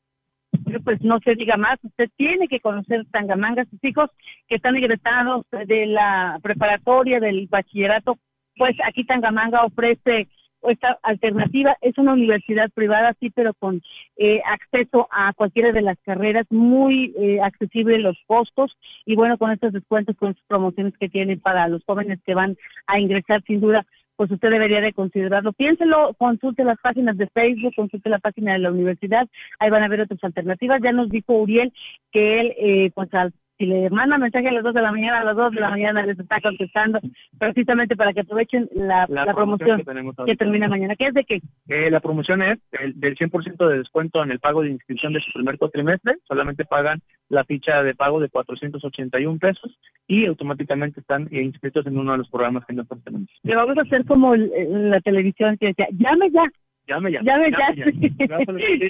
Pues 0.84 1.00
no 1.02 1.18
se 1.20 1.34
diga 1.34 1.56
más, 1.56 1.78
usted 1.82 2.08
tiene 2.16 2.48
que 2.48 2.60
conocer 2.60 3.04
Tangamanga, 3.10 3.64
sus 3.66 3.82
hijos 3.84 4.10
que 4.48 4.56
están 4.56 4.74
egresados 4.76 5.44
de 5.50 5.86
la 5.86 6.38
preparatoria, 6.42 7.20
del 7.20 7.46
bachillerato, 7.46 8.18
pues 8.56 8.76
aquí 8.86 9.04
Tangamanga 9.04 9.64
ofrece 9.64 10.28
esta 10.70 10.98
alternativa 11.02 11.76
es 11.80 11.96
una 11.98 12.12
universidad 12.12 12.70
privada, 12.70 13.14
sí, 13.20 13.30
pero 13.30 13.54
con 13.54 13.82
eh, 14.16 14.40
acceso 14.44 15.08
a 15.10 15.32
cualquiera 15.34 15.72
de 15.72 15.82
las 15.82 15.98
carreras, 16.04 16.46
muy 16.50 17.14
eh, 17.18 17.40
accesible 17.40 17.98
los 17.98 18.16
costos 18.26 18.76
y 19.04 19.16
bueno, 19.16 19.38
con 19.38 19.50
estos 19.50 19.72
descuentos, 19.72 20.16
con 20.16 20.30
estas 20.30 20.46
promociones 20.46 20.94
que 20.98 21.08
tienen 21.08 21.40
para 21.40 21.68
los 21.68 21.84
jóvenes 21.84 22.20
que 22.24 22.34
van 22.34 22.56
a 22.86 22.98
ingresar, 22.98 23.42
sin 23.46 23.60
duda, 23.60 23.86
pues 24.16 24.30
usted 24.30 24.50
debería 24.50 24.80
de 24.80 24.92
considerarlo. 24.92 25.52
Piénselo, 25.52 26.14
consulte 26.14 26.64
las 26.64 26.78
páginas 26.80 27.16
de 27.16 27.28
Facebook, 27.28 27.74
consulte 27.76 28.08
la 28.08 28.18
página 28.18 28.54
de 28.54 28.60
la 28.60 28.70
universidad, 28.70 29.28
ahí 29.58 29.70
van 29.70 29.82
a 29.82 29.88
ver 29.88 30.00
otras 30.00 30.22
alternativas. 30.24 30.80
Ya 30.82 30.92
nos 30.92 31.10
dijo 31.10 31.34
Uriel 31.34 31.72
que 32.12 32.40
él, 32.40 32.54
eh, 32.58 32.90
pues 32.94 33.12
al 33.14 33.32
si 33.58 33.66
le 33.66 33.88
manda 33.90 34.18
mensaje 34.18 34.48
a 34.48 34.52
las 34.52 34.64
2 34.64 34.74
de 34.74 34.82
la 34.82 34.92
mañana, 34.92 35.20
a 35.20 35.24
las 35.24 35.36
2 35.36 35.52
de 35.52 35.60
la 35.60 35.70
mañana 35.70 36.04
les 36.04 36.18
está 36.18 36.40
contestando, 36.40 37.00
precisamente 37.38 37.96
para 37.96 38.12
que 38.12 38.20
aprovechen 38.20 38.68
la, 38.74 39.06
promoción, 39.34 39.82
que, 40.26 40.36
termina 40.36 40.68
mañana. 40.68 40.94
¿Qué 40.96 41.06
es 41.06 41.14
de 41.14 41.24
qué? 41.24 41.40
Eh, 41.68 41.90
la 41.90 42.00
promoción 42.00 42.42
es 42.42 42.58
el, 42.72 42.98
del 42.98 43.16
100% 43.16 43.68
de 43.68 43.78
descuento 43.78 44.22
en 44.22 44.30
el 44.30 44.40
pago 44.40 44.62
de 44.62 44.70
inscripción 44.70 45.12
de 45.12 45.20
su 45.20 45.32
primer 45.32 45.58
cuatrimestre, 45.58 46.16
solamente 46.26 46.64
pagan 46.64 47.00
la 47.28 47.44
ficha 47.44 47.82
de 47.82 47.94
pago 47.94 48.20
de 48.20 48.28
481 48.28 49.38
pesos 49.38 49.78
y 50.06 50.26
automáticamente 50.26 51.00
están 51.00 51.28
inscritos 51.30 51.86
en 51.86 51.98
uno 51.98 52.12
de 52.12 52.18
los 52.18 52.28
programas 52.28 52.64
que 52.66 52.74
nosotros 52.74 53.02
tenemos. 53.04 53.28
Le 53.42 53.56
vamos 53.56 53.76
a 53.78 53.82
hacer 53.82 54.04
como 54.04 54.36
la 54.36 55.00
televisión 55.00 55.56
que 55.56 55.68
decía, 55.68 55.86
llame 55.92 56.30
ya, 56.30 56.44
Llame 56.86 57.12
ya. 57.12 57.20
Llame, 57.22 57.50
ya. 57.50 57.74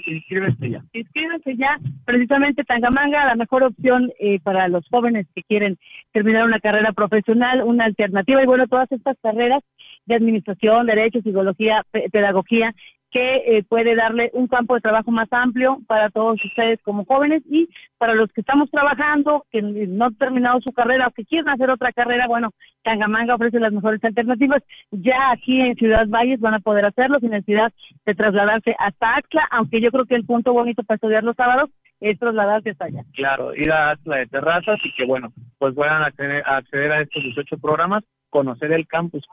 Inscríbete 0.07 0.71
ya. 0.71 0.83
Inscríbete 0.93 1.57
ya. 1.57 1.79
Precisamente 2.05 2.65
Tangamanga, 2.65 3.25
la 3.25 3.35
mejor 3.37 3.65
opción 3.65 4.13
eh, 4.19 4.39
para 4.41 4.69
los 4.69 4.87
jóvenes 4.91 5.27
que 5.35 5.43
quieren 5.43 5.79
terminar 6.13 6.45
una 6.45 6.61
carrera 6.61 6.93
profesional, 6.93 7.63
una 7.63 7.87
alternativa. 7.87 8.43
Y 8.43 8.47
bueno, 8.47 8.67
todas 8.67 8.91
estas 8.93 9.17
carreras 9.23 9.63
de 10.05 10.15
administración, 10.15 10.87
derecho, 10.87 11.21
psicología, 11.23 11.85
pedagogía, 12.13 12.75
que 13.11 13.37
eh, 13.59 13.65
puede 13.69 13.95
darle 13.95 14.31
un 14.35 14.47
campo 14.47 14.75
de 14.75 14.81
trabajo 14.81 15.11
más 15.11 15.29
amplio 15.31 15.79
para 15.87 16.11
todos 16.11 16.45
ustedes 16.45 16.81
como 16.83 17.05
jóvenes 17.05 17.43
y 17.49 17.69
para 17.99 18.15
los 18.15 18.31
que 18.33 18.41
estamos 18.41 18.71
trabajando, 18.71 19.45
que 19.51 19.63
no 19.63 20.07
han 20.07 20.15
terminado 20.17 20.61
su 20.61 20.73
carrera 20.73 21.07
o 21.07 21.11
que 21.13 21.25
quieren 21.25 21.49
hacer 21.49 21.71
otra 21.71 21.93
carrera, 21.93 22.27
bueno, 22.27 22.51
Tangamanga 22.83 23.35
ofrece 23.35 23.61
las 23.61 23.73
mejores 23.73 24.03
alternativas. 24.05 24.63
Ya 24.91 25.31
aquí 25.31 25.61
en 25.61 25.77
Ciudad 25.77 26.07
Valles 26.09 26.41
van 26.41 26.55
a 26.55 26.61
poder 26.61 26.85
hacerlo 26.85 27.19
sin 27.21 27.31
necesidad 27.31 27.73
de 28.05 28.15
trasladarse 28.15 28.75
hasta 28.79 29.17
Axla, 29.17 29.47
aunque 29.51 29.81
yo 29.81 29.91
creo 29.91 30.05
que 30.05 30.15
el 30.15 30.27
punto 30.27 30.53
bonito 30.53 30.83
para 30.83 30.97
estudiar 30.97 31.25
los 31.25 31.37
sábados 31.37 31.71
es 32.01 32.19
trasladarse 32.19 32.71
hasta 32.71 32.87
allá. 32.87 33.03
Claro, 33.15 33.55
ir 33.55 33.71
a 33.73 33.91
Axla 33.91 34.17
de 34.17 34.27
Terrazas 34.27 34.79
y 34.85 34.93
que, 34.95 35.07
bueno, 35.07 35.33
pues 35.59 35.75
puedan 35.75 36.03
acceder, 36.03 36.45
a 36.93 37.01
estos 37.01 37.23
18 37.23 37.59
programas, 37.59 38.05
conocer 38.31 38.73
el 38.73 38.87
campus 38.87 39.25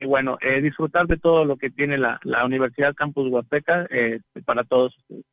y 0.00 0.06
bueno, 0.06 0.38
eh, 0.40 0.60
disfrutar 0.60 1.06
de 1.06 1.16
todo 1.16 1.44
lo 1.44 1.56
que 1.56 1.70
tiene 1.70 1.98
la, 1.98 2.20
la 2.24 2.44
Universidad 2.44 2.94
Campus 2.94 3.30
Huasteca 3.30 3.86
eh, 3.90 4.20
para 4.44 4.64
todos 4.64 4.96
ustedes. 4.98 5.24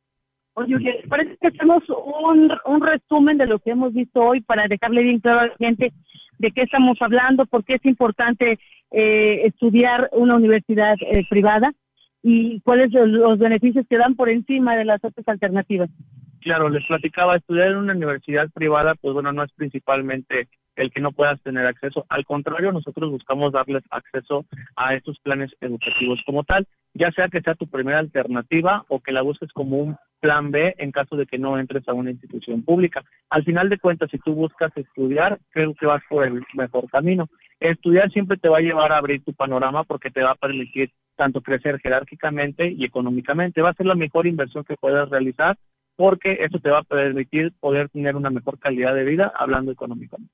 Oye, 0.54 1.02
parece 1.08 1.36
que 1.40 1.48
hacemos 1.48 1.82
un, 1.88 2.52
un 2.66 2.80
resumen 2.80 3.38
de 3.38 3.46
lo 3.46 3.58
que 3.58 3.70
hemos 3.70 3.94
visto 3.94 4.20
hoy 4.20 4.42
para 4.42 4.68
dejarle 4.68 5.02
bien 5.02 5.18
claro 5.20 5.40
a 5.40 5.46
la 5.46 5.56
gente 5.56 5.92
de 6.38 6.50
qué 6.50 6.62
estamos 6.62 7.00
hablando, 7.00 7.46
por 7.46 7.64
qué 7.64 7.74
es 7.74 7.84
importante 7.86 8.58
eh, 8.90 9.46
estudiar 9.46 10.10
una 10.12 10.36
universidad 10.36 10.96
eh, 11.00 11.24
privada 11.30 11.72
y 12.22 12.60
cuáles 12.60 12.92
son 12.92 13.12
los 13.12 13.38
beneficios 13.38 13.86
que 13.88 13.96
dan 13.96 14.14
por 14.14 14.28
encima 14.28 14.76
de 14.76 14.84
las 14.84 15.02
otras 15.02 15.26
alternativas. 15.26 15.88
Claro, 16.40 16.68
les 16.68 16.84
platicaba, 16.86 17.36
estudiar 17.36 17.68
en 17.68 17.76
una 17.76 17.94
universidad 17.94 18.50
privada, 18.50 18.94
pues 19.00 19.14
bueno, 19.14 19.32
no 19.32 19.44
es 19.44 19.52
principalmente 19.52 20.48
el 20.76 20.90
que 20.90 21.00
no 21.00 21.12
puedas 21.12 21.40
tener 21.42 21.66
acceso. 21.66 22.04
Al 22.08 22.24
contrario, 22.24 22.72
nosotros 22.72 23.10
buscamos 23.10 23.52
darles 23.52 23.82
acceso 23.90 24.44
a 24.76 24.94
estos 24.94 25.18
planes 25.20 25.50
educativos 25.60 26.20
como 26.24 26.44
tal, 26.44 26.66
ya 26.94 27.10
sea 27.12 27.28
que 27.28 27.40
sea 27.40 27.54
tu 27.54 27.66
primera 27.66 27.98
alternativa 27.98 28.84
o 28.88 29.00
que 29.00 29.12
la 29.12 29.22
busques 29.22 29.52
como 29.52 29.78
un 29.78 29.96
plan 30.20 30.50
B 30.50 30.74
en 30.78 30.92
caso 30.92 31.16
de 31.16 31.26
que 31.26 31.38
no 31.38 31.58
entres 31.58 31.86
a 31.88 31.94
una 31.94 32.10
institución 32.10 32.62
pública. 32.62 33.02
Al 33.30 33.44
final 33.44 33.68
de 33.68 33.78
cuentas, 33.78 34.10
si 34.10 34.18
tú 34.18 34.34
buscas 34.34 34.70
estudiar, 34.76 35.38
creo 35.50 35.74
que 35.74 35.86
vas 35.86 36.02
por 36.08 36.24
el 36.24 36.42
mejor 36.54 36.88
camino. 36.90 37.28
Estudiar 37.60 38.10
siempre 38.10 38.36
te 38.36 38.48
va 38.48 38.58
a 38.58 38.62
llevar 38.62 38.92
a 38.92 38.98
abrir 38.98 39.22
tu 39.24 39.32
panorama 39.34 39.84
porque 39.84 40.10
te 40.10 40.22
va 40.22 40.32
a 40.32 40.36
permitir 40.36 40.90
tanto 41.16 41.40
crecer 41.40 41.80
jerárquicamente 41.80 42.70
y 42.70 42.84
económicamente. 42.84 43.62
Va 43.62 43.70
a 43.70 43.74
ser 43.74 43.86
la 43.86 43.94
mejor 43.94 44.26
inversión 44.26 44.64
que 44.64 44.76
puedas 44.76 45.08
realizar 45.08 45.56
porque 45.96 46.38
eso 46.40 46.58
te 46.58 46.70
va 46.70 46.80
a 46.80 46.84
permitir 46.84 47.52
poder 47.60 47.88
tener 47.90 48.16
una 48.16 48.30
mejor 48.30 48.58
calidad 48.58 48.94
de 48.94 49.04
vida 49.04 49.32
hablando 49.34 49.72
económicamente. 49.72 50.32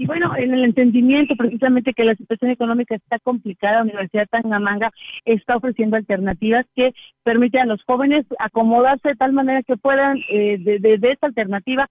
Y 0.00 0.06
bueno, 0.06 0.34
en 0.34 0.54
el 0.54 0.64
entendimiento 0.64 1.36
precisamente 1.36 1.92
que 1.92 2.04
la 2.04 2.14
situación 2.14 2.50
económica 2.50 2.94
está 2.94 3.18
complicada, 3.18 3.74
la 3.74 3.82
Universidad 3.82 4.26
Tangamanga 4.30 4.90
está 5.26 5.58
ofreciendo 5.58 5.98
alternativas 5.98 6.64
que 6.74 6.94
permiten 7.22 7.60
a 7.60 7.66
los 7.66 7.82
jóvenes 7.84 8.24
acomodarse 8.38 9.10
de 9.10 9.16
tal 9.16 9.34
manera 9.34 9.62
que 9.62 9.76
puedan, 9.76 10.16
eh, 10.30 10.56
de, 10.58 10.98
esta 11.02 11.26
alternativa, 11.26 11.86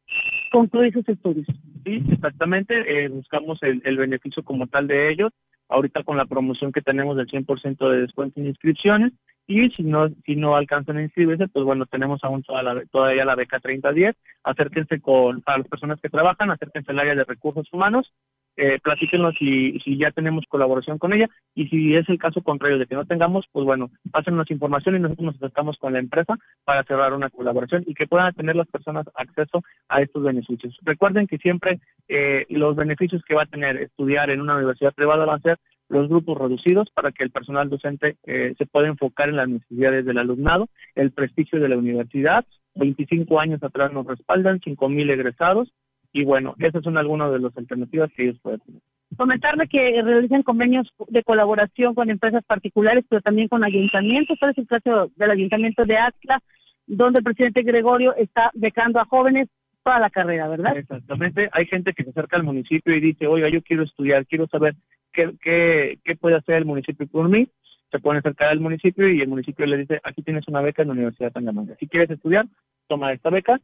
concluir 0.51 0.91
sus 0.91 1.07
estudios. 1.07 1.45
Sí, 1.85 2.03
exactamente. 2.11 2.73
Eh, 2.87 3.09
buscamos 3.09 3.61
el, 3.61 3.79
el 3.85 3.97
beneficio 3.97 4.41
como 4.41 4.65
tal 4.65 4.87
de 4.87 5.11
ellos. 5.11 5.31
Ahorita 5.67 6.01
con 6.01 6.17
la 6.17 6.25
promoción 6.25 6.71
que 6.71 6.81
tenemos 6.81 7.15
del 7.15 7.27
100% 7.27 7.91
de 7.91 8.01
descuento 8.01 8.39
en 8.39 8.47
inscripciones, 8.47 9.13
y 9.49 9.67
si 9.71 9.81
no 9.81 10.09
si 10.25 10.35
no 10.35 10.55
alcanzan 10.55 10.97
a 10.97 11.01
inscribirse, 11.01 11.47
pues 11.47 11.65
bueno, 11.65 11.87
tenemos 11.87 12.23
aún 12.23 12.43
toda 12.43 12.61
la, 12.61 12.85
todavía 12.91 13.25
la 13.25 13.33
beca 13.33 13.59
3010. 13.59 14.15
Acérquense 14.43 15.01
con, 15.01 15.41
a 15.47 15.57
las 15.57 15.67
personas 15.67 15.99
que 15.99 16.09
trabajan, 16.09 16.51
acérquense 16.51 16.91
al 16.91 16.99
área 16.99 17.15
de 17.15 17.23
recursos 17.23 17.67
humanos, 17.73 18.13
eh, 18.57 18.77
platíquenos 18.83 19.33
si, 19.39 19.79
si 19.79 19.97
ya 19.97 20.11
tenemos 20.11 20.45
colaboración 20.47 20.99
con 20.99 21.13
ella 21.13 21.27
y 21.55 21.67
si 21.69 21.95
es 21.95 22.07
el 22.09 22.19
caso 22.19 22.43
contrario 22.43 22.77
de 22.77 22.85
que 22.85 22.93
no 22.93 23.05
tengamos, 23.05 23.47
pues 23.51 23.65
bueno, 23.65 23.89
pásenos 24.11 24.51
información 24.51 24.95
y 24.95 24.99
nosotros 24.99 25.25
nos 25.25 25.35
acercamos 25.37 25.77
con 25.77 25.93
la 25.93 25.99
empresa 25.99 26.35
para 26.63 26.83
cerrar 26.83 27.13
una 27.13 27.31
colaboración 27.31 27.83
y 27.87 27.95
que 27.95 28.05
puedan 28.05 28.31
tener 28.35 28.55
las 28.55 28.67
personas 28.67 29.07
acceso 29.15 29.63
a 29.87 30.01
estos 30.01 30.21
beneficios. 30.21 30.77
Recuerden 30.83 31.25
que 31.25 31.39
siempre 31.39 31.79
eh, 32.07 32.45
los 32.49 32.75
beneficios 32.75 33.23
que 33.23 33.33
va 33.33 33.43
a 33.43 33.47
tener 33.47 33.77
estudiar 33.77 34.29
en 34.29 34.41
una 34.41 34.57
universidad 34.57 34.93
privada 34.93 35.25
van 35.25 35.39
a 35.39 35.41
ser 35.41 35.57
los 35.89 36.07
grupos 36.07 36.37
reducidos 36.37 36.89
para 36.91 37.11
que 37.11 37.23
el 37.23 37.31
personal 37.31 37.69
docente 37.69 38.15
eh, 38.25 38.53
se 38.57 38.65
pueda 38.65 38.87
enfocar 38.87 39.29
en 39.29 39.35
las 39.35 39.49
necesidades 39.49 40.05
del 40.05 40.19
alumnado, 40.19 40.69
el 40.95 41.11
prestigio 41.11 41.59
de 41.59 41.69
la 41.69 41.77
universidad, 41.77 42.45
25 42.75 43.39
años 43.39 43.61
atrás 43.63 43.91
nos 43.91 44.05
respaldan, 44.05 44.59
5.000 44.59 45.11
egresados, 45.11 45.73
y 46.13 46.23
bueno, 46.23 46.55
esas 46.59 46.83
son 46.83 46.97
algunas 46.97 47.31
de 47.31 47.39
las 47.39 47.55
alternativas 47.57 48.11
que 48.15 48.23
ellos 48.23 48.39
pueden 48.41 48.59
tener. 48.61 48.81
Comentarle 49.17 49.67
que 49.67 50.01
realizan 50.01 50.43
convenios 50.43 50.87
de 51.07 51.23
colaboración 51.23 51.95
con 51.95 52.09
empresas 52.09 52.43
particulares, 52.45 53.05
pero 53.09 53.21
también 53.21 53.47
con 53.47 53.63
ayuntamientos. 53.63 54.37
Este 54.39 54.51
es 54.51 54.57
el 54.59 54.67
caso 54.67 55.11
del 55.15 55.31
ayuntamiento 55.31 55.83
de 55.85 55.97
Atlas, 55.97 56.41
donde 56.85 57.19
el 57.19 57.23
presidente 57.23 57.63
Gregorio 57.63 58.15
está 58.15 58.51
becando 58.53 58.99
a 58.99 59.05
jóvenes 59.05 59.49
toda 59.83 59.99
la 59.99 60.09
carrera, 60.09 60.47
¿verdad? 60.47 60.77
Exactamente. 60.77 61.49
Hay 61.51 61.65
gente 61.65 61.93
que 61.93 62.03
se 62.03 62.11
acerca 62.11 62.37
al 62.37 62.43
municipio 62.43 62.95
y 62.95 62.99
dice, 62.99 63.27
oiga, 63.27 63.49
yo 63.49 63.61
quiero 63.61 63.83
estudiar, 63.83 64.25
quiero 64.25 64.47
saber 64.47 64.75
qué, 65.19 65.33
qué, 65.41 65.99
qué 66.03 66.15
puede 66.15 66.35
hacer 66.37 66.55
el 66.55 66.65
municipio 66.65 67.07
por 67.07 67.29
mí. 67.29 67.47
Se 67.91 67.99
pueden 67.99 68.19
acercar 68.19 68.49
al 68.49 68.59
municipio 68.59 69.09
y 69.09 69.21
el 69.21 69.27
municipio 69.27 69.65
le 69.65 69.77
dice, 69.77 69.99
aquí 70.03 70.21
tienes 70.21 70.47
una 70.47 70.61
beca 70.61 70.83
en 70.83 70.89
la 70.89 70.93
Universidad 70.93 71.29
de 71.29 71.33
Tangamanga. 71.33 71.75
Si 71.79 71.87
quieres 71.87 72.09
estudiar, 72.11 72.45
toma 72.87 73.11
esta 73.13 73.31
beca, 73.31 73.59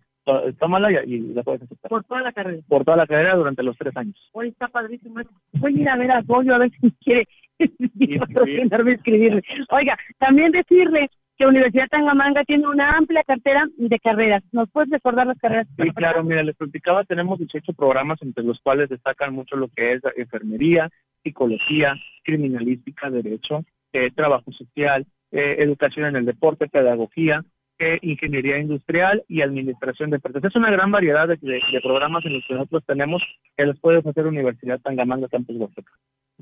tómala 0.59 0.91
y, 1.05 1.19
la 1.19 1.43
puedes 1.43 1.61
aceptar. 1.61 1.89
Por 1.89 2.03
toda 2.05 2.21
la 2.21 2.31
carrera. 2.31 2.61
Por 2.67 2.83
toda 2.83 2.97
la 2.97 3.07
carrera 3.07 3.35
durante 3.35 3.61
los 3.61 3.77
tres 3.77 3.95
años. 3.95 4.15
Hoy 4.33 4.49
está 4.49 4.67
padrísimo. 4.67 5.21
Voy 5.53 5.77
a 5.77 5.81
ir 5.81 5.89
a 5.89 5.97
ver 5.97 6.11
a 6.11 6.21
Goyo 6.21 6.55
a 6.55 6.57
ver 6.57 6.71
si 6.71 6.91
quiere 7.03 7.27
escribirle. 7.59 9.43
Oiga, 9.69 9.97
también 10.17 10.51
decirle 10.51 11.09
que 11.37 11.45
Universidad 11.45 11.87
Tangamanga 11.89 12.43
tiene 12.43 12.67
una 12.67 12.97
amplia 12.97 13.23
cartera 13.23 13.65
de 13.77 13.99
carreras. 13.99 14.43
¿Nos 14.51 14.69
puedes 14.71 14.89
recordar 14.89 15.27
las 15.27 15.37
carreras? 15.37 15.67
Sí, 15.77 15.89
claro, 15.91 16.23
mira, 16.23 16.43
les 16.43 16.55
platicaba, 16.55 17.03
tenemos 17.03 17.39
18 17.39 17.73
programas 17.73 18.21
entre 18.21 18.43
los 18.43 18.59
cuales 18.61 18.89
destacan 18.89 19.33
mucho 19.33 19.55
lo 19.55 19.67
que 19.67 19.93
es 19.93 20.01
enfermería, 20.15 20.89
psicología, 21.23 21.95
criminalística, 22.23 23.09
derecho, 23.09 23.63
eh, 23.93 24.11
trabajo 24.11 24.51
social, 24.51 25.05
eh, 25.31 25.55
educación 25.59 26.05
en 26.05 26.15
el 26.17 26.25
deporte, 26.25 26.67
pedagogía, 26.67 27.43
eh, 27.77 27.99
ingeniería 28.03 28.57
industrial 28.57 29.23
y 29.27 29.41
administración 29.41 30.09
de 30.09 30.17
empresas. 30.17 30.45
Es 30.45 30.55
una 30.55 30.71
gran 30.71 30.91
variedad 30.91 31.27
de, 31.27 31.37
programas 31.83 32.25
en 32.25 32.33
los 32.33 32.43
que 32.47 32.53
nosotros 32.53 32.83
tenemos 32.85 33.21
que 33.57 33.65
les 33.65 33.77
puede 33.79 33.97
ofrecer 33.97 34.25
Universidad 34.25 34.79
Tangamanga 34.79 35.27
Campus 35.27 35.57
Huasteca. 35.57 35.91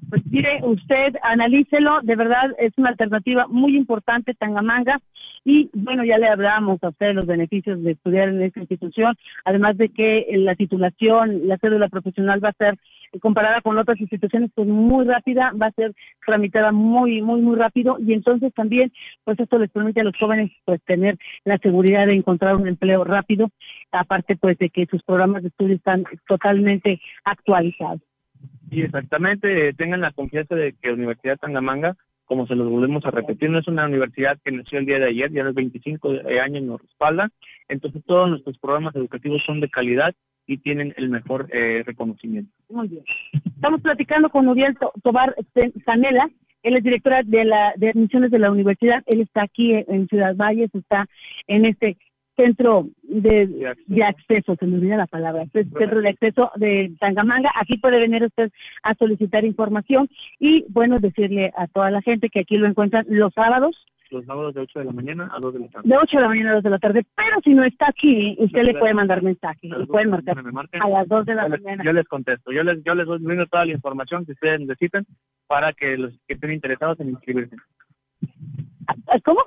Pues 0.09 0.23
mire, 0.25 0.59
usted 0.63 1.15
analícelo, 1.21 2.01
de 2.01 2.15
verdad 2.15 2.51
es 2.57 2.73
una 2.77 2.89
alternativa 2.89 3.45
muy 3.47 3.77
importante 3.77 4.33
Tangamanga 4.33 4.99
y 5.45 5.69
bueno, 5.73 6.03
ya 6.03 6.17
le 6.17 6.27
hablamos 6.27 6.81
a 6.83 6.89
usted 6.89 7.07
de 7.07 7.13
los 7.13 7.27
beneficios 7.27 7.83
de 7.83 7.91
estudiar 7.91 8.29
en 8.29 8.41
esta 8.41 8.59
institución, 8.59 9.15
además 9.45 9.77
de 9.77 9.89
que 9.89 10.25
la 10.37 10.55
titulación, 10.55 11.47
la 11.47 11.57
cédula 11.57 11.89
profesional 11.89 12.43
va 12.43 12.49
a 12.49 12.53
ser 12.53 12.75
comparada 13.21 13.61
con 13.61 13.77
otras 13.77 13.99
instituciones 13.99 14.49
pues 14.55 14.67
muy 14.67 15.05
rápida, 15.05 15.51
va 15.61 15.67
a 15.67 15.71
ser 15.71 15.93
tramitada 16.25 16.71
muy 16.71 17.21
muy 17.21 17.41
muy 17.41 17.55
rápido 17.55 17.97
y 17.99 18.13
entonces 18.13 18.51
también 18.53 18.91
pues 19.23 19.39
esto 19.39 19.59
les 19.59 19.69
permite 19.69 20.01
a 20.01 20.05
los 20.05 20.17
jóvenes 20.17 20.51
pues 20.65 20.81
tener 20.85 21.17
la 21.45 21.59
seguridad 21.59 22.07
de 22.07 22.15
encontrar 22.15 22.55
un 22.55 22.67
empleo 22.67 23.03
rápido, 23.03 23.49
aparte 23.91 24.35
pues 24.37 24.57
de 24.57 24.69
que 24.69 24.87
sus 24.87 25.03
programas 25.03 25.43
de 25.43 25.49
estudio 25.49 25.75
están 25.75 26.03
totalmente 26.27 26.99
actualizados. 27.25 28.01
Sí, 28.73 28.81
exactamente. 28.81 29.69
Eh, 29.69 29.73
tengan 29.73 30.01
la 30.01 30.11
confianza 30.11 30.55
de 30.55 30.73
que 30.81 30.91
Universidad 30.91 31.37
Tangamanga, 31.37 31.95
como 32.25 32.47
se 32.47 32.55
los 32.55 32.69
volvemos 32.69 33.05
a 33.05 33.11
repetir, 33.11 33.49
no 33.49 33.59
es 33.59 33.67
una 33.67 33.85
universidad 33.85 34.39
que 34.43 34.51
nació 34.51 34.79
el 34.79 34.85
día 34.85 34.99
de 34.99 35.09
ayer, 35.09 35.31
ya 35.31 35.43
los 35.43 35.53
25 35.53 36.09
años 36.43 36.63
nos 36.63 36.81
respalda. 36.81 37.29
Entonces, 37.67 38.03
todos 38.05 38.29
nuestros 38.29 38.57
programas 38.57 38.95
educativos 38.95 39.41
son 39.45 39.59
de 39.59 39.69
calidad 39.69 40.15
y 40.47 40.57
tienen 40.57 40.93
el 40.97 41.09
mejor 41.09 41.47
eh, 41.51 41.83
reconocimiento. 41.85 42.51
Muy 42.69 42.87
bien. 42.87 43.03
Estamos 43.55 43.81
platicando 43.81 44.29
con 44.29 44.47
Uriel 44.47 44.77
Tobar 45.03 45.35
Canela, 45.85 46.29
Él 46.63 46.75
es 46.75 46.83
directora 46.83 47.21
de 47.23 47.45
la 47.45 47.73
de 47.77 47.89
admisiones 47.89 48.31
de 48.31 48.39
la 48.39 48.51
universidad. 48.51 49.03
Él 49.05 49.21
está 49.21 49.43
aquí 49.43 49.73
en 49.73 50.07
Ciudad 50.07 50.35
Valles, 50.35 50.73
está 50.73 51.05
en 51.47 51.65
este 51.65 51.97
centro 52.35 52.87
de, 53.03 53.75
de, 53.87 54.03
acceso. 54.03 54.55
se 54.55 54.65
me 54.65 54.77
olvida 54.77 54.97
la 54.97 55.07
palabra, 55.07 55.43
este 55.43 55.63
centro 55.65 56.01
de 56.01 56.09
acceso 56.09 56.51
de 56.55 56.93
Tangamanga. 56.99 57.51
Aquí 57.55 57.77
puede 57.77 57.99
venir 57.99 58.23
usted 58.23 58.51
a 58.83 58.95
solicitar 58.95 59.45
información 59.45 60.09
y, 60.39 60.65
bueno, 60.69 60.99
decirle 60.99 61.51
a 61.57 61.67
toda 61.67 61.91
la 61.91 62.01
gente 62.01 62.29
que 62.29 62.41
aquí 62.41 62.57
lo 62.57 62.67
encuentran 62.67 63.05
los 63.09 63.33
sábados. 63.33 63.75
Los 64.11 64.25
sábados 64.25 64.53
de 64.53 64.61
8 64.61 64.79
de 64.79 64.85
la 64.85 64.91
mañana 64.91 65.29
a 65.35 65.39
2 65.39 65.53
de 65.53 65.59
la 65.61 65.67
tarde. 65.69 65.89
De 65.89 65.97
8 65.97 66.17
de 66.17 66.21
la 66.21 66.27
mañana 66.27 66.51
a 66.51 66.55
2 66.55 66.63
de 66.63 66.69
la 66.69 66.79
tarde. 66.79 67.05
Pero 67.15 67.41
si 67.43 67.53
no 67.53 67.63
está 67.63 67.87
aquí, 67.89 68.35
usted 68.37 68.61
le 68.61 68.75
puede 68.75 68.93
mandar 68.93 69.23
mensaje. 69.23 69.67
Le 69.67 69.87
pueden 69.87 70.11
marcar 70.11 70.37
a 70.81 70.89
las 70.89 71.07
2 71.07 71.25
de 71.25 71.35
la 71.35 71.47
mañana. 71.47 71.83
yo 71.83 71.93
les 71.93 72.07
contesto. 72.07 72.51
Yo 72.51 72.63
les, 72.63 72.83
yo 72.83 72.93
les 72.93 73.07
doy 73.07 73.19
toda 73.49 73.65
la 73.65 73.71
información 73.71 74.25
que 74.25 74.33
ustedes 74.33 74.59
necesiten 74.59 75.05
para 75.47 75.73
que 75.73 75.97
los 75.97 76.13
que 76.27 76.35
estén 76.35 76.51
interesados 76.51 76.99
en 76.99 77.09
inscribirse. 77.09 77.55
¿Cómo? 79.23 79.41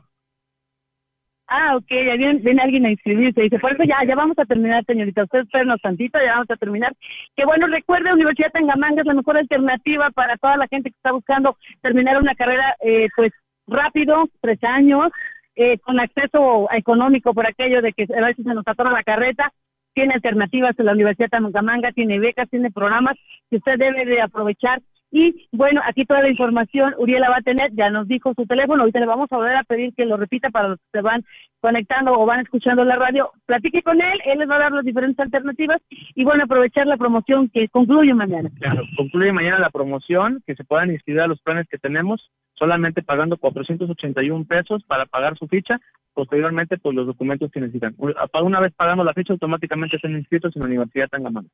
Ah, 1.49 1.77
ok, 1.77 1.87
ya 1.89 2.17
viene, 2.17 2.41
viene, 2.41 2.63
alguien 2.63 2.87
a 2.87 2.91
inscribirse. 2.91 3.41
Dice, 3.43 3.59
por 3.61 3.73
eso 3.73 3.85
ya, 3.85 4.05
ya 4.07 4.17
vamos 4.17 4.37
a 4.39 4.45
terminar, 4.45 4.85
señorita. 4.85 5.25
Usted 5.25 5.41
espérenos 5.41 5.81
tantito, 5.81 6.19
ya 6.19 6.33
vamos 6.33 6.51
a 6.51 6.57
terminar. 6.57 6.93
Que 7.37 7.45
bueno, 7.45 7.69
recuerde, 7.69 8.13
Universidad 8.13 8.51
Tangamanga 8.51 9.03
es 9.03 9.07
la 9.07 9.15
mejor 9.15 9.37
alternativa 9.37 10.11
para 10.11 10.37
toda 10.39 10.57
la 10.57 10.67
gente 10.67 10.91
que 10.91 10.97
está 10.97 11.13
buscando 11.13 11.57
terminar 11.83 12.21
una 12.21 12.35
carrera, 12.35 12.75
eh, 12.81 13.07
pues, 13.15 13.33
rápido, 13.69 14.29
tres 14.41 14.59
años, 14.65 15.13
eh, 15.55 15.79
con 15.79 16.01
acceso 16.01 16.69
económico 16.73 17.33
por 17.33 17.47
aquello 17.47 17.81
de 17.81 17.93
que 17.93 18.07
a 18.13 18.27
veces 18.27 18.45
se 18.45 18.55
nos 18.55 18.67
atora 18.67 18.91
la 18.91 19.05
carreta. 19.05 19.53
Tiene 19.95 20.15
alternativas 20.15 20.79
en 20.79 20.87
la 20.87 20.93
Universidad 20.93 21.31
Tangamanga, 21.31 21.93
tiene 21.93 22.19
becas, 22.19 22.51
tiene 22.51 22.71
programas 22.73 23.17
que 23.51 23.57
usted 23.57 23.79
debe 23.79 24.05
de 24.05 24.21
aprovechar 24.21 24.81
y 25.19 25.49
bueno, 25.51 25.81
aquí 25.83 26.05
toda 26.05 26.21
la 26.21 26.29
información 26.29 26.95
Uriela 26.99 27.31
va 27.31 27.39
a 27.39 27.41
tener, 27.41 27.73
ya 27.73 27.89
nos 27.89 28.07
dijo 28.07 28.35
su 28.35 28.45
teléfono, 28.45 28.83
ahorita 28.83 29.01
le 29.01 29.07
vamos 29.07 29.33
a 29.33 29.37
volver 29.39 29.57
a 29.57 29.65
pedir 29.65 29.95
que 29.95 30.05
lo 30.05 30.19
repita 30.19 30.51
para 30.51 30.69
los 30.69 30.79
que 30.79 30.99
se 30.99 31.01
van 31.01 31.25
conectando 31.63 32.13
o 32.13 32.27
van 32.27 32.41
escuchando 32.41 32.85
la 32.85 32.97
radio. 32.97 33.31
Platique 33.47 33.83
con 33.83 33.99
él, 33.99 34.21
él 34.27 34.41
les 34.41 34.51
va 34.51 34.57
a 34.57 34.59
dar 34.59 34.73
las 34.73 34.85
diferentes 34.85 35.19
alternativas 35.19 35.81
y 36.15 36.23
bueno, 36.23 36.45
aprovechar 36.45 36.87
la 36.87 36.99
promoción 36.99 37.49
que 37.49 37.67
concluye 37.69 38.13
mañana. 38.13 38.51
Claro, 38.61 38.83
concluye 38.95 39.33
mañana 39.33 39.59
la 39.59 39.71
promoción, 39.71 40.43
que 40.47 40.55
se 40.55 40.65
puedan 40.65 40.91
inscribir 40.91 41.23
a 41.23 41.29
los 41.29 41.41
planes 41.41 41.67
que 41.71 41.79
tenemos, 41.79 42.31
solamente 42.53 43.01
pagando 43.01 43.39
481 43.39 44.45
pesos 44.45 44.85
para 44.85 45.07
pagar 45.07 45.39
su 45.39 45.49
ficha, 45.49 45.81
posteriormente 46.13 46.77
pues 46.77 46.95
los 46.95 47.07
documentos 47.07 47.51
que 47.51 47.61
necesitan. 47.61 47.95
Una 47.97 48.61
vez 48.61 48.75
pagando 48.75 49.03
la 49.03 49.15
ficha, 49.15 49.33
automáticamente 49.33 49.97
están 49.97 50.13
inscritos 50.13 50.55
en 50.55 50.61
la 50.61 50.67
Universidad 50.67 51.09
Tangamanga. 51.09 51.49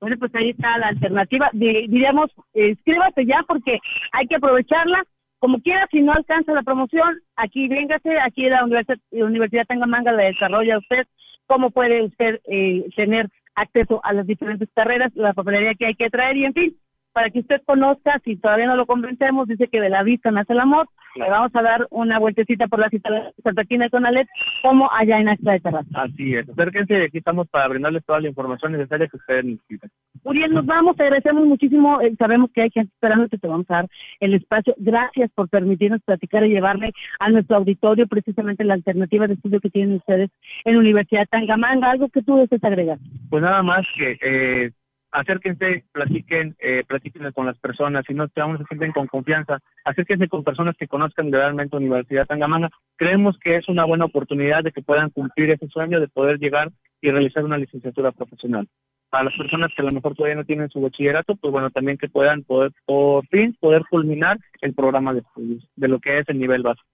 Bueno, 0.00 0.16
pues 0.18 0.34
ahí 0.34 0.50
está 0.50 0.78
la 0.78 0.88
alternativa. 0.88 1.50
diríamos, 1.52 2.30
escríbase 2.54 3.26
ya 3.26 3.44
porque 3.46 3.78
hay 4.12 4.26
que 4.26 4.36
aprovecharla. 4.36 5.02
Como 5.38 5.60
quiera, 5.60 5.86
si 5.90 6.00
no 6.00 6.12
alcanza 6.12 6.52
la 6.52 6.62
promoción, 6.62 7.18
aquí 7.36 7.68
véngase, 7.68 8.18
aquí 8.20 8.48
la 8.48 8.64
Universidad, 8.64 8.98
la 9.10 9.24
Universidad 9.24 9.66
Tangamanga 9.66 10.12
le 10.12 10.24
desarrolla 10.24 10.78
usted 10.78 11.06
cómo 11.46 11.70
puede 11.70 12.04
usted 12.04 12.40
eh, 12.44 12.84
tener 12.94 13.28
acceso 13.54 14.00
a 14.04 14.12
las 14.12 14.26
diferentes 14.26 14.68
carreras, 14.74 15.12
la 15.14 15.32
papelería 15.32 15.74
que 15.74 15.86
hay 15.86 15.94
que 15.94 16.10
traer 16.10 16.36
y 16.36 16.44
en 16.44 16.52
fin, 16.52 16.76
para 17.12 17.30
que 17.30 17.40
usted 17.40 17.60
conozca, 17.64 18.20
si 18.24 18.36
todavía 18.36 18.66
no 18.66 18.76
lo 18.76 18.86
convencemos, 18.86 19.48
dice 19.48 19.68
que 19.68 19.80
de 19.80 19.90
la 19.90 20.02
vista 20.02 20.30
nace 20.30 20.52
el 20.52 20.60
amor, 20.60 20.88
le 21.16 21.30
vamos 21.30 21.54
a 21.54 21.62
dar 21.62 21.86
una 21.90 22.18
vueltecita 22.18 22.68
por 22.68 22.78
la 22.78 22.88
cita 22.88 23.10
de 23.10 23.32
Santa 23.42 23.64
Quina 23.64 23.88
con 23.88 24.06
Alet, 24.06 24.28
como 24.62 24.90
allá 24.92 25.18
en 25.18 25.28
Astra 25.28 25.54
de 25.54 25.60
Terraza. 25.60 25.88
Así 25.94 26.34
es, 26.34 26.48
acérquense, 26.48 27.04
aquí 27.04 27.18
estamos 27.18 27.48
para 27.48 27.68
brindarles 27.68 28.04
toda 28.04 28.20
la 28.20 28.28
información 28.28 28.72
necesaria 28.72 29.08
que 29.08 29.16
ustedes 29.16 29.44
necesitan. 29.44 29.90
Uriel, 30.24 30.52
nos 30.52 30.66
vamos, 30.66 30.96
te 30.96 31.04
agradecemos 31.04 31.46
muchísimo, 31.46 32.00
eh, 32.00 32.14
sabemos 32.18 32.50
que 32.52 32.62
hay 32.62 32.70
gente 32.70 32.92
esperando 32.92 33.28
que 33.28 33.38
te 33.38 33.48
vamos 33.48 33.66
a 33.70 33.74
dar 33.74 33.88
el 34.20 34.34
espacio. 34.34 34.74
Gracias 34.78 35.30
por 35.32 35.48
permitirnos 35.48 36.02
platicar 36.02 36.44
y 36.44 36.50
llevarle 36.50 36.92
a 37.18 37.30
nuestro 37.30 37.56
auditorio 37.56 38.06
precisamente 38.06 38.64
la 38.64 38.74
alternativa 38.74 39.26
de 39.26 39.34
estudio 39.34 39.60
que 39.60 39.70
tienen 39.70 39.96
ustedes 39.96 40.30
en 40.64 40.76
Universidad 40.76 41.26
Tangamanga, 41.30 41.90
algo 41.90 42.08
que 42.08 42.22
tú 42.22 42.36
desees 42.36 42.62
agregar. 42.64 42.98
Pues 43.28 43.42
nada 43.42 43.62
más 43.62 43.86
que... 43.96 44.18
Eh, 44.22 44.70
acérquense, 45.12 45.84
platiquen, 45.92 46.56
eh, 46.58 46.84
platiquen 46.86 47.30
con 47.32 47.46
las 47.46 47.58
personas, 47.58 48.04
si 48.06 48.14
no 48.14 48.28
se 48.28 48.64
sienten 48.68 48.92
con 48.92 49.06
confianza, 49.06 49.58
acérquense 49.84 50.28
con 50.28 50.44
personas 50.44 50.76
que 50.76 50.88
conozcan 50.88 51.32
realmente 51.32 51.76
Universidad 51.76 52.26
Tangamanga. 52.26 52.70
Creemos 52.96 53.38
que 53.38 53.56
es 53.56 53.68
una 53.68 53.84
buena 53.84 54.04
oportunidad 54.04 54.62
de 54.62 54.72
que 54.72 54.82
puedan 54.82 55.10
cumplir 55.10 55.50
ese 55.50 55.68
sueño 55.68 56.00
de 56.00 56.08
poder 56.08 56.38
llegar 56.38 56.70
y 57.00 57.10
realizar 57.10 57.44
una 57.44 57.58
licenciatura 57.58 58.12
profesional. 58.12 58.68
Para 59.10 59.24
las 59.24 59.36
personas 59.36 59.72
que 59.74 59.82
a 59.82 59.84
lo 59.84 59.92
mejor 59.92 60.14
todavía 60.14 60.36
no 60.36 60.44
tienen 60.44 60.68
su 60.68 60.80
bachillerato, 60.80 61.34
pues 61.34 61.50
bueno, 61.50 61.70
también 61.70 61.98
que 61.98 62.08
puedan 62.08 62.44
poder, 62.44 62.70
por 62.84 63.26
fin, 63.26 63.56
poder 63.58 63.82
culminar 63.90 64.38
el 64.60 64.72
programa 64.74 65.12
de 65.12 65.20
estudios 65.20 65.66
de 65.74 65.88
lo 65.88 65.98
que 65.98 66.20
es 66.20 66.28
el 66.28 66.38
nivel 66.38 66.62
básico. 66.62 66.86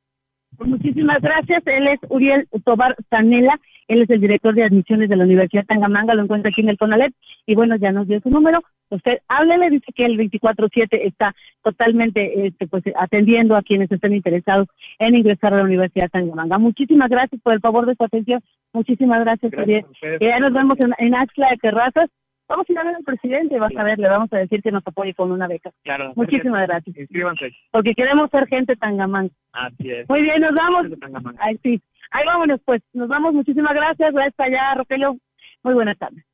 Pues 0.57 0.71
muchísimas 0.71 1.21
gracias. 1.21 1.63
Él 1.67 1.87
es 1.89 2.01
Uriel 2.09 2.49
Tobar 2.65 2.97
Sanela. 3.11 3.59
Él 3.89 4.03
es 4.03 4.11
el 4.11 4.21
director 4.21 4.55
de 4.55 4.65
admisiones 4.65 5.09
de 5.09 5.17
la 5.17 5.25
Universidad 5.25 5.65
Tangamanga, 5.65 6.15
lo 6.15 6.23
encuentra 6.23 6.51
aquí 6.51 6.61
en 6.61 6.71
el 6.71 6.79
CONALEP 6.79 7.13
y 7.47 7.55
bueno, 7.55 7.77
ya 7.77 7.93
nos 7.93 8.09
dio 8.09 8.21
su 8.21 8.31
número. 8.31 8.61
Usted 8.91 9.19
háblele, 9.29 9.71
dice 9.71 9.93
que 9.95 10.05
el 10.05 10.17
24-7 10.19 10.89
está 11.05 11.35
totalmente 11.63 12.47
este, 12.47 12.67
pues, 12.67 12.85
atendiendo 12.97 13.57
a 13.57 13.63
quienes 13.63 13.91
estén 13.91 14.15
interesados 14.15 14.69
en 14.99 15.17
ingresar 15.17 15.55
a 15.55 15.59
la 15.59 15.65
Universidad 15.65 16.11
Tangamanga. 16.11 16.59
Muchísimas 16.59 17.09
gracias 17.09 17.41
por 17.43 17.53
el 17.53 17.61
favor 17.61 17.87
de 17.87 17.95
su 17.95 18.05
atención. 18.05 18.41
Muchísimas 18.73 19.21
gracias, 19.21 19.51
gracias 19.53 19.85
Ya 20.21 20.39
nos 20.39 20.53
vemos 20.53 20.79
en, 20.81 20.93
en 20.99 21.15
Axla 21.15 21.51
de 21.51 21.57
Terrazas. 21.57 22.11
Vamos 22.49 22.69
a 22.69 22.73
ir 22.73 22.79
a 22.79 22.85
ver 22.85 22.95
al 22.95 23.03
presidente, 23.03 23.59
vas 23.59 23.77
a 23.77 23.83
ver, 23.83 23.99
le 23.99 24.09
vamos 24.09 24.33
a 24.33 24.39
decir 24.39 24.63
que 24.63 24.71
nos 24.71 24.87
apoye 24.87 25.15
con 25.15 25.33
una 25.33 25.49
beca. 25.49 25.73
Claro. 25.83 26.13
Muchísimas 26.15 26.67
gracias. 26.67 26.97
Inscríbanse. 26.97 27.51
Porque 27.73 27.95
queremos 27.95 28.31
ser 28.31 28.47
gente 28.47 28.77
tangamanga. 28.77 29.33
Así 29.53 29.91
es. 29.91 30.09
Muy 30.09 30.23
bien, 30.23 30.41
nos 30.41 30.55
vamos. 30.55 30.87
Ahí 31.41 31.59
sí. 31.63 31.83
Ahí 32.13 32.25
vámonos, 32.25 32.61
pues. 32.65 32.83
Nos 32.93 33.09
vamos. 33.09 33.35
Muchísimas 33.35 33.75
gracias. 33.75 34.13
Gracias 34.13 34.39
allá, 34.39 34.75
Rogelio. 34.75 35.17
Muy 35.65 35.75
buenas 35.75 35.99
tardes. 35.99 36.25